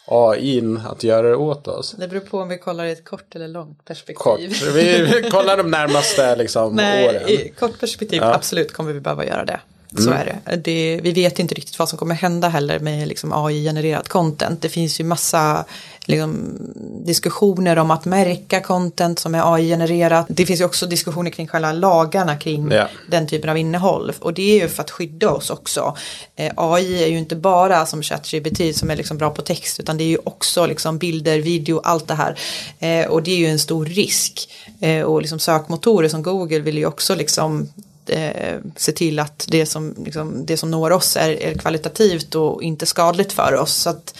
AI 0.06 0.78
att 0.86 1.04
göra 1.04 1.28
det 1.28 1.36
åt 1.36 1.68
oss? 1.68 1.94
Det 1.98 2.08
beror 2.08 2.20
på 2.20 2.38
om 2.38 2.48
vi 2.48 2.58
kollar 2.58 2.84
i 2.84 2.92
ett 2.92 3.04
kort 3.04 3.34
eller 3.34 3.48
långt 3.48 3.84
perspektiv. 3.84 4.22
Kort. 4.24 4.74
Vi, 4.74 5.02
vi 5.02 5.30
kollar 5.30 5.56
de 5.56 5.70
närmaste 5.70 6.36
liksom, 6.36 6.74
Nej, 6.76 7.08
åren. 7.08 7.28
I 7.28 7.52
kort 7.58 7.80
perspektiv, 7.80 8.22
ja. 8.22 8.34
absolut 8.34 8.72
kommer 8.72 8.92
vi 8.92 9.00
behöva 9.00 9.26
göra 9.26 9.44
det. 9.44 9.60
Så 9.96 10.10
mm. 10.10 10.18
är 10.18 10.24
det. 10.24 10.56
det. 10.56 11.00
Vi 11.02 11.12
vet 11.12 11.38
inte 11.38 11.54
riktigt 11.54 11.78
vad 11.78 11.88
som 11.88 11.98
kommer 11.98 12.14
hända 12.14 12.48
heller 12.48 12.78
med 12.78 13.08
liksom 13.08 13.32
AI-genererat 13.32 14.08
content. 14.08 14.62
Det 14.62 14.68
finns 14.68 15.00
ju 15.00 15.04
massa 15.04 15.64
liksom, 16.06 16.58
diskussioner 17.04 17.78
om 17.78 17.90
att 17.90 18.04
märka 18.04 18.60
content 18.60 19.18
som 19.18 19.34
är 19.34 19.54
AI-genererat. 19.54 20.26
Det 20.28 20.46
finns 20.46 20.60
ju 20.60 20.64
också 20.64 20.86
diskussioner 20.86 21.30
kring 21.30 21.46
själva 21.46 21.72
lagarna 21.72 22.36
kring 22.36 22.70
ja. 22.70 22.88
den 23.10 23.26
typen 23.26 23.50
av 23.50 23.58
innehåll. 23.58 24.12
Och 24.20 24.34
det 24.34 24.42
är 24.42 24.62
ju 24.62 24.68
för 24.68 24.82
att 24.82 24.90
skydda 24.90 25.30
oss 25.30 25.50
också. 25.50 25.96
Eh, 26.36 26.52
AI 26.56 27.02
är 27.02 27.08
ju 27.08 27.18
inte 27.18 27.36
bara 27.36 27.86
som 27.86 28.02
ChatGPT 28.02 28.76
som 28.76 28.90
är 28.90 28.96
liksom 28.96 29.18
bra 29.18 29.30
på 29.30 29.42
text 29.42 29.80
utan 29.80 29.96
det 29.96 30.04
är 30.04 30.08
ju 30.08 30.18
också 30.24 30.66
liksom 30.66 30.98
bilder, 30.98 31.38
video, 31.38 31.80
allt 31.84 32.08
det 32.08 32.14
här. 32.14 32.38
Eh, 32.78 33.06
och 33.06 33.22
det 33.22 33.30
är 33.30 33.38
ju 33.38 33.46
en 33.46 33.58
stor 33.58 33.86
risk. 33.86 34.48
Eh, 34.80 35.02
och 35.02 35.22
liksom 35.22 35.38
sökmotorer 35.38 36.08
som 36.08 36.22
Google 36.22 36.58
vill 36.58 36.78
ju 36.78 36.86
också 36.86 37.14
liksom 37.14 37.68
eh, 38.10 38.58
se 38.76 38.92
till 38.92 39.18
att 39.18 39.46
det 39.48 39.66
som, 39.66 39.94
liksom, 40.04 40.46
det 40.46 40.56
som 40.56 40.70
når 40.70 40.90
oss 40.90 41.16
är, 41.16 41.30
är, 41.30 41.54
kvalitativt 41.54 42.34
och 42.34 42.62
inte 42.62 42.86
skadligt 42.86 43.32
för 43.32 43.54
oss. 43.54 43.74
Så 43.74 43.90
att, 43.90 44.14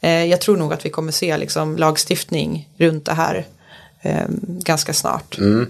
eh, 0.00 0.24
jag 0.24 0.40
tror 0.40 0.56
nog 0.56 0.72
att 0.72 0.84
vi 0.86 0.90
kommer 0.90 1.12
se 1.12 1.36
liksom, 1.36 1.76
lagstiftning 1.76 2.68
runt 2.76 3.04
det 3.04 3.14
här 3.14 3.46
eh, 4.00 4.26
ganska 4.42 4.92
snart. 4.92 5.38
Mm. 5.38 5.66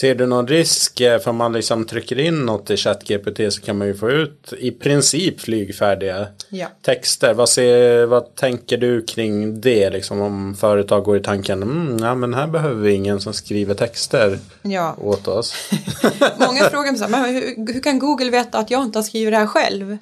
Ser 0.00 0.14
du 0.14 0.26
någon 0.26 0.46
risk 0.48 1.00
eh, 1.00 1.18
för 1.18 1.30
om 1.30 1.36
man 1.36 1.52
liksom 1.52 1.84
trycker 1.84 2.18
in 2.18 2.46
något 2.46 2.70
i 2.70 2.76
ChatGPT 2.76 3.52
så 3.52 3.60
kan 3.62 3.78
man 3.78 3.86
ju 3.86 3.94
få 3.94 4.10
ut 4.10 4.52
i 4.58 4.70
princip 4.70 5.40
flygfärdiga 5.40 6.26
Ja. 6.48 6.66
texter. 6.82 7.34
Vad, 7.34 7.48
ser, 7.48 8.06
vad 8.06 8.34
tänker 8.34 8.76
du 8.76 9.02
kring 9.02 9.60
det 9.60 9.90
liksom 9.90 10.20
om 10.20 10.54
företag 10.60 11.04
går 11.04 11.16
i 11.16 11.20
tanken 11.22 11.62
mm, 11.62 11.98
ja 11.98 12.14
men 12.14 12.34
här 12.34 12.46
behöver 12.46 12.82
vi 12.82 12.92
ingen 12.92 13.20
som 13.20 13.32
skriver 13.32 13.74
texter 13.74 14.38
Ja. 14.62 14.96
åt 15.00 15.28
oss. 15.28 15.54
Många 16.38 16.70
frågar 16.70 16.90
mig 16.92 16.98
så 16.98 17.04
här, 17.04 17.10
men 17.10 17.34
hur, 17.34 17.72
hur 17.72 17.80
kan 17.82 17.98
Google 17.98 18.30
veta 18.30 18.58
att 18.58 18.70
jag 18.70 18.82
inte 18.82 18.98
har 18.98 19.04
skrivit 19.04 19.32
det 19.32 19.38
här 19.38 19.46
själv? 19.46 19.96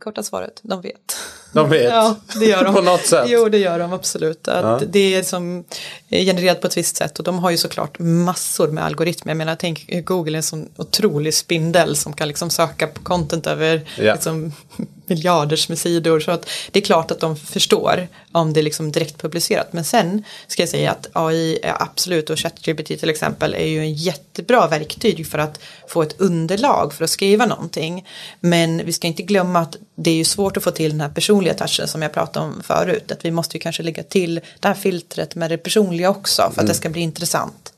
Korta 0.00 0.22
svaret, 0.22 0.60
de 0.62 0.80
vet. 0.80 1.16
De 1.52 1.70
vet. 1.70 1.84
Ja, 1.84 2.16
det 2.40 2.46
gör 2.46 2.64
de. 2.64 2.74
På 2.74 2.80
något 2.82 3.06
sätt. 3.06 3.24
Jo, 3.28 3.48
det 3.48 3.58
gör 3.58 3.78
de 3.78 3.92
absolut. 3.92 4.48
Att 4.48 4.80
Ja. 4.82 4.86
Det 4.88 5.14
är 5.14 5.22
som 5.22 5.64
är 6.08 6.24
genererat 6.24 6.60
på 6.60 6.66
ett 6.66 6.76
visst 6.76 6.96
sätt 6.96 7.18
och 7.18 7.24
de 7.24 7.38
har 7.38 7.50
ju 7.50 7.56
såklart 7.56 7.98
massor 7.98 8.68
med 8.68 8.84
algoritmer. 8.94 9.30
Jag 9.30 9.36
menar, 9.36 9.56
tänk 9.56 10.04
Google 10.04 10.32
är 10.32 10.36
en 10.36 10.42
sån 10.42 10.68
otrolig 10.76 11.34
spindel 11.34 11.96
som 11.96 12.12
kan 12.12 12.28
liksom 12.28 12.50
söka 12.50 12.86
på 12.86 13.02
content 13.02 13.46
över 13.46 13.80
Ja. 13.98 14.14
liksom, 14.14 14.52
miljarders 15.06 15.68
med 15.68 15.78
sidor. 15.78 16.20
Så 16.20 16.30
att 16.30 16.48
det 16.72 16.78
är 16.78 16.84
klart 16.84 17.10
att 17.10 17.20
de 17.20 17.36
förstår 17.36 18.08
om 18.32 18.52
det 18.52 18.60
är 18.60 18.62
liksom 18.62 18.92
direkt 18.92 19.18
publicerat. 19.18 19.72
Men 19.72 19.84
sen 19.84 20.24
ska 20.46 20.62
jag 20.62 20.68
säga 20.68 20.90
att 20.90 21.06
AI 21.12 21.58
är 21.62 21.82
absolut 21.82 22.30
och 22.30 22.38
ChatGPT 22.38 22.86
till 22.86 23.10
exempel 23.10 23.54
är 23.54 23.66
ju 23.66 23.78
en 23.78 23.94
jättebra 23.94 24.68
verktyg 24.68 25.26
för 25.26 25.38
att 25.38 25.60
få 25.88 26.02
ett 26.02 26.20
underlag 26.20 26.92
för 26.92 27.04
att 27.04 27.10
skriva 27.10 27.46
någonting. 27.46 28.04
Men 28.40 28.86
vi 28.86 28.92
ska 28.92 29.06
inte 29.06 29.22
glömma 29.22 29.58
att 29.60 29.76
det 29.96 30.10
är 30.10 30.14
ju 30.14 30.24
svårt 30.24 30.56
att 30.56 30.64
få 30.64 30.70
till 30.70 30.90
den 30.90 31.00
här 31.00 31.08
personliga 31.08 31.54
touchen 31.54 31.88
som 31.88 32.02
jag 32.02 32.12
pratade 32.12 32.46
om 32.46 32.62
förut. 32.62 33.12
Att 33.12 33.24
vi 33.24 33.30
måste 33.30 33.56
ju 33.56 33.60
kanske 33.60 33.82
lägga 33.82 34.02
till 34.02 34.40
det 34.60 34.68
här 34.68 34.74
filtret 34.74 35.34
med 35.34 35.50
det 35.50 35.58
personliga 35.58 36.10
också 36.10 36.50
för 36.54 36.60
att 36.60 36.66
det 36.68 36.74
ska 36.74 36.88
bli 36.88 37.00
intressant. 37.00 37.73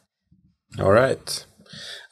All 0.79 0.93
right. 0.93 1.47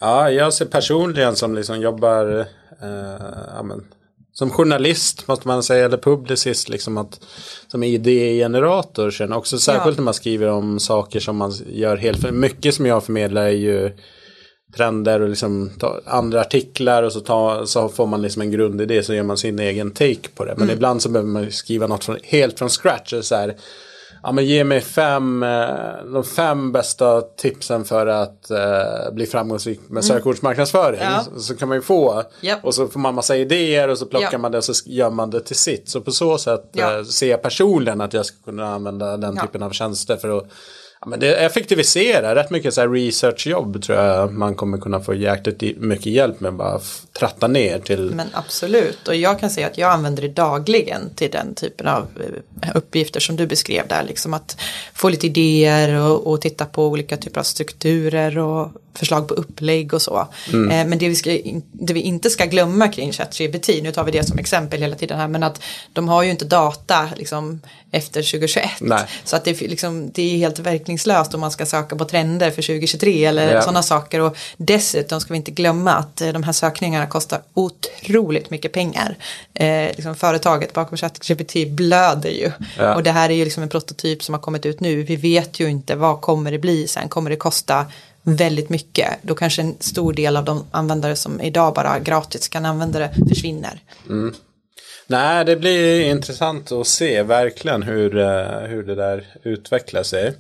Ja, 0.00 0.30
jag 0.30 0.54
ser 0.54 0.64
personligen 0.64 1.36
som 1.36 1.54
liksom 1.54 1.80
jobbar 1.80 2.40
eh, 2.82 3.26
ja, 3.56 3.62
men, 3.62 3.84
som 4.32 4.50
journalist 4.50 5.28
måste 5.28 5.48
man 5.48 5.62
säga, 5.62 5.84
eller 5.84 5.98
publicist, 5.98 6.68
liksom 6.68 6.98
att 6.98 7.20
som 7.68 7.82
idégenerator 7.82 9.10
sen 9.10 9.32
också 9.32 9.58
särskilt 9.58 9.96
Ja. 9.96 10.00
när 10.00 10.04
man 10.04 10.14
skriver 10.14 10.48
om 10.48 10.80
saker 10.80 11.20
som 11.20 11.36
man 11.36 11.52
gör 11.66 11.96
helt 11.96 12.20
för 12.20 12.32
mycket 12.32 12.74
som 12.74 12.86
jag 12.86 13.04
förmedlar 13.04 13.42
är 13.42 13.48
ju 13.50 13.96
trender 14.76 15.20
och 15.20 15.28
liksom 15.28 15.70
andra 16.06 16.40
artiklar 16.40 17.02
och 17.02 17.12
så, 17.12 17.20
ta, 17.20 17.66
så 17.66 17.88
får 17.88 18.06
man 18.06 18.22
liksom 18.22 18.42
en 18.42 18.50
grundidé 18.50 19.02
så 19.02 19.14
gör 19.14 19.22
man 19.22 19.36
sin 19.38 19.58
egen 19.58 19.90
take 19.90 20.28
på 20.34 20.44
det. 20.44 20.54
Men 20.56 20.70
ibland 20.70 21.02
så 21.02 21.08
behöver 21.08 21.30
man 21.30 21.52
skriva 21.52 21.86
något 21.86 22.04
från, 22.04 22.18
helt 22.22 22.58
från 22.58 22.68
scratch. 22.68 23.14
Så 23.22 23.34
här, 23.34 23.54
ja, 24.24 24.32
men 24.32 24.44
ge 24.46 24.64
mig 24.64 24.80
fem, 24.80 25.42
eh, 25.42 25.68
de 26.12 26.24
fem 26.24 26.72
bästa 26.72 27.20
tipsen 27.20 27.84
för 27.84 28.06
att 28.06 28.50
eh, 28.50 29.12
bli 29.12 29.26
framgångsrik 29.26 29.80
med 29.88 30.04
sökordsmarknadsföring. 30.04 31.00
Ja. 31.02 31.20
Så, 31.34 31.40
så 31.40 31.56
kan 31.56 31.68
man 31.68 31.76
ju 31.78 31.82
få. 31.82 32.22
Japp. 32.40 32.64
Och 32.64 32.74
så 32.74 32.88
får 32.88 33.00
man 33.00 33.14
massa 33.14 33.36
idéer 33.36 33.88
och 33.88 33.98
så 33.98 34.06
plockar 34.06 34.28
Ja. 34.32 34.38
man 34.38 34.52
det 34.52 34.58
och 34.58 34.64
så 34.64 34.72
gör 34.90 35.10
man 35.10 35.30
det 35.30 35.40
till 35.40 35.56
sitt. 35.56 35.88
Så 35.88 36.00
på 36.00 36.10
så 36.10 36.38
sätt 36.38 36.68
Ja. 36.72 36.98
eh, 36.98 37.04
ser 37.04 37.30
jag 37.30 37.42
personligen 37.42 38.00
att 38.00 38.12
jag 38.12 38.26
ska 38.26 38.36
kunna 38.44 38.74
använda 38.74 39.16
den 39.16 39.34
Ja. 39.36 39.42
typen 39.42 39.62
av 39.62 39.70
tjänster 39.70 40.16
för 40.16 40.38
att 40.38 40.44
Ja, 41.04 41.10
men 41.10 41.20
det 41.20 41.34
effektiviserar 41.34 42.34
rätt 42.34 42.50
mycket 42.50 42.74
så 42.74 42.80
här 42.80 42.88
researchjobb 42.88 43.82
tror 43.82 43.98
jag 43.98 44.32
man 44.32 44.54
kommer 44.54 44.78
kunna 44.78 45.00
få 45.00 45.14
jäkligt 45.14 45.78
mycket 45.78 46.06
hjälp 46.06 46.40
med 46.40 46.54
bara 46.54 46.80
tratta 47.18 47.46
ner 47.46 47.78
till. 47.78 48.10
Men 48.14 48.26
absolut, 48.32 49.08
och 49.08 49.14
jag 49.14 49.40
kan 49.40 49.50
säga 49.50 49.66
att 49.66 49.78
jag 49.78 49.90
använder 49.90 50.22
det 50.22 50.28
dagligen 50.28 51.14
till 51.14 51.30
den 51.30 51.54
typen 51.54 51.88
av 51.88 52.06
eh, 52.62 52.70
uppgifter 52.74 53.20
som 53.20 53.36
du 53.36 53.46
beskrev 53.46 53.88
där. 53.88 54.02
Liksom 54.02 54.34
att 54.34 54.60
få 54.94 55.08
lite 55.08 55.26
idéer 55.26 56.00
och, 56.00 56.26
och 56.26 56.40
titta 56.40 56.64
på 56.64 56.86
olika 56.86 57.16
typer 57.16 57.40
av 57.40 57.44
strukturer 57.44 58.38
och 58.38 58.68
förslag 58.94 59.28
på 59.28 59.34
upplägg 59.34 59.94
och 59.94 60.02
så. 60.02 60.28
Eh, 60.52 60.58
men 60.66 60.98
det 60.98 61.08
vi, 61.08 61.14
ska, 61.14 61.38
det 61.72 61.92
vi 61.92 62.00
inte 62.00 62.30
ska 62.30 62.44
glömma 62.44 62.88
kring 62.88 63.12
ChatGPT, 63.12 63.68
nu 63.82 63.92
tar 63.92 64.04
vi 64.04 64.12
det 64.12 64.24
som 64.24 64.38
exempel 64.38 64.80
hela 64.80 64.96
tiden 64.96 65.18
här, 65.18 65.28
men 65.28 65.42
att 65.42 65.62
de 65.92 66.08
har 66.08 66.22
ju 66.22 66.30
inte 66.30 66.44
data 66.44 67.08
liksom, 67.16 67.60
efter 67.90 68.22
2021. 68.22 68.70
Nej. 68.80 69.02
Så 69.24 69.36
att 69.36 69.44
det, 69.44 69.62
är 69.62 69.68
liksom, 69.68 70.10
det 70.14 70.22
är 70.22 70.36
helt 70.36 70.58
verkningslöst 70.58 71.34
om 71.34 71.40
man 71.40 71.50
ska 71.50 71.66
söka 71.66 71.96
på 71.96 72.04
trender 72.04 72.50
för 72.50 72.62
2023 72.62 73.24
eller 73.24 73.54
Ja. 73.54 73.62
sådana 73.62 73.82
saker. 73.82 74.20
Och 74.20 74.36
dessutom 74.56 75.20
ska 75.20 75.32
vi 75.32 75.36
inte 75.36 75.50
glömma 75.50 75.92
att 75.92 76.20
eh, 76.20 76.28
de 76.28 76.42
här 76.42 76.52
sökningarna 76.52 77.06
kostar 77.06 77.40
otroligt 77.54 78.50
mycket 78.50 78.72
pengar. 78.72 79.16
Eh, 79.54 79.86
liksom 79.96 80.14
företaget 80.14 80.72
bakom 80.72 80.98
ChatGPT 80.98 81.54
blöder 81.68 82.30
ju. 82.30 82.50
Ja. 82.78 82.94
Och 82.94 83.02
det 83.02 83.10
här 83.10 83.30
är 83.30 83.34
ju 83.34 83.44
liksom 83.44 83.62
en 83.62 83.68
prototyp 83.68 84.22
som 84.22 84.34
har 84.34 84.40
kommit 84.40 84.66
ut 84.66 84.80
nu. 84.80 85.02
Vi 85.02 85.16
vet 85.16 85.60
ju 85.60 85.70
inte 85.70 85.94
vad 85.94 86.20
kommer 86.20 86.50
det 86.52 86.58
bli 86.58 86.86
sen. 86.88 87.08
Kommer 87.08 87.30
det 87.30 87.36
kosta 87.36 87.86
väldigt 88.24 88.68
mycket? 88.68 89.08
Då 89.22 89.34
kanske 89.34 89.62
en 89.62 89.76
stor 89.80 90.12
del 90.12 90.36
av 90.36 90.44
de 90.44 90.64
användare 90.70 91.16
som 91.16 91.40
idag 91.40 91.74
bara 91.74 91.98
gratis 91.98 92.48
kan 92.48 92.64
använda 92.64 92.98
det 92.98 93.10
försvinner. 93.28 93.80
Mm. 94.08 94.34
Nej, 95.06 95.44
det 95.44 95.56
blir 95.56 96.00
intressant 96.00 96.72
att 96.72 96.86
se 96.86 97.22
verkligen 97.22 97.82
hur, 97.82 98.18
eh, 98.18 98.58
hur 98.60 98.82
det 98.82 98.94
där 98.94 99.26
utvecklar 99.42 100.02
sig. 100.02 100.34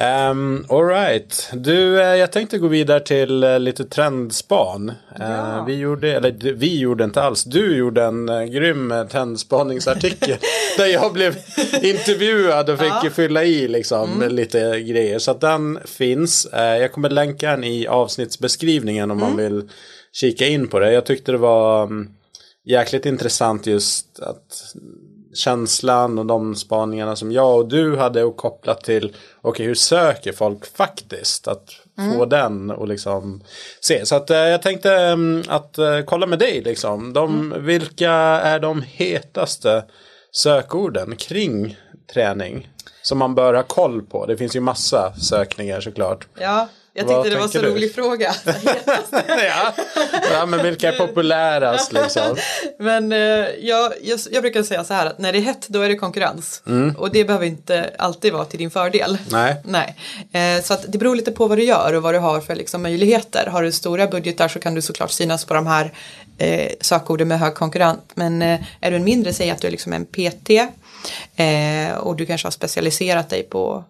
Um, 0.00 0.66
Alright, 0.68 1.50
du, 1.52 2.00
eh, 2.00 2.16
jag 2.16 2.32
tänkte 2.32 2.58
gå 2.58 2.68
vidare 2.68 3.00
till 3.00 3.44
eh, 3.44 3.58
lite 3.60 3.84
trendspan. 3.84 4.88
Eh, 4.88 4.94
Ja. 5.18 5.64
vi 5.66 5.74
gjorde, 5.74 6.12
eller 6.16 6.52
vi 6.52 6.78
gjorde 6.78 7.04
inte 7.04 7.22
alls, 7.22 7.44
du 7.44 7.76
gjorde 7.76 8.04
en 8.04 8.28
uh, 8.28 8.44
grym 8.44 8.92
eh, 8.92 9.06
trendspaningsartikel. 9.06 10.38
där 10.76 10.86
jag 10.86 11.12
blev 11.12 11.36
intervjuad 11.82 12.70
och 12.70 12.78
fick 12.78 13.12
fylla 13.12 13.44
i 13.44 13.68
liksom 13.68 14.24
lite 14.30 14.80
grejer. 14.80 15.18
Så 15.18 15.30
att 15.30 15.40
den 15.40 15.78
finns. 15.84 16.46
Eh, 16.46 16.76
jag 16.76 16.92
kommer 16.92 17.10
länka 17.10 17.50
den 17.50 17.64
i 17.64 17.86
avsnittsbeskrivningen 17.86 19.10
om 19.10 19.18
man 19.20 19.36
vill 19.36 19.68
kika 20.12 20.46
in 20.46 20.68
på 20.68 20.78
det. 20.78 20.92
Jag 20.92 21.06
tyckte 21.06 21.32
det 21.32 21.38
var 21.38 21.82
um, 21.82 22.10
jäkligt 22.64 23.06
intressant 23.06 23.66
just 23.66 24.20
att 24.20 24.74
känslan 25.38 26.18
och 26.18 26.26
de 26.26 26.54
spaningarna 26.54 27.16
som 27.16 27.32
jag 27.32 27.56
och 27.56 27.68
du 27.68 27.96
hade 27.96 28.24
och 28.24 28.36
kopplat 28.36 28.84
till 28.84 29.16
okej 29.40 29.66
hur 29.66 29.74
söker 29.74 30.32
folk 30.32 30.76
faktiskt 30.76 31.48
att 31.48 31.70
få 32.14 32.24
den 32.24 32.70
och 32.70 32.88
liksom 32.88 33.42
se. 33.80 34.06
Så 34.06 34.16
att 34.16 34.30
eh, 34.30 34.36
jag 34.36 34.62
tänkte 34.62 34.94
mm, 34.94 35.42
att 35.48 35.78
eh, 35.78 36.00
kolla 36.00 36.26
med 36.26 36.38
dig 36.38 36.62
liksom. 36.62 37.12
De, 37.12 37.54
Vilka 37.58 38.12
är 38.12 38.60
de 38.60 38.82
hetaste 38.82 39.84
sökorden 40.32 41.16
kring 41.16 41.76
träning? 42.12 42.68
Som 43.02 43.18
man 43.18 43.34
bör 43.34 43.54
ha 43.54 43.62
koll 43.62 44.02
på. 44.02 44.26
Det 44.26 44.36
finns 44.36 44.56
ju 44.56 44.60
massa 44.60 45.14
sökningar 45.14 45.80
såklart. 45.80 46.26
Ja, 46.38 46.68
jag 46.98 47.04
Vad 47.04 47.24
tyckte 47.24 47.36
det 47.36 47.40
var 47.40 47.48
så 47.48 47.58
du? 47.58 47.68
rolig 47.68 47.94
fråga. 47.94 48.34
ja. 49.26 49.74
ja, 50.32 50.46
men 50.46 50.62
vilka 50.62 50.88
är 50.88 50.98
populärast 50.98 51.92
liksom? 51.92 52.36
Men 52.78 53.12
eh, 53.12 53.18
jag, 53.60 53.92
jag, 54.02 54.20
jag 54.30 54.42
brukar 54.42 54.62
säga 54.62 54.84
så 54.84 54.94
här 54.94 55.06
att 55.06 55.18
när 55.18 55.32
det 55.32 55.38
är 55.38 55.42
hett 55.42 55.68
då 55.68 55.80
är 55.80 55.88
det 55.88 55.96
konkurrens. 55.96 56.62
Mm. 56.66 56.96
Och 56.96 57.10
det 57.10 57.24
behöver 57.24 57.46
inte 57.46 57.90
alltid 57.98 58.32
vara 58.32 58.44
till 58.44 58.58
din 58.58 58.70
fördel. 58.70 59.18
Nej. 59.30 59.56
Nej. 59.64 59.96
Eh, 60.32 60.62
så 60.62 60.74
att 60.74 60.84
det 60.88 60.98
beror 60.98 61.16
lite 61.16 61.32
på 61.32 61.46
vad 61.46 61.58
du 61.58 61.64
gör 61.64 61.94
och 61.94 62.02
vad 62.02 62.14
du 62.14 62.18
har 62.18 62.40
för 62.40 62.54
liksom, 62.54 62.82
möjligheter. 62.82 63.46
Har 63.46 63.62
du 63.62 63.72
stora 63.72 64.06
budgetar 64.06 64.48
så 64.48 64.58
kan 64.58 64.74
du 64.74 64.82
såklart 64.82 65.10
synas 65.10 65.44
på 65.44 65.54
de 65.54 65.66
här 65.66 65.92
eh, 66.38 66.72
sökorden 66.80 67.28
med 67.28 67.38
hög 67.38 67.54
konkurrens. 67.54 68.00
Men 68.14 68.42
eh, 68.42 68.60
är 68.80 68.90
du 68.90 68.96
en 68.96 69.04
mindre, 69.04 69.32
säg 69.32 69.50
att 69.50 69.60
du 69.60 69.66
är 69.66 69.70
liksom 69.70 69.92
en 69.92 70.04
PT 70.04 70.50
eh, 71.36 71.98
och 71.98 72.16
du 72.16 72.26
kanske 72.26 72.46
har 72.46 72.52
specialiserat 72.52 73.30
dig 73.30 73.42
på 73.42 73.84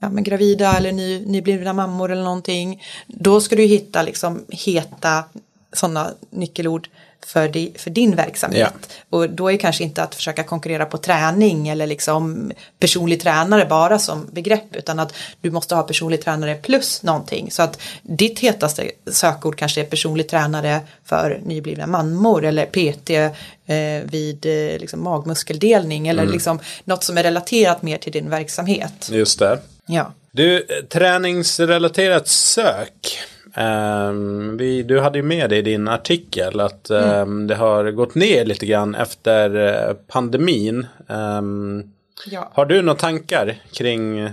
ja, 0.00 0.10
men 0.10 0.24
gravida 0.24 0.76
eller 0.76 0.92
ny, 0.92 1.26
nyblivna 1.26 1.72
mammor 1.72 2.12
eller 2.12 2.22
någonting. 2.22 2.82
Då 3.06 3.40
ska 3.40 3.56
du 3.56 3.62
hitta 3.62 4.02
liksom 4.02 4.44
heta 4.48 5.24
sådana 5.72 6.10
nyckelord 6.30 6.88
för, 7.26 7.48
di, 7.48 7.72
för 7.76 7.90
din 7.90 8.16
verksamhet. 8.16 8.72
Och 9.10 9.30
då 9.30 9.52
är 9.52 9.56
kanske 9.56 9.84
inte 9.84 10.02
att 10.02 10.14
försöka 10.14 10.44
konkurrera 10.44 10.86
på 10.86 10.98
träning 10.98 11.68
eller 11.68 11.86
liksom 11.86 12.52
personlig 12.78 13.20
tränare 13.20 13.66
bara 13.66 13.98
som 13.98 14.26
begrepp 14.32 14.76
utan 14.76 14.98
att 14.98 15.14
du 15.40 15.50
måste 15.50 15.74
ha 15.74 15.82
personlig 15.82 16.24
tränare 16.24 16.54
plus 16.54 17.02
någonting. 17.02 17.50
Så 17.50 17.62
att 17.62 17.80
ditt 18.02 18.38
hetaste 18.38 18.90
sökord 19.06 19.56
kanske 19.56 19.80
är 19.80 19.84
personlig 19.84 20.28
tränare 20.28 20.80
för 21.04 21.40
nyblivna 21.44 21.86
mammor 21.86 22.44
eller 22.44 22.66
PT 22.66 23.10
eh, 23.10 24.10
vid 24.10 24.46
eh, 24.46 24.78
liksom 24.78 25.02
magmuskeldelning 25.02 26.08
eller 26.08 26.26
liksom 26.26 26.60
något 26.84 27.04
som 27.04 27.18
är 27.18 27.22
relaterat 27.22 27.82
mer 27.82 27.98
till 27.98 28.12
din 28.12 28.30
verksamhet. 28.30 29.08
Just 29.10 29.38
det. 29.38 29.58
Ja. 29.90 30.12
Du, 30.32 30.56
eh, 30.56 30.84
träningsrelaterat 30.88 32.28
sök. 32.28 33.18
Ehm, 33.54 34.56
vi, 34.56 34.82
du 34.82 35.00
hade 35.00 35.18
ju 35.18 35.22
med 35.22 35.50
det 35.50 35.56
i 35.56 35.62
din 35.62 35.88
artikel 35.88 36.60
att 36.60 36.90
ehm, 36.90 37.46
det 37.46 37.54
har 37.54 37.90
gått 37.90 38.14
ner 38.14 38.44
lite 38.44 38.66
grann 38.66 38.94
efter 38.94 39.56
eh, 39.88 39.94
pandemin. 40.08 40.86
Ehm, 41.08 41.82
Ja. 42.26 42.50
har 42.54 42.66
du 42.66 42.82
några 42.82 42.98
tankar 42.98 43.54
kring 43.72 44.30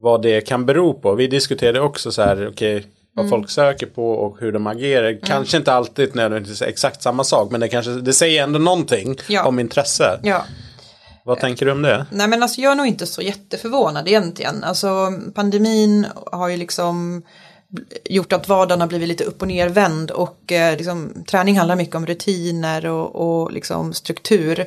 vad 0.00 0.22
det 0.22 0.40
kan 0.40 0.66
bero 0.66 0.94
på? 0.94 1.14
Vi 1.14 1.26
diskuterade 1.26 1.80
också 1.80 2.12
så 2.12 2.22
här, 2.22 2.48
okej, 2.48 2.86
vad 3.14 3.28
folk 3.28 3.50
söker 3.50 3.86
på 3.86 4.10
och 4.12 4.36
hur 4.40 4.52
de 4.52 4.66
agerar. 4.66 5.18
Kanske 5.26 5.56
inte 5.56 5.72
alltid 5.72 6.14
nödvändigtvis 6.16 6.62
exakt 6.62 7.02
samma 7.02 7.24
sak, 7.24 7.50
men 7.50 7.60
det, 7.60 7.68
kanske, 7.68 7.90
det 7.90 8.12
säger 8.12 8.42
ändå 8.42 8.58
någonting 8.58 9.16
Ja. 9.28 9.44
om 9.44 9.58
intresse. 9.58 10.20
Ja. 10.22 10.44
Vad 11.24 11.40
tänker 11.40 11.66
du 11.66 11.72
om 11.72 11.82
det? 11.82 12.06
Nej 12.10 12.28
men 12.28 12.42
alltså 12.42 12.60
jag 12.60 12.72
är 12.72 12.76
nog 12.76 12.86
inte 12.86 13.06
så 13.06 13.22
jätteförvånad 13.22 14.08
egentligen. 14.08 14.64
Alltså 14.64 15.12
pandemin 15.34 16.06
har 16.32 16.48
ju 16.48 16.56
liksom 16.56 17.22
gjort 18.04 18.32
att 18.32 18.48
vardagen 18.48 18.80
har 18.80 18.88
blivit 18.88 19.08
lite 19.08 19.24
upp 19.24 19.42
och 19.42 19.48
nervänd 19.48 20.10
och 20.10 20.52
eh, 20.52 20.76
liksom, 20.76 21.24
träning 21.26 21.58
handlar 21.58 21.76
mycket 21.76 21.94
om 21.94 22.06
rutiner 22.06 22.86
och, 22.86 23.42
och 23.42 23.52
liksom 23.52 23.92
struktur 23.92 24.60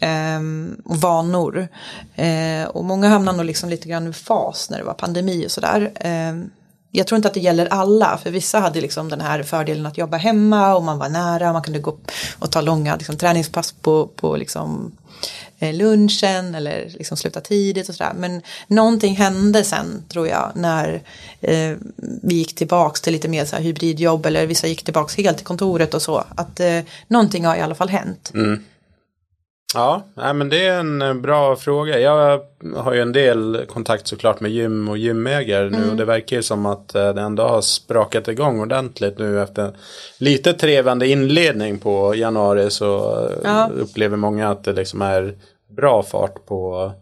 eh, 0.00 0.40
och 0.84 0.96
vanor. 0.96 1.68
Eh, 2.14 2.64
och 2.68 2.84
många 2.84 3.08
hamnar 3.08 3.32
nog 3.32 3.44
liksom 3.44 3.68
lite 3.68 3.88
grann 3.88 4.08
i 4.08 4.12
fas 4.12 4.70
när 4.70 4.78
det 4.78 4.84
var 4.84 4.94
pandemi 4.94 5.46
och 5.46 5.50
sådär. 5.50 5.92
Eh, 5.94 6.44
jag 6.94 7.06
tror 7.06 7.16
inte 7.16 7.28
att 7.28 7.34
det 7.34 7.40
gäller 7.40 7.66
alla, 7.66 8.18
för 8.22 8.30
vissa 8.30 8.58
hade 8.60 8.80
liksom 8.80 9.08
den 9.08 9.20
här 9.20 9.42
fördelen 9.42 9.86
att 9.86 9.98
jobba 9.98 10.16
hemma 10.16 10.74
och 10.74 10.82
man 10.82 10.98
var 10.98 11.08
nära, 11.08 11.52
man 11.52 11.62
kunde 11.62 11.78
gå 11.78 11.96
och 12.38 12.50
ta 12.50 12.60
långa 12.60 12.96
liksom, 12.96 13.16
träningspass 13.16 13.72
på, 13.72 14.06
på 14.06 14.36
liksom, 14.36 14.92
eh, 14.96 15.01
lunchen 15.72 16.54
eller 16.54 16.90
liksom 16.90 17.16
sluta 17.16 17.40
tidigt 17.40 17.88
och 17.88 17.94
sådär. 17.94 18.12
Men 18.16 18.42
någonting 18.66 19.16
hände 19.16 19.64
sen 19.64 20.04
tror 20.08 20.28
jag 20.28 20.52
när 20.54 21.02
eh, 21.40 21.76
vi 22.22 22.34
gick 22.34 22.54
tillbaks 22.54 23.00
till 23.00 23.12
lite 23.12 23.28
mer 23.28 23.44
så 23.44 23.56
här 23.56 23.62
hybridjobb 23.62 24.26
eller 24.26 24.46
vissa 24.46 24.66
gick 24.66 24.84
tillbaks 24.84 25.16
helt 25.16 25.36
till 25.36 25.46
kontoret 25.46 25.94
och 25.94 26.02
så. 26.02 26.24
Att 26.36 26.60
eh, 26.60 26.80
någonting 27.08 27.44
har 27.44 27.56
i 27.56 27.60
alla 27.60 27.74
fall 27.74 27.88
hänt. 27.88 28.30
Mm. 28.34 28.64
Ja, 29.74 30.02
men 30.14 30.48
det 30.48 30.66
är 30.66 30.80
en 30.80 31.02
eh, 31.02 31.14
bra 31.14 31.56
fråga. 31.56 31.98
Jag 31.98 32.40
har 32.76 32.94
ju 32.94 33.00
en 33.00 33.12
del 33.12 33.64
kontakt 33.68 34.06
såklart 34.06 34.40
med 34.40 34.50
gym 34.50 34.88
och 34.88 34.98
gymägare 34.98 35.70
nu 35.70 35.76
mm. 35.76 35.90
och 35.90 35.96
det 35.96 36.04
verkar 36.04 36.36
ju 36.36 36.42
som 36.42 36.66
att 36.66 36.94
eh, 36.94 37.14
det 37.14 37.20
ändå 37.20 37.42
har 37.42 37.60
sprakat 37.60 38.28
igång 38.28 38.60
ordentligt 38.60 39.18
nu 39.18 39.42
efter 39.42 39.76
lite 40.18 40.52
trevande 40.52 41.08
inledning 41.08 41.78
på 41.78 42.14
januari 42.14 42.70
så 42.70 43.18
eh, 43.26 43.36
ja. 43.44 43.70
upplever 43.74 44.16
många 44.16 44.50
att 44.50 44.64
det 44.64 44.72
liksom 44.72 45.02
är 45.02 45.34
bra 45.76 46.02
fart 46.02 46.46
på, 46.46 46.92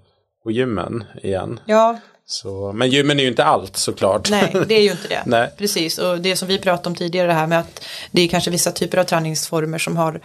på 0.42 0.50
gymmen 0.50 1.04
igen. 1.22 1.60
Ja, 1.66 1.98
så, 2.30 2.72
men 2.72 2.90
gymmen 2.90 3.18
är 3.18 3.22
ju 3.22 3.28
inte 3.28 3.44
allt 3.44 3.76
såklart. 3.76 4.30
Nej, 4.30 4.56
det 4.68 4.74
är 4.74 4.82
ju 4.82 4.90
inte 4.90 5.08
det. 5.08 5.22
Nej. 5.26 5.50
Precis, 5.58 5.98
och 5.98 6.20
det 6.20 6.36
som 6.36 6.48
vi 6.48 6.58
pratade 6.58 6.88
om 6.88 6.94
tidigare 6.94 7.26
det 7.26 7.32
här 7.32 7.46
med 7.46 7.60
att 7.60 7.84
det 8.10 8.22
är 8.22 8.28
kanske 8.28 8.50
vissa 8.50 8.72
typer 8.72 8.98
av 8.98 9.04
träningsformer 9.04 9.78
som 9.78 9.96
har 9.96 10.20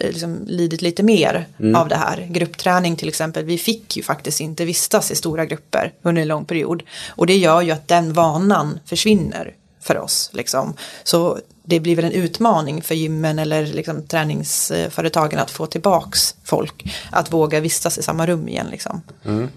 eh, 0.00 0.06
liksom, 0.10 0.44
lidit 0.46 0.82
lite 0.82 1.02
mer 1.02 1.46
mm. 1.58 1.74
av 1.74 1.88
det 1.88 1.96
här. 1.96 2.28
Gruppträning 2.30 2.96
till 2.96 3.08
exempel, 3.08 3.44
vi 3.44 3.58
fick 3.58 3.96
ju 3.96 4.02
faktiskt 4.02 4.40
inte 4.40 4.64
vistas 4.64 5.10
i 5.10 5.14
stora 5.14 5.44
grupper 5.44 5.92
under 6.02 6.22
en 6.22 6.28
lång 6.28 6.44
period. 6.44 6.82
Och 7.08 7.26
det 7.26 7.36
gör 7.36 7.62
ju 7.62 7.70
att 7.70 7.88
den 7.88 8.12
vanan 8.12 8.80
försvinner 8.86 9.54
för 9.80 9.98
oss. 9.98 10.30
Liksom. 10.32 10.74
Så 11.04 11.38
det 11.70 11.80
blir 11.80 11.96
väl 11.96 12.04
en 12.04 12.12
utmaning 12.12 12.82
för 12.82 12.94
gymmen 12.94 13.38
eller 13.38 13.66
liksom, 13.66 14.06
träningsföretagen 14.06 15.38
att 15.38 15.50
få 15.50 15.66
tillbaks 15.66 16.34
folk. 16.44 16.84
Att 17.10 17.32
våga 17.32 17.60
vistas 17.60 17.98
i 17.98 18.02
samma 18.02 18.26
rum 18.26 18.48
igen. 18.48 18.66
Liksom. 18.70 19.02
Mm. 19.24 19.48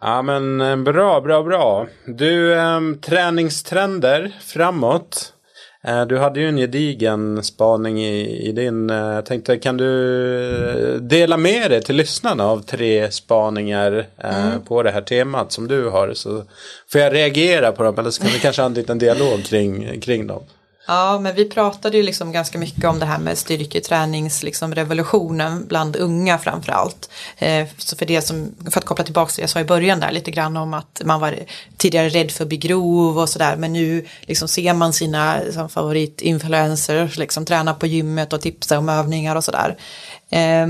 Ja 0.00 0.22
men 0.22 0.60
eh, 0.60 0.76
bra, 0.76 1.20
bra, 1.20 1.42
bra. 1.42 1.86
Du, 2.06 2.54
eh, 2.54 2.80
träningstrender 3.00 4.32
framåt. 4.40 5.32
Eh, 5.84 6.06
du 6.06 6.18
hade 6.18 6.40
ju 6.40 6.48
en 6.48 6.56
gedigen 6.56 7.42
spaning 7.42 8.04
i, 8.04 8.48
i 8.48 8.52
din. 8.52 8.90
Eh, 8.90 8.96
jag 8.96 9.26
tänkte, 9.26 9.56
kan 9.56 9.76
du 9.76 10.98
dela 11.00 11.36
med 11.36 11.70
dig 11.70 11.82
till 11.82 11.96
lyssnarna 11.96 12.44
av 12.44 12.62
tre 12.62 13.10
spaningar 13.10 14.06
mm. 14.18 14.60
på 14.64 14.82
det 14.82 14.90
här 14.90 15.02
temat 15.02 15.52
som 15.52 15.68
du 15.68 15.88
har. 15.88 16.14
Så 16.14 16.42
får 16.92 17.00
jag 17.00 17.14
reagera 17.14 17.72
på 17.72 17.82
dem 17.82 17.98
eller 17.98 18.10
så 18.10 18.22
kan 18.22 18.30
vi 18.32 18.38
kanske 18.38 18.62
ha 18.62 18.66
en 18.66 18.74
liten 18.74 18.98
dialog 18.98 19.44
kring, 19.44 20.00
kring 20.00 20.26
dem. 20.26 20.42
Ja, 20.86 21.18
men 21.18 21.34
vi 21.34 21.44
pratade 21.44 21.96
ju 21.96 22.02
liksom 22.02 22.32
ganska 22.32 22.58
mycket 22.58 22.84
om 22.84 22.98
det 22.98 23.06
här 23.06 23.18
med 23.18 23.38
styrketräningsrevolutionen 23.38 25.52
liksom 25.52 25.68
bland 25.68 25.96
unga 25.96 26.38
framförallt. 26.38 27.10
Eh, 27.38 27.68
så 27.78 27.96
för, 27.96 28.06
det 28.06 28.22
som, 28.22 28.54
för 28.70 28.78
att 28.78 28.84
koppla 28.84 29.04
tillbaka 29.04 29.30
till 29.30 29.40
det 29.40 29.42
jag 29.42 29.50
sa 29.50 29.60
i 29.60 29.64
början 29.64 30.00
där 30.00 30.12
lite 30.12 30.30
grann 30.30 30.56
om 30.56 30.74
att 30.74 31.02
man 31.04 31.20
var 31.20 31.38
tidigare 31.76 32.08
rädd 32.08 32.30
för 32.30 32.44
att 32.44 32.48
bli 32.48 32.56
grov 32.56 33.18
och 33.18 33.28
sådär 33.28 33.56
men 33.56 33.72
nu 33.72 34.06
liksom 34.20 34.48
ser 34.48 34.74
man 34.74 34.92
sina 34.92 35.40
liksom, 35.40 35.68
favoritinfluencers 35.68 37.18
liksom 37.18 37.44
träna 37.44 37.74
på 37.74 37.86
gymmet 37.86 38.32
och 38.32 38.40
tipsa 38.40 38.78
om 38.78 38.88
övningar 38.88 39.36
och 39.36 39.44
sådär. 39.44 39.76
Eh, 40.30 40.66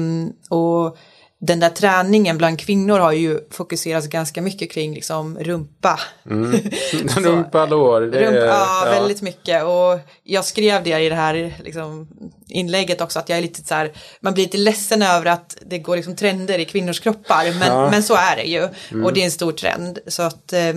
och 0.49 0.99
den 1.45 1.61
där 1.61 1.69
träningen 1.69 2.39
bland 2.39 2.61
kvinnor 2.61 2.99
har 2.99 3.13
ju 3.13 3.41
fokuserats 3.51 4.07
ganska 4.07 4.43
mycket 4.43 4.71
kring 4.71 4.95
liksom 4.95 5.39
rumpa. 5.39 6.01
Mm. 6.31 6.53
rumpa, 7.17 7.67
lår. 7.67 8.01
Det 8.01 8.21
rumpa, 8.21 8.47
ja, 8.47 8.83
ja, 8.87 8.91
väldigt 8.91 9.23
mycket. 9.23 9.65
Och 9.65 9.99
jag 10.23 10.45
skrev 10.45 10.85
det 10.85 10.99
i 11.01 11.09
det 11.09 11.15
här 11.15 11.55
liksom, 11.65 12.09
inlägget 12.49 13.01
också 13.01 13.19
att 13.19 13.29
jag 13.29 13.39
är 13.39 13.43
lite 13.43 13.65
så 13.65 13.75
här, 13.75 13.93
man 14.21 14.35
blir 14.35 14.45
lite 14.45 14.59
ledsen 14.59 15.03
över 15.03 15.27
att 15.27 15.57
det 15.67 15.79
går 15.79 15.97
liksom 15.97 16.17
trender 16.17 16.59
i 16.59 16.65
kvinnors 16.65 17.01
kroppar. 17.01 17.59
Men, 17.59 17.69
ja. 17.69 17.91
men 17.91 18.03
så 18.03 18.15
är 18.15 18.37
det 18.37 18.45
ju. 18.45 18.69
Mm. 18.91 19.05
Och 19.05 19.13
det 19.13 19.21
är 19.21 19.25
en 19.25 19.31
stor 19.31 19.53
trend. 19.53 19.99
Så 20.07 20.23
att 20.23 20.53
eh, 20.53 20.75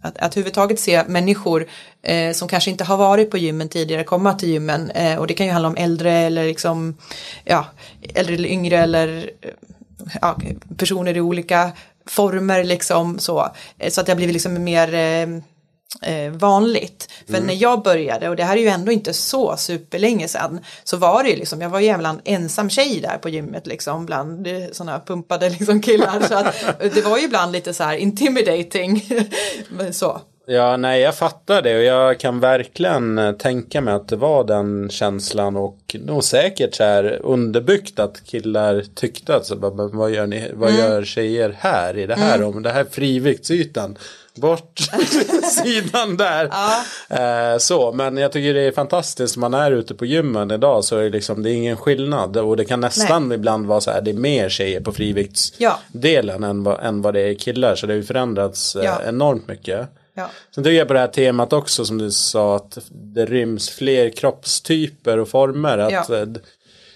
att, 0.00 0.18
att 0.18 0.36
överhuvudtaget 0.36 0.80
se 0.80 1.04
människor 1.08 1.66
eh, 2.02 2.32
som 2.32 2.48
kanske 2.48 2.70
inte 2.70 2.84
har 2.84 2.96
varit 2.96 3.30
på 3.30 3.38
gymmen 3.38 3.68
tidigare 3.68 4.04
komma 4.04 4.34
till 4.34 4.48
gymmen 4.48 4.90
eh, 4.90 5.18
och 5.18 5.26
det 5.26 5.34
kan 5.34 5.46
ju 5.46 5.52
handla 5.52 5.68
om 5.68 5.76
äldre 5.76 6.12
eller 6.12 6.44
liksom 6.44 6.96
ja, 7.44 7.66
äldre 8.14 8.34
eller 8.34 8.48
yngre 8.48 8.78
eller 8.78 9.30
ja, 10.20 10.38
personer 10.76 11.16
i 11.16 11.20
olika 11.20 11.72
former 12.06 12.64
liksom 12.64 13.18
så. 13.18 13.48
Eh, 13.78 13.90
så 13.90 14.00
att 14.00 14.06
det 14.06 14.12
har 14.12 14.16
blivit 14.16 14.32
liksom 14.32 14.64
mer 14.64 14.94
eh, 14.94 15.28
eh, 16.02 16.32
vanligt. 16.32 17.08
För 17.26 17.34
mm. 17.34 17.46
när 17.46 17.54
jag 17.54 17.82
började, 17.82 18.28
och 18.28 18.36
det 18.36 18.44
här 18.44 18.56
är 18.56 18.60
ju 18.60 18.68
ändå 18.68 18.92
inte 18.92 19.12
så 19.12 19.56
superlänge 19.56 20.28
sedan, 20.28 20.60
så 20.84 20.96
var 20.96 21.22
det 21.22 21.30
ju 21.30 21.36
liksom, 21.36 21.60
jag 21.60 21.70
var 21.70 21.80
ju 21.80 21.88
en 21.88 22.20
ensam 22.24 22.70
tjej 22.70 23.00
där 23.00 23.18
på 23.18 23.28
gymmet 23.28 23.66
liksom, 23.66 24.06
bland 24.06 24.46
eh, 24.46 24.62
sådana 24.72 25.00
pumpade 25.00 25.50
liksom 25.50 25.80
killar. 25.80 26.20
så 26.20 26.34
att, 26.34 26.54
det 26.94 27.04
var 27.04 27.18
ju 27.18 27.24
ibland 27.24 27.52
lite 27.52 27.74
så 27.74 27.84
här 27.84 27.96
intimidating. 27.96 29.08
så. 29.92 30.20
Ja, 30.50 30.76
nej, 30.76 31.00
jag 31.00 31.14
fattar 31.14 31.62
det 31.62 31.76
och 31.76 31.82
jag 31.82 32.20
kan 32.20 32.40
verkligen 32.40 33.18
eh, 33.18 33.32
tänka 33.32 33.80
mig 33.80 33.94
att 33.94 34.08
det 34.08 34.16
var 34.16 34.44
den 34.44 34.88
känslan 34.90 35.56
och 35.56 35.96
nog 36.04 36.24
säkert 36.24 36.74
så 36.74 36.84
här 36.84 37.20
underbyggt 37.22 37.98
att 37.98 38.24
killar 38.24 38.84
tyckte 38.94 39.36
att 39.36 39.46
så, 39.46 39.54
vad 39.92 40.10
gör 40.10 40.26
ni, 40.26 40.50
vad 40.54 40.70
mm. 40.70 40.80
gör 40.80 41.04
tjejer 41.04 41.56
här 41.58 41.98
i 41.98 42.06
det 42.06 42.14
här 42.14 42.36
mm. 42.36 42.48
om 42.48 42.62
det 42.62 42.70
här 42.70 42.86
friviktsytan 42.90 43.98
bort 44.34 44.78
sidan 45.64 46.16
där. 46.16 46.50
Ja. 46.50 47.52
Eh, 47.52 47.58
så, 47.58 47.92
men 47.92 48.16
jag 48.16 48.32
tycker 48.32 48.54
det 48.54 48.60
är 48.60 48.72
fantastiskt. 48.72 49.36
Man 49.36 49.54
är 49.54 49.72
ute 49.72 49.94
på 49.94 50.06
gymmen 50.06 50.50
idag 50.50 50.84
så 50.84 50.96
är 50.96 51.02
det 51.02 51.10
liksom 51.10 51.42
det 51.42 51.50
är 51.50 51.54
ingen 51.54 51.76
skillnad. 51.76 52.36
Och 52.36 52.56
det 52.56 52.64
kan 52.64 52.80
nästan 52.80 53.28
Nej. 53.28 53.38
ibland 53.38 53.66
vara 53.66 53.80
så 53.80 53.90
här. 53.90 54.00
Det 54.00 54.10
är 54.10 54.14
mer 54.14 54.48
tjejer 54.48 54.80
på 54.80 54.92
friviktsdelen 54.92 56.42
ja. 56.42 56.48
än, 56.48 56.62
vad, 56.62 56.84
än 56.84 57.02
vad 57.02 57.14
det 57.14 57.20
är 57.20 57.34
killar. 57.34 57.74
Så 57.74 57.86
det 57.86 57.92
har 57.92 57.98
ju 57.98 58.04
förändrats 58.04 58.76
eh, 58.76 58.84
ja. 58.84 59.00
enormt 59.08 59.48
mycket. 59.48 59.88
Ja. 60.18 60.30
Sen 60.54 60.64
tycker 60.64 60.78
jag 60.78 60.88
på 60.88 60.94
det 60.94 61.00
här 61.00 61.08
temat 61.08 61.52
också 61.52 61.84
som 61.84 61.98
du 61.98 62.10
sa 62.10 62.56
att 62.56 62.78
det 62.90 63.26
ryms 63.26 63.70
fler 63.70 64.10
kroppstyper 64.10 65.18
och 65.18 65.28
former. 65.28 65.78
Att 65.78 66.08
ja. 66.08 66.26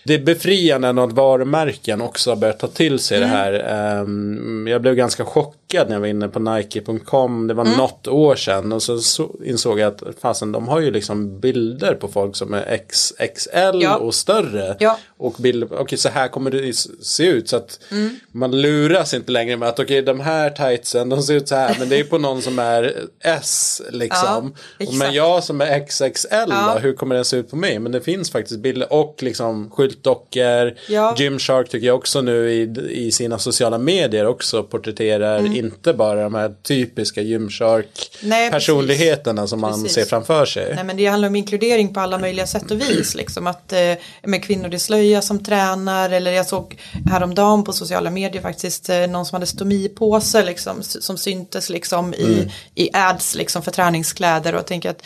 Det 0.04 0.14
är 0.14 0.18
befriande 0.18 0.92
när 0.92 1.06
varumärken 1.06 2.00
också 2.00 2.30
har 2.30 2.36
börjat 2.36 2.58
ta 2.58 2.66
till 2.66 2.98
sig 2.98 3.16
mm. 3.16 3.30
det 3.30 3.36
här. 3.36 4.00
Um, 4.00 4.66
jag 4.66 4.82
blev 4.82 4.94
ganska 4.94 5.24
chockad 5.24 5.88
när 5.88 5.94
jag 5.94 6.00
var 6.00 6.06
inne 6.06 6.28
på 6.28 6.38
Nike.com. 6.38 7.46
Det 7.46 7.54
var 7.54 7.64
mm. 7.64 7.78
något 7.78 8.08
år 8.08 8.36
sedan. 8.36 8.72
Och 8.72 8.82
så, 8.82 8.98
så 8.98 9.30
insåg 9.44 9.78
jag 9.78 9.92
att 9.92 10.02
fasen, 10.20 10.52
de 10.52 10.68
har 10.68 10.80
ju 10.80 10.90
liksom 10.90 11.40
bilder 11.40 11.94
på 11.94 12.08
folk 12.08 12.36
som 12.36 12.54
är 12.54 12.78
XXL 12.88 13.82
ja. 13.82 13.96
och 13.96 14.14
större. 14.14 14.76
Ja. 14.78 14.98
Och 15.18 15.34
bilder, 15.38 15.66
okej 15.66 15.80
okay, 15.80 15.98
så 15.98 16.08
här 16.08 16.28
kommer 16.28 16.50
det 16.50 16.74
se 17.02 17.26
ut. 17.26 17.48
Så 17.48 17.56
att 17.56 17.80
mm. 17.90 18.16
man 18.32 18.60
luras 18.60 19.14
inte 19.14 19.32
längre 19.32 19.56
med 19.56 19.68
att 19.68 19.78
okej 19.78 19.84
okay, 19.84 20.14
de 20.14 20.20
här 20.20 20.50
tightsen 20.50 21.08
de 21.08 21.22
ser 21.22 21.34
ut 21.34 21.48
så 21.48 21.54
här. 21.54 21.76
Men 21.78 21.88
det 21.88 22.00
är 22.00 22.04
på 22.04 22.18
någon 22.18 22.42
som 22.42 22.58
är 22.58 22.94
S 23.20 23.82
liksom. 23.90 24.54
Ja, 24.78 24.86
men 24.92 25.12
jag 25.12 25.44
som 25.44 25.60
är 25.60 25.86
XXL 25.86 26.50
då, 26.50 26.78
hur 26.78 26.92
kommer 26.92 27.14
den 27.14 27.24
se 27.24 27.36
ut 27.36 27.50
på 27.50 27.56
mig? 27.56 27.78
Men 27.78 27.92
det 27.92 28.00
finns 28.00 28.30
faktiskt 28.30 28.60
bilder 28.60 28.92
och 28.92 29.22
liksom 29.22 29.70
skyltdockor. 29.92 30.74
Ja. 30.88 31.14
Gymshark 31.18 31.68
tycker 31.68 31.86
jag 31.86 31.96
också 31.96 32.20
nu 32.20 32.50
i, 32.50 32.62
i 33.06 33.12
sina 33.12 33.38
sociala 33.38 33.78
medier 33.78 34.26
också 34.26 34.62
porträtterar 34.62 35.38
mm. 35.38 35.56
inte 35.56 35.92
bara 35.92 36.22
de 36.22 36.34
här 36.34 36.54
typiska 36.62 37.20
Gymshark 37.20 38.18
personligheterna 38.50 39.46
som 39.46 39.60
man 39.60 39.72
precis. 39.72 39.92
ser 39.92 40.04
framför 40.04 40.46
sig. 40.46 40.74
Nej 40.74 40.84
men 40.84 40.96
det 40.96 41.06
handlar 41.06 41.28
om 41.28 41.36
inkludering 41.36 41.94
på 41.94 42.00
alla 42.00 42.18
möjliga 42.18 42.46
sätt 42.46 42.70
och 42.70 42.80
vis. 42.80 43.14
Liksom 43.14 43.46
att 43.46 43.72
eh, 43.72 43.94
med 44.22 44.44
kvinnor 44.44 44.74
i 44.74 44.78
slöja 44.78 45.22
som 45.22 45.44
tränar 45.44 46.10
eller 46.10 46.32
jag 46.32 46.46
såg 46.46 46.78
häromdagen 47.10 47.64
på 47.64 47.72
sociala 47.72 48.10
medier 48.10 48.42
faktiskt 48.42 48.88
eh, 48.88 49.06
någon 49.06 49.26
som 49.26 49.36
hade 49.36 49.46
stomipåse 49.46 50.44
liksom 50.44 50.82
som 50.82 51.18
syntes 51.18 51.70
liksom 51.70 52.14
i, 52.14 52.34
mm. 52.34 52.50
i 52.74 52.90
ads 52.92 53.34
liksom 53.34 53.62
för 53.62 53.70
träningskläder 53.70 54.52
och 54.52 54.58
jag 54.58 54.66
tänker 54.66 54.90
att 54.90 55.02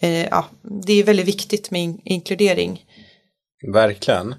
eh, 0.00 0.24
ja, 0.24 0.44
det 0.62 0.92
är 0.92 1.04
väldigt 1.04 1.26
viktigt 1.26 1.70
med 1.70 1.82
in 1.82 2.00
inkludering. 2.04 2.84
Verkligen. 3.72 4.34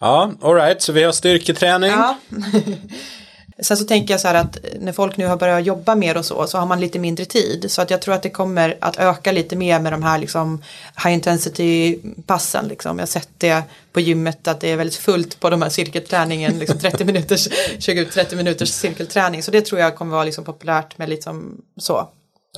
Ja, 0.00 0.32
alright, 0.42 0.82
så 0.82 0.92
vi 0.92 1.02
har 1.02 1.12
styrketräning. 1.12 1.90
Ja. 1.90 2.18
Sen 3.62 3.76
så 3.76 3.84
tänker 3.84 4.14
jag 4.14 4.20
så 4.20 4.28
här 4.28 4.34
att 4.34 4.58
när 4.80 4.92
folk 4.92 5.16
nu 5.16 5.26
har 5.26 5.36
börjat 5.36 5.64
jobba 5.64 5.94
mer 5.94 6.16
och 6.16 6.24
så, 6.24 6.46
så 6.46 6.58
har 6.58 6.66
man 6.66 6.80
lite 6.80 6.98
mindre 6.98 7.24
tid. 7.24 7.66
Så 7.70 7.82
att 7.82 7.90
jag 7.90 8.02
tror 8.02 8.14
att 8.14 8.22
det 8.22 8.30
kommer 8.30 8.76
att 8.80 8.96
öka 8.98 9.32
lite 9.32 9.56
mer 9.56 9.80
med 9.80 9.92
de 9.92 10.02
här 10.02 10.18
liksom 10.18 10.62
high 11.04 11.14
intensity 11.14 11.98
passen. 12.26 12.68
Liksom. 12.68 12.98
Jag 12.98 13.02
har 13.02 13.06
sett 13.06 13.28
det 13.38 13.62
på 13.92 14.00
gymmet 14.00 14.48
att 14.48 14.60
det 14.60 14.68
är 14.70 14.76
väldigt 14.76 14.96
fullt 14.96 15.40
på 15.40 15.50
de 15.50 15.62
här 15.62 15.68
cirkelträningen, 15.68 16.58
liksom 16.58 16.78
30 16.78 17.04
minuters, 17.04 17.48
20-30 17.78 18.36
minuters 18.36 18.68
cirkelträning. 18.70 19.42
Så 19.42 19.50
det 19.50 19.60
tror 19.60 19.80
jag 19.80 19.96
kommer 19.96 20.12
vara 20.12 20.24
liksom 20.24 20.44
populärt 20.44 20.98
med 20.98 21.08
liksom 21.08 21.60
så, 21.80 22.08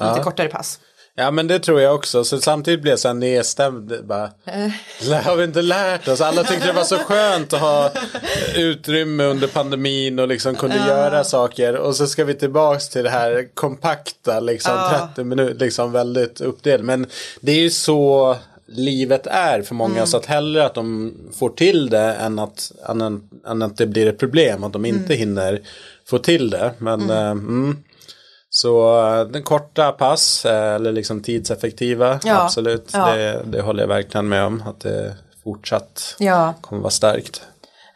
lite 0.00 0.12
Ja. 0.16 0.22
kortare 0.22 0.48
pass. 0.48 0.78
Ja 1.18 1.30
men 1.30 1.46
det 1.46 1.58
tror 1.58 1.80
jag 1.80 1.94
också. 1.94 2.24
Så 2.24 2.40
samtidigt 2.40 2.80
blev 2.82 2.92
jag 2.92 2.98
så 2.98 3.08
här 3.08 3.14
nedstämd. 3.14 3.92
Bara, 4.04 4.30
"Lä- 5.02 5.20
Har 5.24 5.36
vi 5.36 5.44
inte 5.44 5.62
lärt 5.62 6.08
oss? 6.08 6.20
Alla 6.20 6.44
tyckte 6.44 6.66
det 6.66 6.72
var 6.72 6.84
så 6.84 6.96
skönt 6.98 7.52
att 7.52 7.60
ha 7.60 7.90
utrymme 8.56 9.24
under 9.24 9.46
pandemin 9.48 10.18
och 10.18 10.28
liksom 10.28 10.54
kunde 10.54 10.76
göra 10.76 11.24
saker. 11.24 11.76
Och 11.76 11.96
så 11.96 12.06
ska 12.06 12.24
vi 12.24 12.34
tillbaks 12.34 12.88
till 12.88 13.04
det 13.04 13.10
här 13.10 13.48
kompakta, 13.54 14.40
liksom 14.40 14.72
Ja. 14.74 15.08
30 15.14 15.24
minuter, 15.24 15.64
liksom 15.64 15.92
väldigt 15.92 16.40
uppdelat. 16.40 16.84
Men 16.86 17.06
det 17.40 17.52
är 17.52 17.60
ju 17.60 17.70
så 17.70 18.36
livet 18.68 19.26
är 19.26 19.62
för 19.62 19.74
många. 19.74 20.06
Så 20.06 20.16
att 20.16 20.26
hellre 20.26 20.64
att 20.66 20.74
de 20.74 21.14
får 21.38 21.48
till 21.50 21.90
det 21.90 22.14
än 22.14 22.38
att, 22.38 22.72
än, 22.88 23.00
än, 23.46 23.62
att 23.62 23.76
det 23.76 23.86
blir 23.86 24.06
ett 24.06 24.18
problem. 24.18 24.64
Att 24.64 24.72
de 24.72 24.84
inte 24.84 25.14
hinner 25.14 25.60
få 26.08 26.18
till 26.18 26.50
det. 26.50 26.70
Men 26.78 27.10
eh, 27.10 27.30
mm. 27.30 27.76
Så 28.50 28.98
eh, 29.06 29.24
den 29.28 29.42
korta 29.42 29.92
pass 29.92 30.44
eh, 30.46 30.74
eller 30.74 30.92
liksom 30.92 31.22
tidseffektiva, 31.22 32.20
Ja, 32.24 32.42
absolut. 32.44 32.90
ja. 32.92 33.14
Det, 33.14 33.42
det 33.46 33.60
håller 33.60 33.80
jag 33.82 33.88
verkligen 33.88 34.28
med 34.28 34.44
om. 34.44 34.62
Att 34.66 34.80
det 34.80 35.16
fortsatt 35.44 36.14
Ja. 36.18 36.54
kommer 36.60 36.82
vara 36.82 36.90
starkt. 36.90 37.42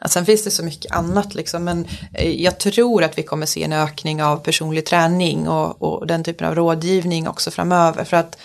Ja, 0.01 0.09
sen 0.09 0.27
finns 0.27 0.45
det 0.45 0.51
så 0.51 0.65
mycket 0.65 0.93
annat 0.93 1.35
liksom, 1.35 1.65
men 1.65 1.87
eh, 2.15 2.43
jag 2.43 2.59
tror 2.59 3.05
att 3.05 3.19
vi 3.19 3.23
kommer 3.23 3.47
se 3.47 3.63
en 3.65 3.73
ökning 3.73 4.23
av 4.23 4.37
personlig 4.37 4.87
träning 4.87 5.49
och, 5.49 5.83
och 5.83 6.07
den 6.07 6.25
typen 6.25 6.49
av 6.49 6.55
rådgivning 6.55 7.29
också 7.29 7.51
framöver. 7.51 8.05
För 8.05 8.17
att 8.17 8.37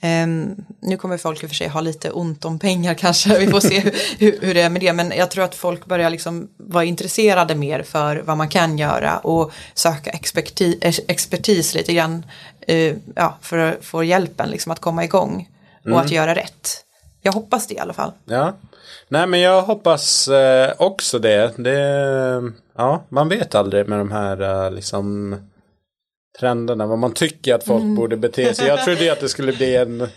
ehm, 0.00 0.56
nu 0.80 0.96
kommer 0.96 1.18
folk 1.18 1.42
i 1.42 1.46
och 1.46 1.50
för 1.50 1.54
sig 1.54 1.68
ha 1.68 1.80
lite 1.80 2.10
ont 2.10 2.44
om 2.44 2.58
pengar 2.58 2.94
kanske, 2.94 3.38
vi 3.38 3.46
får 3.46 3.60
se 3.60 3.80
hur, 4.18 4.38
hur, 4.40 4.54
det 4.54 4.60
är 4.60 4.70
med 4.70 4.80
det. 4.82 4.92
Men 4.92 5.12
jag 5.16 5.30
tror 5.30 5.44
att 5.44 5.54
folk 5.54 5.86
börjar 5.86 6.10
liksom 6.10 6.48
vara 6.56 6.84
intresserade 6.84 7.54
mer 7.54 7.82
för 7.82 8.16
vad 8.16 8.36
man 8.36 8.48
kan 8.48 8.78
göra 8.78 9.18
och 9.18 9.52
söka 9.74 10.10
expertis, 10.10 11.00
expertis 11.08 11.74
lite 11.74 11.92
grann 11.92 12.26
eh, 12.60 12.96
ja, 13.14 13.38
för 13.40 13.58
att 13.58 13.84
få 13.84 14.04
hjälpen 14.04 14.50
liksom, 14.50 14.72
att 14.72 14.80
komma 14.80 15.04
igång 15.04 15.48
och 15.84 16.00
att 16.00 16.10
göra 16.10 16.34
rätt. 16.34 16.84
Jag 17.22 17.32
hoppas 17.32 17.66
det 17.66 17.74
i 17.74 17.78
alla 17.78 17.92
fall. 17.92 18.12
Ja. 18.24 18.52
Nej 19.08 19.26
men 19.26 19.40
jag 19.40 19.62
hoppas 19.62 20.28
eh, 20.28 20.72
också 20.78 21.18
det. 21.18 21.52
det. 21.56 22.52
Ja, 22.76 23.02
man 23.08 23.28
vet 23.28 23.54
aldrig 23.54 23.88
med 23.88 23.98
de 23.98 24.10
här 24.10 24.64
eh, 24.66 24.70
liksom 24.70 25.36
trenderna. 26.40 26.86
Vad 26.86 26.98
man 26.98 27.12
tycker 27.12 27.54
att 27.54 27.64
folk 27.64 27.82
Mm. 27.82 27.94
borde 27.94 28.16
bete 28.16 28.54
sig. 28.54 28.66
Jag 28.66 28.84
trodde 28.84 29.04
ju 29.04 29.10
att 29.10 29.20
det 29.20 29.28
skulle 29.28 29.52
bli 29.52 29.76
en 29.76 30.08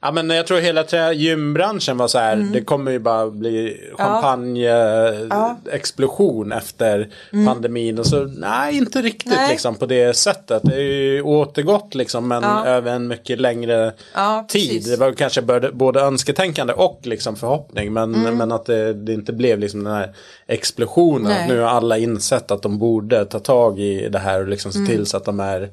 Ja 0.00 0.12
men 0.12 0.30
jag 0.30 0.46
tror 0.46 0.58
hela 0.58 0.82
trä- 0.82 1.12
gymbranschen 1.12 1.96
var 1.96 2.08
så 2.08 2.18
här. 2.18 2.36
Det 2.52 2.60
kommer 2.60 2.90
ju 2.90 2.98
bara 2.98 3.30
bli 3.30 3.80
champagne-explosion 3.98 6.52
efter 6.52 7.08
pandemin. 7.46 7.98
Och 7.98 8.06
så 8.06 8.24
nej 8.24 8.76
inte 8.76 9.02
riktigt 9.02 9.32
Nej. 9.32 9.50
liksom 9.50 9.74
på 9.74 9.86
det 9.86 10.16
sättet. 10.16 10.62
Det 10.64 10.74
är 10.74 10.80
ju 10.80 11.22
återgått 11.22 11.94
liksom 11.94 12.28
men 12.28 12.42
Ja. 12.42 12.66
över 12.66 12.92
en 12.92 13.08
mycket 13.08 13.40
längre 13.40 13.92
Ja, 14.14 14.46
tid. 14.48 14.68
precis. 14.70 14.90
Det 14.90 14.96
var 14.96 15.12
kanske 15.12 15.42
både, 15.42 15.72
både 15.72 16.00
önsketänkande 16.00 16.72
och 16.72 17.00
liksom 17.02 17.36
förhoppning. 17.36 17.92
Men, 17.92 18.10
men 18.36 18.52
att 18.52 18.66
det, 18.66 18.92
det 18.92 19.12
inte 19.12 19.32
blev 19.32 19.58
liksom 19.58 19.84
den 19.84 19.92
här 19.94 20.14
explosionen. 20.46 21.22
Nej. 21.32 21.48
Nu 21.48 21.60
har 21.60 21.68
alla 21.68 21.98
insett 21.98 22.50
att 22.50 22.62
de 22.62 22.78
borde 22.78 23.24
ta 23.24 23.38
tag 23.38 23.80
i 23.80 24.08
det 24.08 24.18
här 24.18 24.40
och 24.40 24.48
liksom 24.48 24.72
se 24.72 24.86
till 24.86 25.06
så 25.06 25.16
att 25.16 25.24
de 25.24 25.40
är 25.40 25.70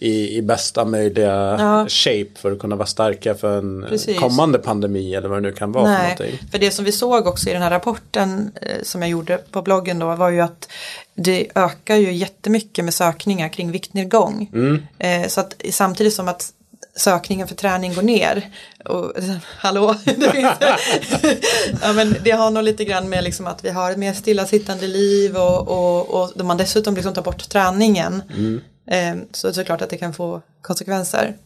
i, 0.00 0.36
i 0.36 0.42
bästa 0.42 0.84
möjliga 0.84 1.56
Ja. 1.58 1.86
shape 1.88 2.26
för 2.34 2.52
att 2.52 2.58
kunna 2.58 2.76
vara 2.76 2.86
starka 2.86 3.34
för 3.34 3.58
en 3.58 3.86
Precis. 3.88 4.18
kommande 4.18 4.58
pandemi 4.58 5.14
eller 5.14 5.28
vad 5.28 5.38
det 5.42 5.48
nu 5.48 5.52
kan 5.52 5.72
vara 5.72 5.84
för 5.84 5.90
Nej, 5.92 6.02
någonting. 6.18 6.48
för 6.50 6.58
det 6.58 6.70
som 6.70 6.84
vi 6.84 6.92
såg 6.92 7.26
också 7.26 7.50
i 7.50 7.52
den 7.52 7.62
här 7.62 7.70
rapporten 7.70 8.52
eh, 8.62 8.82
som 8.82 9.02
jag 9.02 9.10
gjorde 9.10 9.38
på 9.50 9.62
bloggen 9.62 9.98
då 9.98 10.14
var 10.14 10.30
ju 10.30 10.40
att 10.40 10.68
det 11.14 11.46
ökar 11.54 11.96
ju 11.96 12.12
jättemycket 12.12 12.84
med 12.84 12.94
sökningar 12.94 13.48
kring 13.48 13.72
viktnedgång. 13.72 14.50
Mm. 14.52 14.82
Eh, 14.98 15.28
så 15.28 15.40
att 15.40 15.54
samtidigt 15.70 16.14
som 16.14 16.28
att 16.28 16.52
sökningen 16.96 17.48
för 17.48 17.54
träning 17.54 17.94
går 17.94 18.02
ner. 18.02 18.50
Och, 18.84 19.12
hallå? 19.58 19.94
Det, 20.04 20.30
finns, 20.30 20.52
ja, 21.82 21.92
men 21.92 22.16
det 22.24 22.30
har 22.30 22.50
nog 22.50 22.62
lite 22.64 22.84
grann 22.84 23.08
med 23.08 23.24
liksom 23.24 23.46
att 23.46 23.64
vi 23.64 23.70
har 23.70 23.90
ett 23.90 23.98
mer 23.98 24.12
stillasittande 24.12 24.86
liv 24.86 25.36
och, 25.36 25.68
och, 25.68 26.22
och 26.22 26.32
då 26.34 26.44
man 26.44 26.56
dessutom 26.56 26.94
liksom 26.94 27.14
tar 27.14 27.22
bort 27.22 27.48
träningen. 27.48 28.22
Mm. 28.36 28.60
Eh, 28.86 29.16
så 29.32 29.50
det 29.50 29.60
är 29.60 29.64
klart 29.64 29.82
att 29.82 29.90
det 29.90 29.96
kan 29.98 30.12
få 30.12 30.42
konsekvenser. 30.62 31.36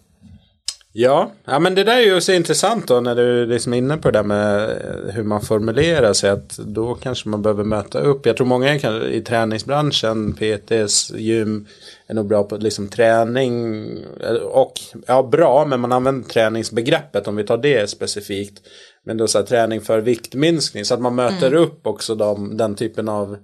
Ja, 0.97 1.33
ja, 1.45 1.59
men 1.59 1.75
det 1.75 1.85
där 1.85 1.97
är 1.97 2.15
ju 2.15 2.21
så 2.21 2.33
intressant 2.33 2.89
då 2.89 3.01
när 3.01 3.15
du 3.15 3.47
liksom 3.47 3.73
är 3.75 3.79
inne 3.79 3.97
på 3.97 4.11
det 4.11 4.19
där 4.19 4.23
med 4.23 4.71
eh, 4.71 5.15
hur 5.15 5.23
man 5.23 5.41
formulerar 5.43 6.13
sig. 6.13 6.31
Att 6.31 6.57
då 6.59 6.95
kanske 6.95 7.29
man 7.29 7.43
behöver 7.43 7.65
möta 7.65 8.01
upp. 8.01 8.27
Jag 8.27 8.37
tror 8.37 8.47
många 8.47 8.79
kan, 8.79 9.03
i 9.03 9.21
träningsbranschen, 9.21 10.33
PTs, 10.33 11.11
gym, 11.11 11.67
är 12.07 12.15
nog 12.15 12.27
bra 12.27 12.43
på 12.45 12.57
liksom 12.57 12.89
träning. 12.89 13.85
eh, 14.21 14.35
Och 14.35 14.73
ja, 15.07 15.23
bra, 15.23 15.67
men 15.67 15.81
man 15.81 15.93
använder 15.93 16.29
träningsbegreppet 16.29 17.29
om 17.29 17.37
vi 17.37 17.45
tar 17.45 17.59
det 17.59 17.91
specifikt. 17.91 18.63
Men 19.07 19.17
då 19.17 19.29
så 19.29 19.39
här, 19.39 19.47
träning 19.47 19.81
för 19.81 20.01
viktminskning. 20.01 20.85
Så 20.85 20.95
att 20.95 21.01
man 21.01 21.15
möter 21.15 21.55
upp 21.55 21.87
också 21.87 22.15
de, 22.15 22.57
den 22.57 22.75
typen 22.75 23.09
av 23.09 23.37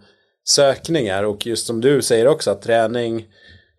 sökningar. 0.48 1.24
Och 1.24 1.46
just 1.46 1.66
som 1.66 1.80
du 1.80 2.02
säger 2.02 2.26
också 2.26 2.50
att 2.50 2.62
träning 2.62 3.26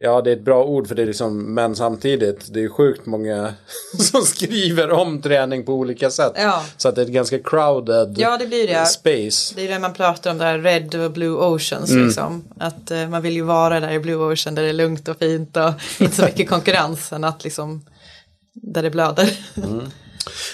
Ja, 0.03 0.21
det 0.21 0.29
är 0.31 0.35
ett 0.35 0.41
bra 0.45 0.63
ord 0.63 0.87
för 0.87 0.95
det 0.95 1.01
är 1.01 1.05
liksom, 1.05 1.53
men 1.53 1.75
samtidigt, 1.75 2.53
det 2.53 2.63
är 2.63 2.69
sjukt 2.69 3.05
många 3.05 3.53
som 3.99 4.21
skriver 4.21 4.91
om 4.91 5.21
träning 5.21 5.63
på 5.63 5.73
olika 5.73 6.09
sätt. 6.09 6.33
Ja. 6.35 6.63
Så 6.77 6.89
att 6.89 6.95
det 6.95 7.01
är 7.01 7.05
ett 7.05 7.11
ganska 7.11 7.39
crowded 7.39 8.15
Ja, 8.17 8.37
det 8.37 8.47
blir 8.47 8.67
det. 8.67 8.85
space. 8.85 9.53
Det 9.55 9.67
är 9.67 9.73
det 9.73 9.79
man 9.79 9.93
pratar 9.93 10.31
om, 10.31 10.37
där 10.37 10.59
red 10.59 10.95
och 10.95 11.11
blue 11.11 11.35
oceans. 11.35 11.91
Mm. 11.91 12.05
Liksom. 12.05 12.43
Att 12.59 12.91
eh, 12.91 13.07
man 13.07 13.21
vill 13.21 13.33
ju 13.33 13.41
vara 13.41 13.79
där 13.79 13.91
i 13.91 13.99
blue 13.99 14.33
ocean 14.33 14.55
där 14.55 14.63
det 14.63 14.69
är 14.69 14.73
lugnt 14.73 15.07
och 15.07 15.17
fint 15.17 15.57
och 15.57 15.73
inte 15.99 16.15
så 16.15 16.25
mycket 16.25 16.49
konkurrens 16.49 17.11
än 17.13 17.23
att 17.23 17.43
liksom 17.43 17.85
där 18.53 18.83
det 18.83 18.89
blöder. 18.89 19.37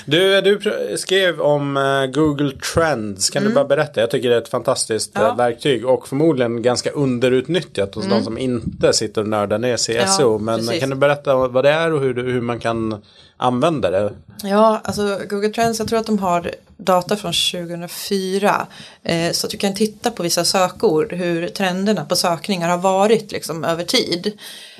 Du, 0.05 0.41
du 0.41 0.59
skrev 0.97 1.41
om 1.41 1.77
eh, 1.77 2.05
Google 2.05 2.51
Trends. 2.73 3.29
Kan 3.29 3.43
du 3.43 3.49
bara 3.53 3.65
berätta? 3.65 3.99
Jag 4.01 4.11
tycker 4.11 4.29
det 4.29 4.35
är 4.35 4.41
ett 4.41 4.49
fantastiskt 4.49 5.15
eh, 5.15 5.21
Mm. 5.21 5.27
Ja. 5.27 5.33
Mm. 5.43 5.51
verktyg 5.53 5.85
och 5.85 6.07
förmodligen 6.07 6.61
ganska 6.61 6.89
underutnyttjat 6.89 7.95
hos 7.95 8.05
de 8.07 8.23
som 8.23 8.37
inte 8.37 8.93
sitter 8.93 9.21
och 9.21 9.27
nördar 9.27 9.57
ner 9.59 9.77
sig 9.77 9.95
i 9.95 9.97
Ja, 9.97 10.07
SEO. 10.07 10.37
Men 10.39 10.59
precis. 10.59 10.79
kan 10.79 10.89
du 10.89 10.95
berätta 10.95 11.35
vad 11.35 11.63
det 11.65 11.69
är 11.69 11.93
och 11.93 12.01
hur, 12.01 12.13
hur 12.23 12.41
man 12.41 12.59
kan 12.59 13.01
använda 13.37 13.89
det? 13.89 14.13
Ja, 14.43 14.81
alltså 14.83 15.19
Google 15.29 15.49
Trends, 15.49 15.79
jag 15.79 15.87
tror 15.87 15.99
att 15.99 16.05
de 16.05 16.19
har 16.19 16.51
data 16.77 17.15
från 17.15 17.33
2004. 17.33 18.67
Eh, 19.03 19.31
så 19.31 19.47
att 19.47 19.51
du 19.51 19.57
kan 19.57 19.75
titta 19.75 20.11
på 20.11 20.23
vissa 20.23 20.45
sökord, 20.45 21.13
hur 21.13 21.47
trenderna 21.47 22.05
på 22.05 22.15
sökningar 22.15 22.69
har 22.69 22.77
varit 22.77 23.31
liksom, 23.31 23.63
över 23.63 23.83
tid. 23.83 24.37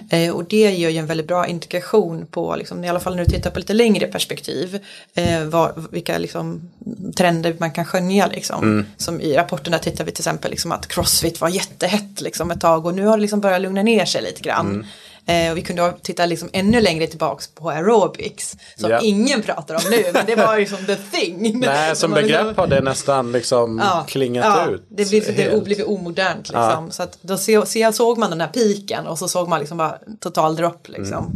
Eh, 0.10 0.32
och 0.32 0.46
det 0.46 0.72
ger 0.72 0.90
ju 0.90 0.98
en 0.98 1.06
väldigt 1.06 1.28
bra 1.28 1.48
indikation 1.48 2.26
på, 2.26 2.56
liksom, 2.56 2.84
i 2.84 2.90
alla 2.90 3.00
fall 3.00 3.16
när 3.16 3.26
du 3.26 3.32
tittar 3.32 3.50
på 3.50 3.60
lite 3.60 3.74
längre 3.74 4.08
perspektiv, 4.08 4.80
eh, 5.14 5.44
vad, 5.44 5.88
vilka 5.92 6.18
liksom, 6.18 6.70
trender 7.16 7.56
man 7.60 7.72
kan 7.72 7.86
skönja. 7.86 8.28
Liksom. 8.28 8.86
Som 8.98 9.22
i 9.22 9.38
rapporterna 9.38 9.80
tittar 9.80 10.04
vi 10.04 10.12
till 10.12 10.22
exempel 10.22 10.52
liksom, 10.52 10.72
att 10.72 10.88
crossfit 10.88 11.42
var 11.42 11.50
jättehett 11.50 12.22
liksom, 12.22 12.52
ett 12.52 12.62
tag 12.62 12.86
och 12.86 12.94
nu 12.94 13.06
har 13.06 13.18
det 13.18 13.22
liksom 13.22 13.42
börjat 13.42 13.62
lugna 13.62 13.84
ner 13.84 14.06
sig 14.06 14.22
lite 14.22 14.42
grann. 14.42 14.86
Eh, 15.28 15.52
och 15.52 15.58
vi 15.58 15.62
kunde 15.62 15.94
titta 16.02 16.26
liksom 16.26 16.50
ännu 16.54 16.82
längre 16.82 17.08
tillbaks 17.08 17.48
på 17.48 17.70
aerobics. 17.70 18.58
Som 18.78 18.90
Ja. 18.92 19.00
ingen 19.02 19.42
pratar 19.42 19.76
om 19.76 19.82
nu, 19.92 20.04
men 20.14 20.26
det 20.26 20.36
var 20.36 20.58
ju 20.58 20.66
som 20.66 20.78
the 20.86 20.96
thing. 20.96 21.60
Nej, 21.66 21.96
som 21.96 22.12
Man 22.12 22.20
liksom- 22.24 22.42
begrepp 22.44 22.58
har 22.58 22.68
det 22.68 22.82
nästan 22.82 23.32
liksom 23.32 23.82
Ja, 23.84 24.06
klingat 24.08 24.46
ja, 24.46 24.70
ut. 24.72 24.86
Det 24.90 25.10
blir, 25.10 25.32
helt. 25.32 25.64
blivit 25.64 25.86
omodernt 25.88 26.50
liksom. 26.50 26.92
Så 26.92 27.04
att 27.04 27.18
då 27.22 27.38
se, 27.38 27.66
se, 27.66 27.94
såg 27.94 28.18
man 28.18 28.30
den 28.30 28.42
här 28.42 28.48
piken 28.48 29.08
och 29.08 29.18
så 29.20 29.28
såg 29.28 29.48
man 29.50 29.60
liksom 29.60 29.78
bara 29.78 29.98
total 30.20 30.56
dropp 30.56 30.88
liksom. 30.90 31.32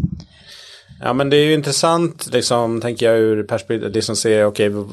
Ja 1.04 1.14
men 1.14 1.30
det 1.30 1.38
är 1.38 1.44
ju 1.46 1.54
intressant 1.54 2.28
liksom 2.34 2.82
tänker 2.82 3.06
jag 3.06 3.18
ur 3.20 3.44
perspektivet 3.44 3.96
liksom 3.96 4.16
se 4.16 4.44
okej 4.44 4.70
v- 4.70 4.84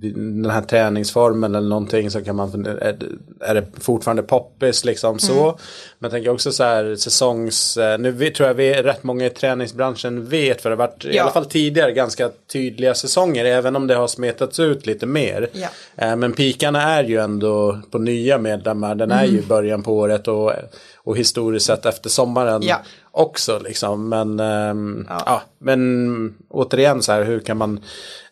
den 0.00 0.50
här 0.50 0.62
träningsformen 0.62 1.54
eller 1.54 1.68
någonting 1.68 2.10
så 2.10 2.24
kan 2.24 2.36
man 2.36 2.52
fundera, 2.52 2.78
är, 2.80 2.92
det- 2.92 3.06
är 3.46 3.54
det 3.54 3.64
fortfarande 3.80 4.22
poppis 4.22 4.84
liksom 4.84 5.18
så. 5.18 5.32
Mm. 5.42 5.54
Men 5.98 6.08
jag 6.08 6.10
tänker 6.10 6.30
också 6.30 6.52
så 6.52 6.64
här 6.64 6.96
säsongs, 6.96 7.76
eh, 7.76 7.98
nu 7.98 8.30
tror 8.30 8.46
jag 8.48 8.54
vi 8.54 8.74
rätt 8.82 9.02
många 9.02 9.26
i 9.26 9.30
träningsbranschen 9.30 10.26
vet 10.28 10.62
för 10.62 10.70
det 10.70 10.76
har 10.76 10.86
varit 10.88 11.04
i 11.04 11.16
Ja. 11.16 11.22
alla 11.22 11.32
fall 11.32 11.44
tidigare 11.46 11.92
ganska 11.92 12.30
tydliga 12.52 12.94
säsonger 12.94 13.44
även 13.44 13.76
om 13.76 13.86
det 13.86 13.94
har 13.94 14.06
smetats 14.08 14.60
ut 14.60 14.86
lite 14.86 15.06
mer. 15.06 15.48
Ja. 15.52 15.68
Eh, 15.96 16.16
Men 16.16 16.32
pikarna 16.32 16.82
är 16.82 17.04
ju 17.04 17.16
ändå 17.20 17.80
på 17.90 17.98
nya 17.98 18.38
medlemmar, 18.38 18.94
den 18.94 19.10
är 19.10 19.24
ju 19.24 19.38
i 19.38 19.42
början 19.42 19.82
på 19.82 19.94
året 19.98 20.28
och, 20.28 20.52
och 20.96 21.16
historiskt 21.16 21.66
sett 21.66 21.86
efter 21.86 22.10
sommaren 22.10 22.62
Ja. 22.62 22.76
Också 23.12 23.58
liksom. 23.58 24.08
Men, 24.08 24.40
ehm, 24.40 25.06
ja. 25.08 25.42
men 25.58 26.34
återigen 26.48 27.02
så 27.02 27.12
här, 27.12 27.24
hur 27.24 27.40
kan 27.40 27.56
man 27.56 27.80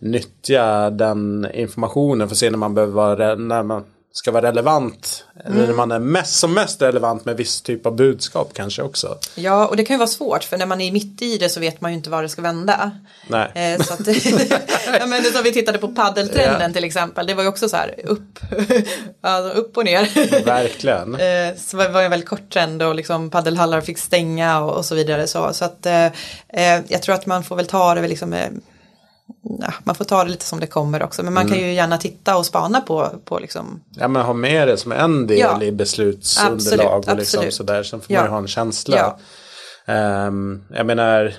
nyttja 0.01 0.91
den 0.91 1.47
informationen 1.55 2.29
för 2.29 2.35
att 2.35 2.39
se 2.39 2.51
när 2.51 2.59
man 2.59 2.74
behöver 2.74 2.95
vara 2.95 3.18
rädd, 3.18 3.41
när 3.41 3.62
man 3.62 3.85
ska 4.13 4.31
vara 4.31 4.47
relevant. 4.49 5.25
Eller 5.45 5.67
när 5.67 5.75
man 5.75 5.93
är 5.93 5.99
mest, 5.99 6.35
som 6.39 6.55
mest 6.55 6.83
relevant 6.83 7.25
med 7.25 7.37
viss 7.37 7.63
typ 7.63 7.87
av 7.87 7.97
budskap 7.97 8.51
kanske 8.55 8.83
också. 8.83 9.19
Ja, 9.35 9.67
och 9.67 9.77
det 9.77 9.85
kan 9.85 9.95
ju 9.95 9.99
vara 9.99 10.09
svårt 10.09 10.45
för 10.45 10.57
när 10.59 10.67
man 10.67 10.81
är 10.81 10.93
mitt 10.93 11.23
i 11.23 11.39
det 11.39 11.49
så 11.49 11.61
vet 11.61 11.81
man 11.81 11.91
ju 11.91 11.97
inte 11.97 12.11
var 12.11 12.23
det 12.23 12.29
ska 12.29 12.43
vända. 12.43 12.91
Nej. 13.29 13.51
Eh, 13.55 13.83
så 13.83 13.93
att, 13.95 14.01
ja, 15.01 15.07
men 15.07 15.25
som 15.25 15.43
vi 15.45 15.53
tittade 15.53 15.79
på 15.79 15.89
paddeltrenden 15.89 16.61
Ja. 16.71 16.73
till 16.75 16.85
exempel, 16.85 17.27
det 17.27 17.35
var 17.35 17.43
ju 17.43 17.49
också 17.49 17.69
så 17.69 17.77
här 17.77 17.95
upp, 18.05 18.39
alltså 19.21 19.59
upp 19.59 19.77
och 19.77 19.85
ner. 19.85 20.45
Verkligen. 20.45 21.15
Eh, 21.21 21.55
Så 21.57 21.77
det 21.77 21.89
var 21.89 22.03
en 22.03 22.11
väldigt 22.11 22.29
kort 22.29 22.51
trend 22.53 22.83
och 22.83 22.95
liksom 22.95 23.31
paddelhallar 23.31 23.81
fick 23.81 23.99
stänga 23.99 24.61
och, 24.61 24.77
och 24.77 24.85
så 24.85 24.95
vidare. 24.95 25.27
Så, 25.27 25.53
så 25.53 25.65
att 25.65 25.87
eh, 25.87 26.07
eh, 26.49 26.81
jag 26.89 27.03
tror 27.03 27.15
att 27.15 27.27
man 27.27 27.45
får 27.45 27.57
väl 27.57 27.67
ta 27.67 27.95
det 27.95 28.09
liksom, 28.09 28.33
eh, 28.33 28.49
ja, 29.61 29.72
man 29.85 29.95
får 29.95 30.05
ta 30.05 30.24
det 30.24 30.31
lite 30.31 30.45
som 30.45 30.61
det 30.61 30.66
kommer 30.66 31.03
också. 31.03 31.22
Men 31.22 31.33
man 31.35 31.47
Mm. 31.47 31.53
kan 31.59 31.66
ju 31.68 31.72
gärna 31.74 31.99
titta 31.99 32.37
och 32.37 32.47
spana 32.47 32.81
på, 32.81 33.09
på 33.24 33.39
liksom, 33.39 33.81
Ja 33.91 34.09
men 34.09 34.22
ha 34.22 34.33
med 34.33 34.68
det 34.68 34.76
som 34.76 34.93
en 34.93 35.26
del 35.26 35.39
Ja. 35.39 35.62
i 35.62 35.72
beslutsunderlag 35.72 36.87
Absolut, 36.87 37.09
och 37.09 37.16
liksom 37.16 37.39
absolut. 37.39 37.55
sådär. 37.55 37.83
Sen 37.83 38.01
får 38.01 38.12
Ja. 38.14 38.20
man 38.20 38.26
ju 38.26 38.31
ha 38.31 38.39
en 38.39 38.49
känsla. 38.49 39.16
Ehm, 39.87 40.62
jag 40.74 40.87
menar, 40.87 41.35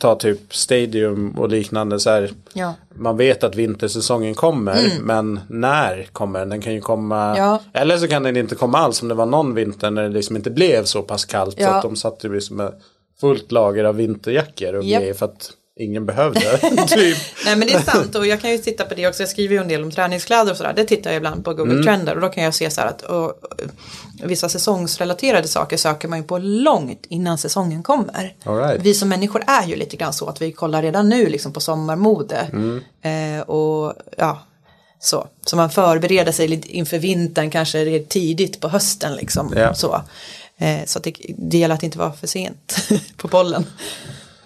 ta 0.00 0.14
typ 0.14 0.54
Stadium 0.54 1.30
och 1.38 1.48
liknande 1.48 2.00
så 2.00 2.10
här. 2.10 2.30
ja. 2.52 2.74
Man 2.94 3.16
vet 3.16 3.44
att 3.44 3.54
vintersäsongen 3.54 4.34
kommer, 4.34 4.82
men 5.00 5.40
när 5.48 6.06
kommer 6.12 6.38
den? 6.38 6.48
Den 6.48 6.60
kan 6.60 6.74
ju 6.74 6.80
komma, 6.80 7.24
Mm. 7.26 7.36
Ja. 7.38 7.60
eller 7.72 7.98
så 7.98 8.08
kan 8.08 8.22
den 8.22 8.36
inte 8.36 8.54
komma 8.54 8.78
alls 8.78 9.02
om 9.02 9.08
det 9.08 9.14
var 9.14 9.26
någon 9.26 9.54
vinter 9.54 9.90
när 9.90 10.02
det 10.02 10.08
liksom 10.08 10.36
inte 10.36 10.50
blev 10.50 10.84
så 10.84 11.02
pass 11.02 11.24
kallt 11.24 11.56
så 11.56 11.62
Ja. 11.62 11.68
att 11.74 11.82
de 11.82 11.96
satte 11.96 12.26
ju 12.26 12.34
liksom 12.34 12.56
med 12.56 12.72
fullt 13.20 13.52
lager 13.52 13.84
av 13.84 13.96
vinterjackor 13.96 14.74
och 14.74 14.84
Japp. 14.84 15.00
grejer 15.02 15.14
för 15.14 15.26
att 15.26 15.50
ingen 15.80 16.06
behövde. 16.06 16.58
typ. 16.88 17.18
Nej 17.44 17.56
men 17.56 17.68
det 17.68 17.74
är 17.74 17.80
sant 17.80 18.14
och 18.14 18.26
jag 18.26 18.40
kan 18.40 18.50
ju 18.50 18.58
titta 18.58 18.84
på 18.84 18.94
det 18.94 19.06
också. 19.06 19.22
Jag 19.22 19.30
skriver 19.30 19.54
ju 19.54 19.60
en 19.60 19.68
del 19.68 19.82
om 19.82 19.90
träningskläder 19.90 20.50
och 20.50 20.56
sådär. 20.56 20.72
Det 20.76 20.84
tittar 20.84 21.10
jag 21.10 21.16
ibland 21.16 21.44
på 21.44 21.54
Google 21.54 21.72
Mm. 21.72 21.84
Trender 21.84 22.14
och 22.14 22.20
då 22.20 22.28
kan 22.28 22.44
jag 22.44 22.54
se 22.54 22.70
så 22.70 22.80
här 22.80 22.88
att 22.88 23.02
och, 23.02 23.24
och, 23.24 23.40
vissa 24.22 24.48
säsongsrelaterade 24.48 25.48
saker 25.48 25.76
söker 25.76 26.08
man 26.08 26.18
ju 26.18 26.24
på 26.24 26.38
långt 26.38 27.06
innan 27.08 27.38
säsongen 27.38 27.82
kommer. 27.82 28.36
Right. 28.44 28.80
Vi 28.82 28.94
som 28.94 29.08
människor 29.08 29.44
är 29.46 29.66
ju 29.66 29.76
lite 29.76 29.96
grann 29.96 30.12
så 30.12 30.26
att 30.26 30.42
vi 30.42 30.52
kollar 30.52 30.82
redan 30.82 31.08
nu 31.08 31.28
liksom 31.28 31.52
på 31.52 31.60
sommarmode. 31.60 32.48
Mm. 32.52 32.80
Eh, 33.02 33.42
och 33.42 33.94
ja, 34.16 34.42
så. 35.00 35.26
Så 35.46 35.56
man 35.56 35.70
förbereder 35.70 36.32
sig 36.32 36.48
lite 36.48 36.68
inför 36.68 36.98
vintern 36.98 37.50
kanske 37.50 37.84
redan 37.84 38.06
tidigt 38.06 38.60
på 38.60 38.68
hösten 38.68 39.16
liksom. 39.16 39.52
Ja. 39.56 39.74
Så, 39.74 40.02
eh, 40.58 40.84
så 40.86 40.98
att 40.98 41.04
det, 41.04 41.14
det 41.38 41.58
gäller 41.58 41.74
att 41.74 41.82
inte 41.82 41.98
vara 41.98 42.12
för 42.12 42.26
sent 42.26 42.76
på 43.16 43.28
bollen. 43.28 43.66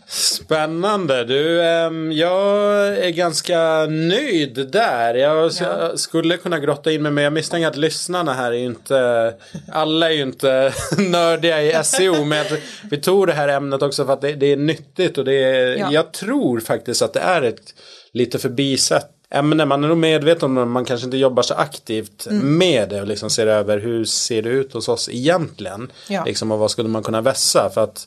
Spännande. 0.09 1.25
Du, 1.25 1.63
ehm, 1.65 2.13
jag 2.13 2.87
är 2.99 3.11
ganska 3.11 3.87
nöjd 3.87 4.69
där. 4.73 5.15
Jag 5.15 5.53
Ja. 5.61 5.97
skulle 5.97 6.37
kunna 6.37 6.59
grotta 6.59 6.93
in 6.93 7.03
mig 7.03 7.13
men 7.13 7.25
jag 7.25 7.33
misstänker 7.33 7.69
att 7.69 7.77
lyssnarna 7.77 8.33
här 8.35 8.53
är 8.53 8.57
ju 8.57 8.65
inte, 8.67 9.35
alla 9.73 10.07
är 10.11 10.15
ju 10.15 10.23
inte 10.23 10.73
nördiga 10.99 11.63
i 11.63 11.85
SEO. 11.85 12.25
Men 12.25 12.45
vi 12.91 12.97
tog 13.01 13.27
det 13.27 13.33
här 13.33 13.49
ämnet 13.49 13.83
också 13.83 14.07
för 14.07 14.13
att 14.13 14.21
det, 14.21 14.33
det 14.35 14.47
är 14.53 14.57
nyttigt 14.57 15.19
och 15.19 15.25
det 15.25 15.35
är, 15.45 15.77
Ja. 15.77 15.89
jag 15.93 16.13
tror 16.13 16.61
faktiskt 16.61 17.03
att 17.03 17.13
det 17.13 17.21
är 17.21 17.43
ett 17.43 17.75
lite 18.13 18.39
förbisett 18.39 19.11
ämne. 19.31 19.65
Man 19.65 19.85
är 19.85 19.89
nog 19.89 19.99
medveten 19.99 20.45
om 20.49 20.55
det, 20.55 20.65
man 20.65 20.85
kanske 20.85 21.05
inte 21.05 21.17
jobbar 21.17 21.43
så 21.43 21.55
aktivt 21.55 22.27
Mm. 22.31 22.59
med 22.59 22.89
det 22.89 23.01
och 23.01 23.07
liksom 23.07 23.31
ser 23.31 23.47
över 23.47 23.79
hur 23.79 24.05
ser 24.05 24.43
det 24.43 24.49
ut 24.49 24.73
hos 24.73 24.89
oss 24.89 25.09
egentligen. 25.09 25.93
Ja. 26.09 26.25
Liksom, 26.25 26.53
och 26.53 26.59
vad 26.59 26.71
skulle 26.71 26.89
man 26.89 27.03
kunna 27.03 27.21
vässa 27.21 27.71
för 27.75 27.81
att 27.85 28.07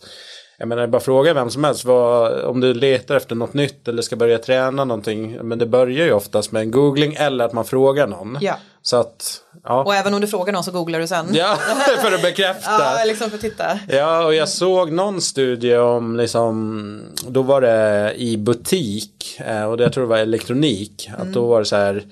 jag 0.60 0.68
menar, 0.68 0.88
bara 0.88 1.02
fråga 1.02 1.34
vem 1.34 1.50
som 1.50 1.64
helst. 1.64 1.86
Vad, 1.86 2.42
om 2.42 2.60
du 2.60 2.74
letar 2.74 3.16
efter 3.16 3.36
något 3.36 3.54
nytt 3.54 3.88
eller 3.88 4.02
ska 4.02 4.16
börja 4.16 4.38
träna 4.38 4.86
någonting. 4.86 5.38
Men 5.42 5.60
det 5.60 5.66
börjar 5.66 6.06
ju 6.06 6.14
oftast 6.14 6.52
med 6.52 6.62
en 6.62 6.72
googling 6.72 7.14
eller 7.14 7.46
att 7.46 7.54
man 7.54 7.66
frågar 7.66 8.08
någon. 8.08 8.38
Ja. 8.42 8.56
Så 8.82 8.98
att, 8.98 9.42
ja. 9.64 9.84
Och 9.84 9.96
även 9.96 10.14
om 10.14 10.22
du 10.22 10.28
frågar 10.28 10.54
någon 10.54 10.64
så 10.64 10.72
googlar 10.72 11.00
du 11.00 11.08
sen. 11.08 11.28
Ja, 11.32 11.58
för 12.02 12.12
att 12.16 12.22
bekräfta. 12.22 12.72
Ja, 12.80 13.04
liksom 13.06 13.30
för 13.30 13.38
att 13.38 13.42
titta. 13.42 13.80
Ja, 13.90 14.26
och 14.26 14.36
jag 14.36 14.50
såg 14.50 14.92
någon 14.92 15.22
studie 15.22 15.76
om 15.76 16.16
liksom, 16.16 17.02
då 17.28 17.42
var 17.42 17.62
det 17.62 18.14
i 18.18 18.38
butik, 18.38 19.40
eh, 19.46 19.64
och 19.64 19.78
det 19.78 19.84
jag 19.84 19.94
tror 19.94 20.04
det 20.04 20.10
var 20.10 20.18
elektronik, 20.18 21.10
att 21.18 21.34
då 21.34 21.48
var 21.48 21.60
det 21.60 21.66
så 21.66 21.76
här 21.76 22.04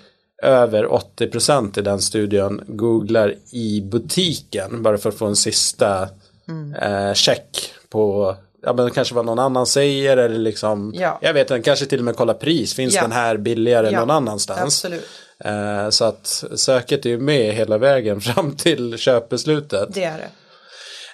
över 0.43 0.86
80% 0.86 1.80
i 1.80 1.82
den 1.82 2.02
studien 2.02 2.62
googlar 2.68 3.34
i 3.52 3.82
butiken 3.82 4.84
bara 4.84 4.98
för 4.98 5.10
att 5.10 5.18
få 5.18 5.26
en 5.26 5.36
sista 5.36 6.10
eh, 6.82 7.14
check 7.14 7.74
på 7.89 8.35
Ja 8.61 8.73
men 8.73 8.91
kanske 8.91 9.15
vad 9.15 9.25
någon 9.25 9.39
annan 9.39 9.65
säger 9.65 10.17
eller 10.17 10.39
liksom 10.39 10.93
Ja. 10.95 11.19
Jag 11.21 11.33
vet 11.33 11.51
inte, 11.51 11.63
kanske 11.63 11.85
till 11.85 11.99
och 11.99 12.05
med 12.05 12.15
kolla 12.15 12.33
pris 12.33 12.73
Finns 12.73 12.95
Ja. 12.95 13.01
den 13.01 13.11
här 13.11 13.38
billigare 13.38 13.89
Ja, 13.91 13.99
någon 13.99 14.09
annanstans? 14.11 14.85
Eh, 15.45 15.89
så 15.89 16.05
att 16.05 16.43
söket 16.55 17.05
är 17.05 17.09
ju 17.09 17.17
med 17.19 17.53
hela 17.53 17.77
vägen 17.77 18.21
fram 18.21 18.55
till 18.55 18.97
köpbeslutet 18.97 19.93
Det 19.93 20.03
är 20.03 20.17
det. 20.17 20.29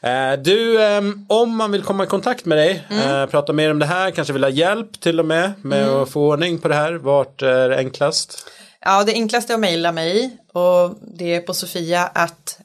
Eh, 0.10 0.40
Du, 0.40 0.84
ehm, 0.84 1.26
om 1.30 1.56
man 1.58 1.72
vill 1.72 1.84
komma 1.84 2.04
i 2.04 2.08
kontakt 2.08 2.46
med 2.46 2.58
dig, 2.58 2.84
eh, 2.90 3.26
prata 3.26 3.54
mer 3.54 3.72
om 3.72 3.80
det 3.80 3.86
här, 3.86 4.12
kanske 4.12 4.34
vill 4.34 4.44
ha 4.44 4.52
hjälp 4.52 5.00
till 5.02 5.20
och 5.20 5.26
med 5.26 5.52
med 5.62 5.90
att 5.90 6.10
få 6.10 6.22
ordning 6.28 6.60
på 6.60 6.68
det 6.68 6.76
här, 6.76 6.94
vart 6.94 7.42
är 7.42 7.70
det 7.70 7.78
enklast? 7.78 8.46
Ja, 8.86 9.04
det 9.04 9.12
enklaste 9.14 9.54
är 9.54 9.56
att 9.56 9.60
mejla 9.60 9.92
mig 9.92 10.38
och 10.54 10.96
det 11.18 11.36
är 11.36 11.40
på 11.42 11.54
sofia 11.54 12.12
at 12.14 12.60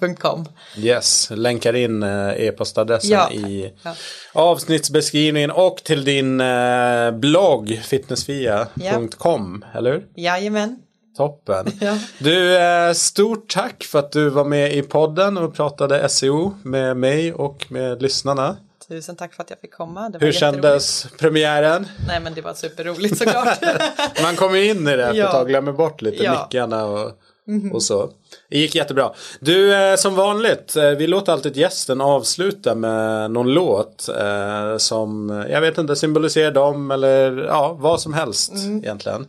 martianog.com. 0.00 0.44
Yes, 0.76 1.30
länkar 1.30 1.76
in 1.76 2.02
eh, 2.02 2.28
e-postadressen 2.46 3.10
Ja, 3.10 3.30
i 3.30 3.72
ja. 3.82 3.94
avsnittsbeskrivningen 4.32 5.50
och 5.50 5.76
till 5.76 6.04
din 6.04 6.40
eh, 6.40 7.10
blogg 7.10 7.80
fitnessfia.com, 7.84 9.64
eller 9.74 9.92
hur? 9.92 10.06
Jajamän. 10.14 10.78
Toppen. 11.16 11.66
Ja. 11.80 11.98
Du, 12.18 12.56
eh, 12.58 12.92
stort 12.92 13.48
tack 13.54 13.84
för 13.84 13.98
att 13.98 14.12
du 14.12 14.28
var 14.28 14.44
med 14.44 14.74
i 14.74 14.82
podden 14.82 15.38
och 15.38 15.54
pratade 15.54 16.08
SEO 16.08 16.54
med 16.62 16.96
mig 16.96 17.32
och 17.32 17.66
med 17.68 18.02
lyssnarna. 18.02 18.56
Tusen 18.88 19.16
tack 19.16 19.34
för 19.34 19.42
att 19.42 19.50
jag 19.50 19.60
fick 19.60 19.72
komma. 19.74 20.12
Hur 20.20 20.32
kändes 20.32 21.06
premiären? 21.18 21.88
Nej 22.06 22.20
men 22.20 22.34
det 22.34 22.40
var 22.40 22.54
superroligt 22.54 23.18
såklart. 23.18 23.58
Man 24.22 24.36
kommer 24.36 24.58
in 24.58 24.88
i 24.88 24.96
det 24.96 25.02
efter 25.04 25.18
Ja. 25.18 25.26
ett 25.26 25.32
tag, 25.32 25.48
glömmer 25.48 25.72
bort 25.72 26.02
lite 26.02 26.24
Ja. 26.24 26.32
Mhm. 26.32 26.40
mickarna 26.42 26.84
och, 27.46 27.74
och 27.74 27.82
så. 27.82 28.10
Det 28.50 28.58
gick 28.58 28.74
jättebra. 28.74 29.12
Du, 29.40 29.74
eh, 29.74 29.96
som 29.96 30.14
vanligt, 30.14 30.76
eh, 30.76 30.90
vi 30.90 31.06
låter 31.06 31.32
alltid 31.32 31.56
gästen 31.56 32.00
avsluta 32.00 32.74
med 32.74 33.30
någon 33.30 33.54
låt 33.54 34.08
eh, 34.08 34.76
som, 34.76 35.44
jag 35.50 35.60
vet 35.60 35.78
inte, 35.78 35.96
symboliserar 35.96 36.50
dem 36.52 36.90
eller 36.90 37.38
ja, 37.38 37.76
vad 37.80 38.00
som 38.00 38.14
helst 38.14 38.52
egentligen. 38.54 39.16
Mm. 39.16 39.28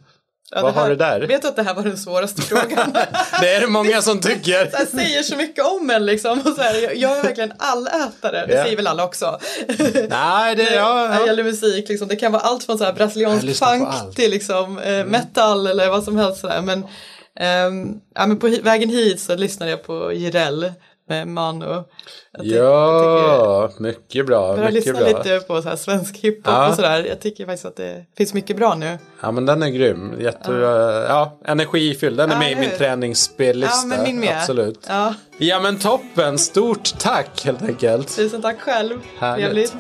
Ja, 0.51 0.61
vad 0.61 0.74
det 0.74 0.76
här, 0.76 0.82
har 0.82 0.89
du 0.89 0.95
där? 0.95 1.28
Vet 1.28 1.41
du 1.41 1.47
att 1.47 1.55
det 1.55 1.63
här 1.63 1.74
var 1.74 1.84
den 1.84 1.97
svåraste 1.97 2.41
frågan? 2.41 2.93
Det 3.41 3.53
är 3.53 3.61
det 3.61 3.68
många 3.68 4.01
som 4.01 4.22
tycker. 4.22 4.70
Så 4.72 4.78
här, 4.78 4.86
säger 4.86 5.24
så 5.24 5.36
mycket 5.36 5.66
om 5.66 5.89
en 5.89 6.05
liksom. 6.05 6.39
Och 6.39 6.55
så 6.55 6.61
här, 6.61 6.95
jag, 6.95 7.18
är 7.18 7.24
verkligen 7.24 7.53
allätare, 7.57 8.45
det 8.45 8.53
Ja. 8.53 8.63
säger 8.63 8.76
väl 8.76 8.88
alla 8.88 9.03
också. 9.05 9.39
Nej, 10.09 10.55
det, 10.55 10.63
ja, 10.76 10.93
När 10.93 11.09
det 11.09 11.20
ja. 11.20 11.26
gäller 11.26 11.43
musik, 11.43 11.89
liksom, 11.89 12.07
det 12.07 12.16
kan 12.16 12.32
vara 12.32 12.41
allt 12.41 12.63
från 12.63 12.78
så 12.78 12.84
här 12.84 12.93
brasiliansk 12.93 13.59
funk 13.66 14.16
till 14.16 14.32
liksom, 14.32 14.80
eh, 14.80 15.05
metal 15.05 15.68
eller 15.68 15.89
vad 15.89 16.03
som 16.03 16.18
helst. 16.18 16.41
Sådär. 16.41 16.61
Men, 16.61 16.86
ehm, 17.40 18.00
ja, 18.16 18.26
men 18.28 18.40
på 18.40 18.48
vägen 18.64 18.90
hit 18.90 19.20
så 19.20 19.36
lyssnade 19.36 19.72
jag 19.72 19.84
på 19.84 20.14
Jireel 20.14 20.72
med 21.08 21.28
Mano. 21.28 21.84
Jag 22.32 22.46
Ja, 22.46 23.70
mycket 23.80 24.26
bra. 24.26 24.58
Jag 24.64 24.74
lyssna 24.74 24.94
bra. 24.94 25.08
lite 25.08 25.40
på 25.48 25.62
så 25.62 25.70
här 25.70 25.76
svensk 25.76 26.18
hiphop 26.18 26.42
Ja. 26.46 26.70
och 26.70 26.76
sådär. 26.76 27.04
Jag 27.10 27.20
tycker 27.20 27.46
faktiskt 27.46 27.66
att 27.66 27.76
det 27.76 28.06
finns 28.18 28.34
mycket 28.34 28.58
bra 28.58 28.76
nu. 28.76 28.98
Ja 29.22 29.32
men 29.32 29.46
den 29.46 29.64
är 29.64 29.70
grym. 29.70 30.14
Jättebra. 30.20 31.04
Ja, 31.08 31.40
energifylld. 31.46 32.18
Den 32.18 32.30
är 32.30 32.34
Ja, 32.34 32.40
med 32.40 32.52
i 32.52 32.56
min 32.56 32.70
träningsspellista. 32.78 33.76
Ja, 33.82 33.86
men 33.96 34.04
min 34.04 34.20
med. 34.20 34.38
Absolut. 34.38 34.86
Ja, 34.88 35.14
Ja 35.38 35.60
men 35.60 35.80
toppen. 35.80 36.38
Stort 36.38 37.00
tack 37.00 37.46
helt 37.46 37.62
enkelt. 37.62 38.16
tusen 38.16 38.42
tack 38.42 38.60
själv. 38.62 39.00
Härligt. 39.20 39.46
Trevligt. 39.46 39.76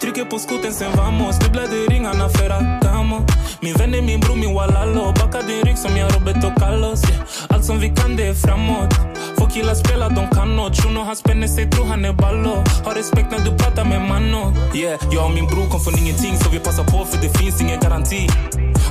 Trycker 0.00 0.24
på 0.24 0.38
skoten 0.38 0.72
sen 0.72 0.92
vamos. 0.96 1.38
Dubblade 1.38 1.76
ringarna 1.76 2.28
för 2.28 2.50
att 2.50 2.82
damo 2.82 3.26
Min 3.60 3.74
vän 3.74 3.94
är 3.94 4.02
min 4.02 4.20
bror, 4.20 4.36
min 4.36 4.54
walalo. 4.54 5.12
Backa 5.12 5.42
din 5.42 5.62
rygg 5.64 5.78
som 5.78 5.96
jag 5.96 6.14
Roberto 6.14 6.60
Carlos. 6.60 7.10
Yeah. 7.10 7.22
Allt 7.48 7.64
som 7.64 7.80
vi 7.80 7.88
kan 7.88 8.16
det 8.16 8.26
är 8.26 8.34
framåt. 8.34 8.94
Få 9.38 9.46
killar 9.46 9.74
spela, 9.74 10.08
de 10.08 10.30
kan 10.36 10.56
nåt. 10.56 10.76
Shuno 10.76 11.00
han 11.00 11.16
spänner 11.16 11.48
sig, 11.48 11.70
tror 11.70 11.84
han 11.84 12.04
är 12.04 12.12
ballo. 12.12 12.64
Har 12.84 12.94
respekt 12.94 13.30
när 13.30 13.38
du 13.50 13.58
pratar 13.58 13.84
med 13.84 14.00
mano 14.00 14.54
Yeah, 14.74 14.98
jag 15.12 15.24
och 15.24 15.34
min 15.34 15.46
bror 15.46 15.66
kom 15.70 15.80
från 15.80 15.98
ingenting 15.98 16.36
Så 16.36 16.50
vi 16.50 16.58
passar 16.58 16.84
på 16.84 17.04
för 17.04 17.18
det 17.22 17.38
finns 17.38 17.60
ingen 17.60 17.80
garanti. 17.80 18.28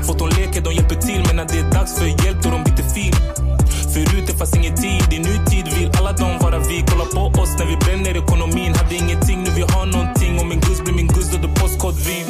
Fått 0.07 0.19
de 0.19 0.29
leker, 0.29 0.61
de 0.61 0.73
hjälper 0.73 0.95
till 0.95 1.23
Men 1.27 1.35
när 1.35 1.45
det 1.45 1.59
är 1.59 1.71
dags 1.71 1.99
för 1.99 2.05
hjälp 2.05 2.37
då 2.43 2.49
de 2.49 2.63
byter 2.63 2.89
fil 2.95 3.15
Förut 3.93 4.27
det 4.27 4.37
fanns 4.37 4.55
ingen 4.55 4.75
tid, 4.75 5.13
i 5.13 5.19
nutid 5.19 5.65
vill 5.77 5.91
alla 5.97 6.11
de 6.11 6.37
vara 6.39 6.59
vi. 6.59 6.83
Kolla 6.89 7.05
på 7.05 7.41
oss 7.41 7.53
när 7.59 7.65
vi 7.65 7.77
bränner 7.77 8.23
ekonomin. 8.23 8.73
Hade 8.75 8.95
ingenting, 8.95 9.43
nu 9.43 9.49
vi 9.55 9.61
har 9.61 9.85
nånting. 9.85 10.14
Om 10.41 10.49
min 10.49 10.59
guzz 10.59 10.81
blir 10.81 10.93
min 10.93 11.07
guzz 11.07 11.31
då 11.31 11.37
det 11.37 11.59
postkod 11.59 11.95
vi 11.95 12.25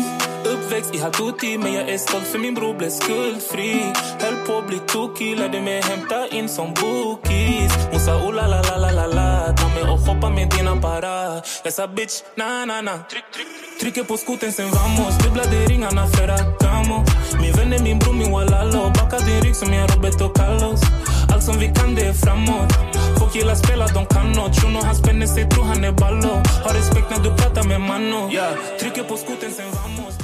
Uppväxt 0.66 0.96
i 0.96 0.98
Hatuti 0.98 1.58
men 1.58 1.74
jag 1.74 1.90
är 1.90 1.98
stolt 1.98 2.28
för 2.28 2.40
min 2.40 2.54
bror 2.54 2.74
blev 2.78 2.90
skuldfri. 2.90 3.94
Höll 4.20 4.36
på 4.48 4.58
att 4.58 4.68
bli 4.68 4.80
tokig, 4.80 5.40
lärde 5.40 5.62
mig 5.62 5.82
hämta 5.82 6.28
in 6.28 6.50
som 6.50 6.74
bookies 6.74 7.74
Hon 7.92 8.00
sa 8.00 8.14
ooh 8.16 8.34
la 8.34 8.48
la 8.48 8.62
la 8.62 8.78
la 8.78 8.92
la 8.92 9.08
la 9.08 9.54
Ta 9.58 9.68
mig 9.68 9.84
och 9.84 10.00
hoppa 10.00 10.30
med 10.30 10.50
dina 10.50 10.76
para 10.82 11.42
Esa 11.64 11.88
bitch, 11.88 12.14
na 12.36 12.66
na 12.66 12.82
na. 12.82 13.00
Trycker 13.82 14.04
på 14.04 14.18
skoten 14.18 14.52
sen 14.52 14.72
vamos. 14.72 15.18
Dubblade 15.18 15.66
ringarna 15.66 16.08
damo 16.60 17.04
Min 17.42 17.54
vän 17.54 17.74
är 17.74 17.84
min 17.84 18.00
bror, 18.00 18.14
min 18.14 18.32
walalo. 18.32 18.92
Backa 18.98 19.20
din 19.20 19.42
rygg 19.42 19.56
som 19.56 19.74
jag 19.74 19.96
Roberto 19.96 20.30
Carlos. 20.30 20.82
Allt 21.34 21.44
som 21.44 21.60
vi 21.60 21.68
kan 21.68 21.96
det 21.96 22.02
är 22.02 22.14
framåt. 22.14 22.74
Folk 23.20 23.36
gillar 23.36 23.56
spela, 23.56 23.88
de 23.88 24.06
kan 24.06 24.32
nåt. 24.32 24.56
Shuno 24.62 24.80
han 24.84 24.96
spänner 24.96 25.28
sig, 25.28 25.50
tror 25.50 25.64
han 25.64 25.84
är 25.84 25.92
ballo. 25.92 26.34
Har 26.64 26.74
respekt 26.74 27.10
när 27.10 27.20
du 27.24 27.38
pratar 27.38 27.64
med 27.64 27.82
mano 27.82 28.32
yeah. 28.32 28.54
Trycker 28.80 29.04
på 29.04 29.18
skoten 29.18 29.52
sen 29.52 29.66
vamos 29.72 30.15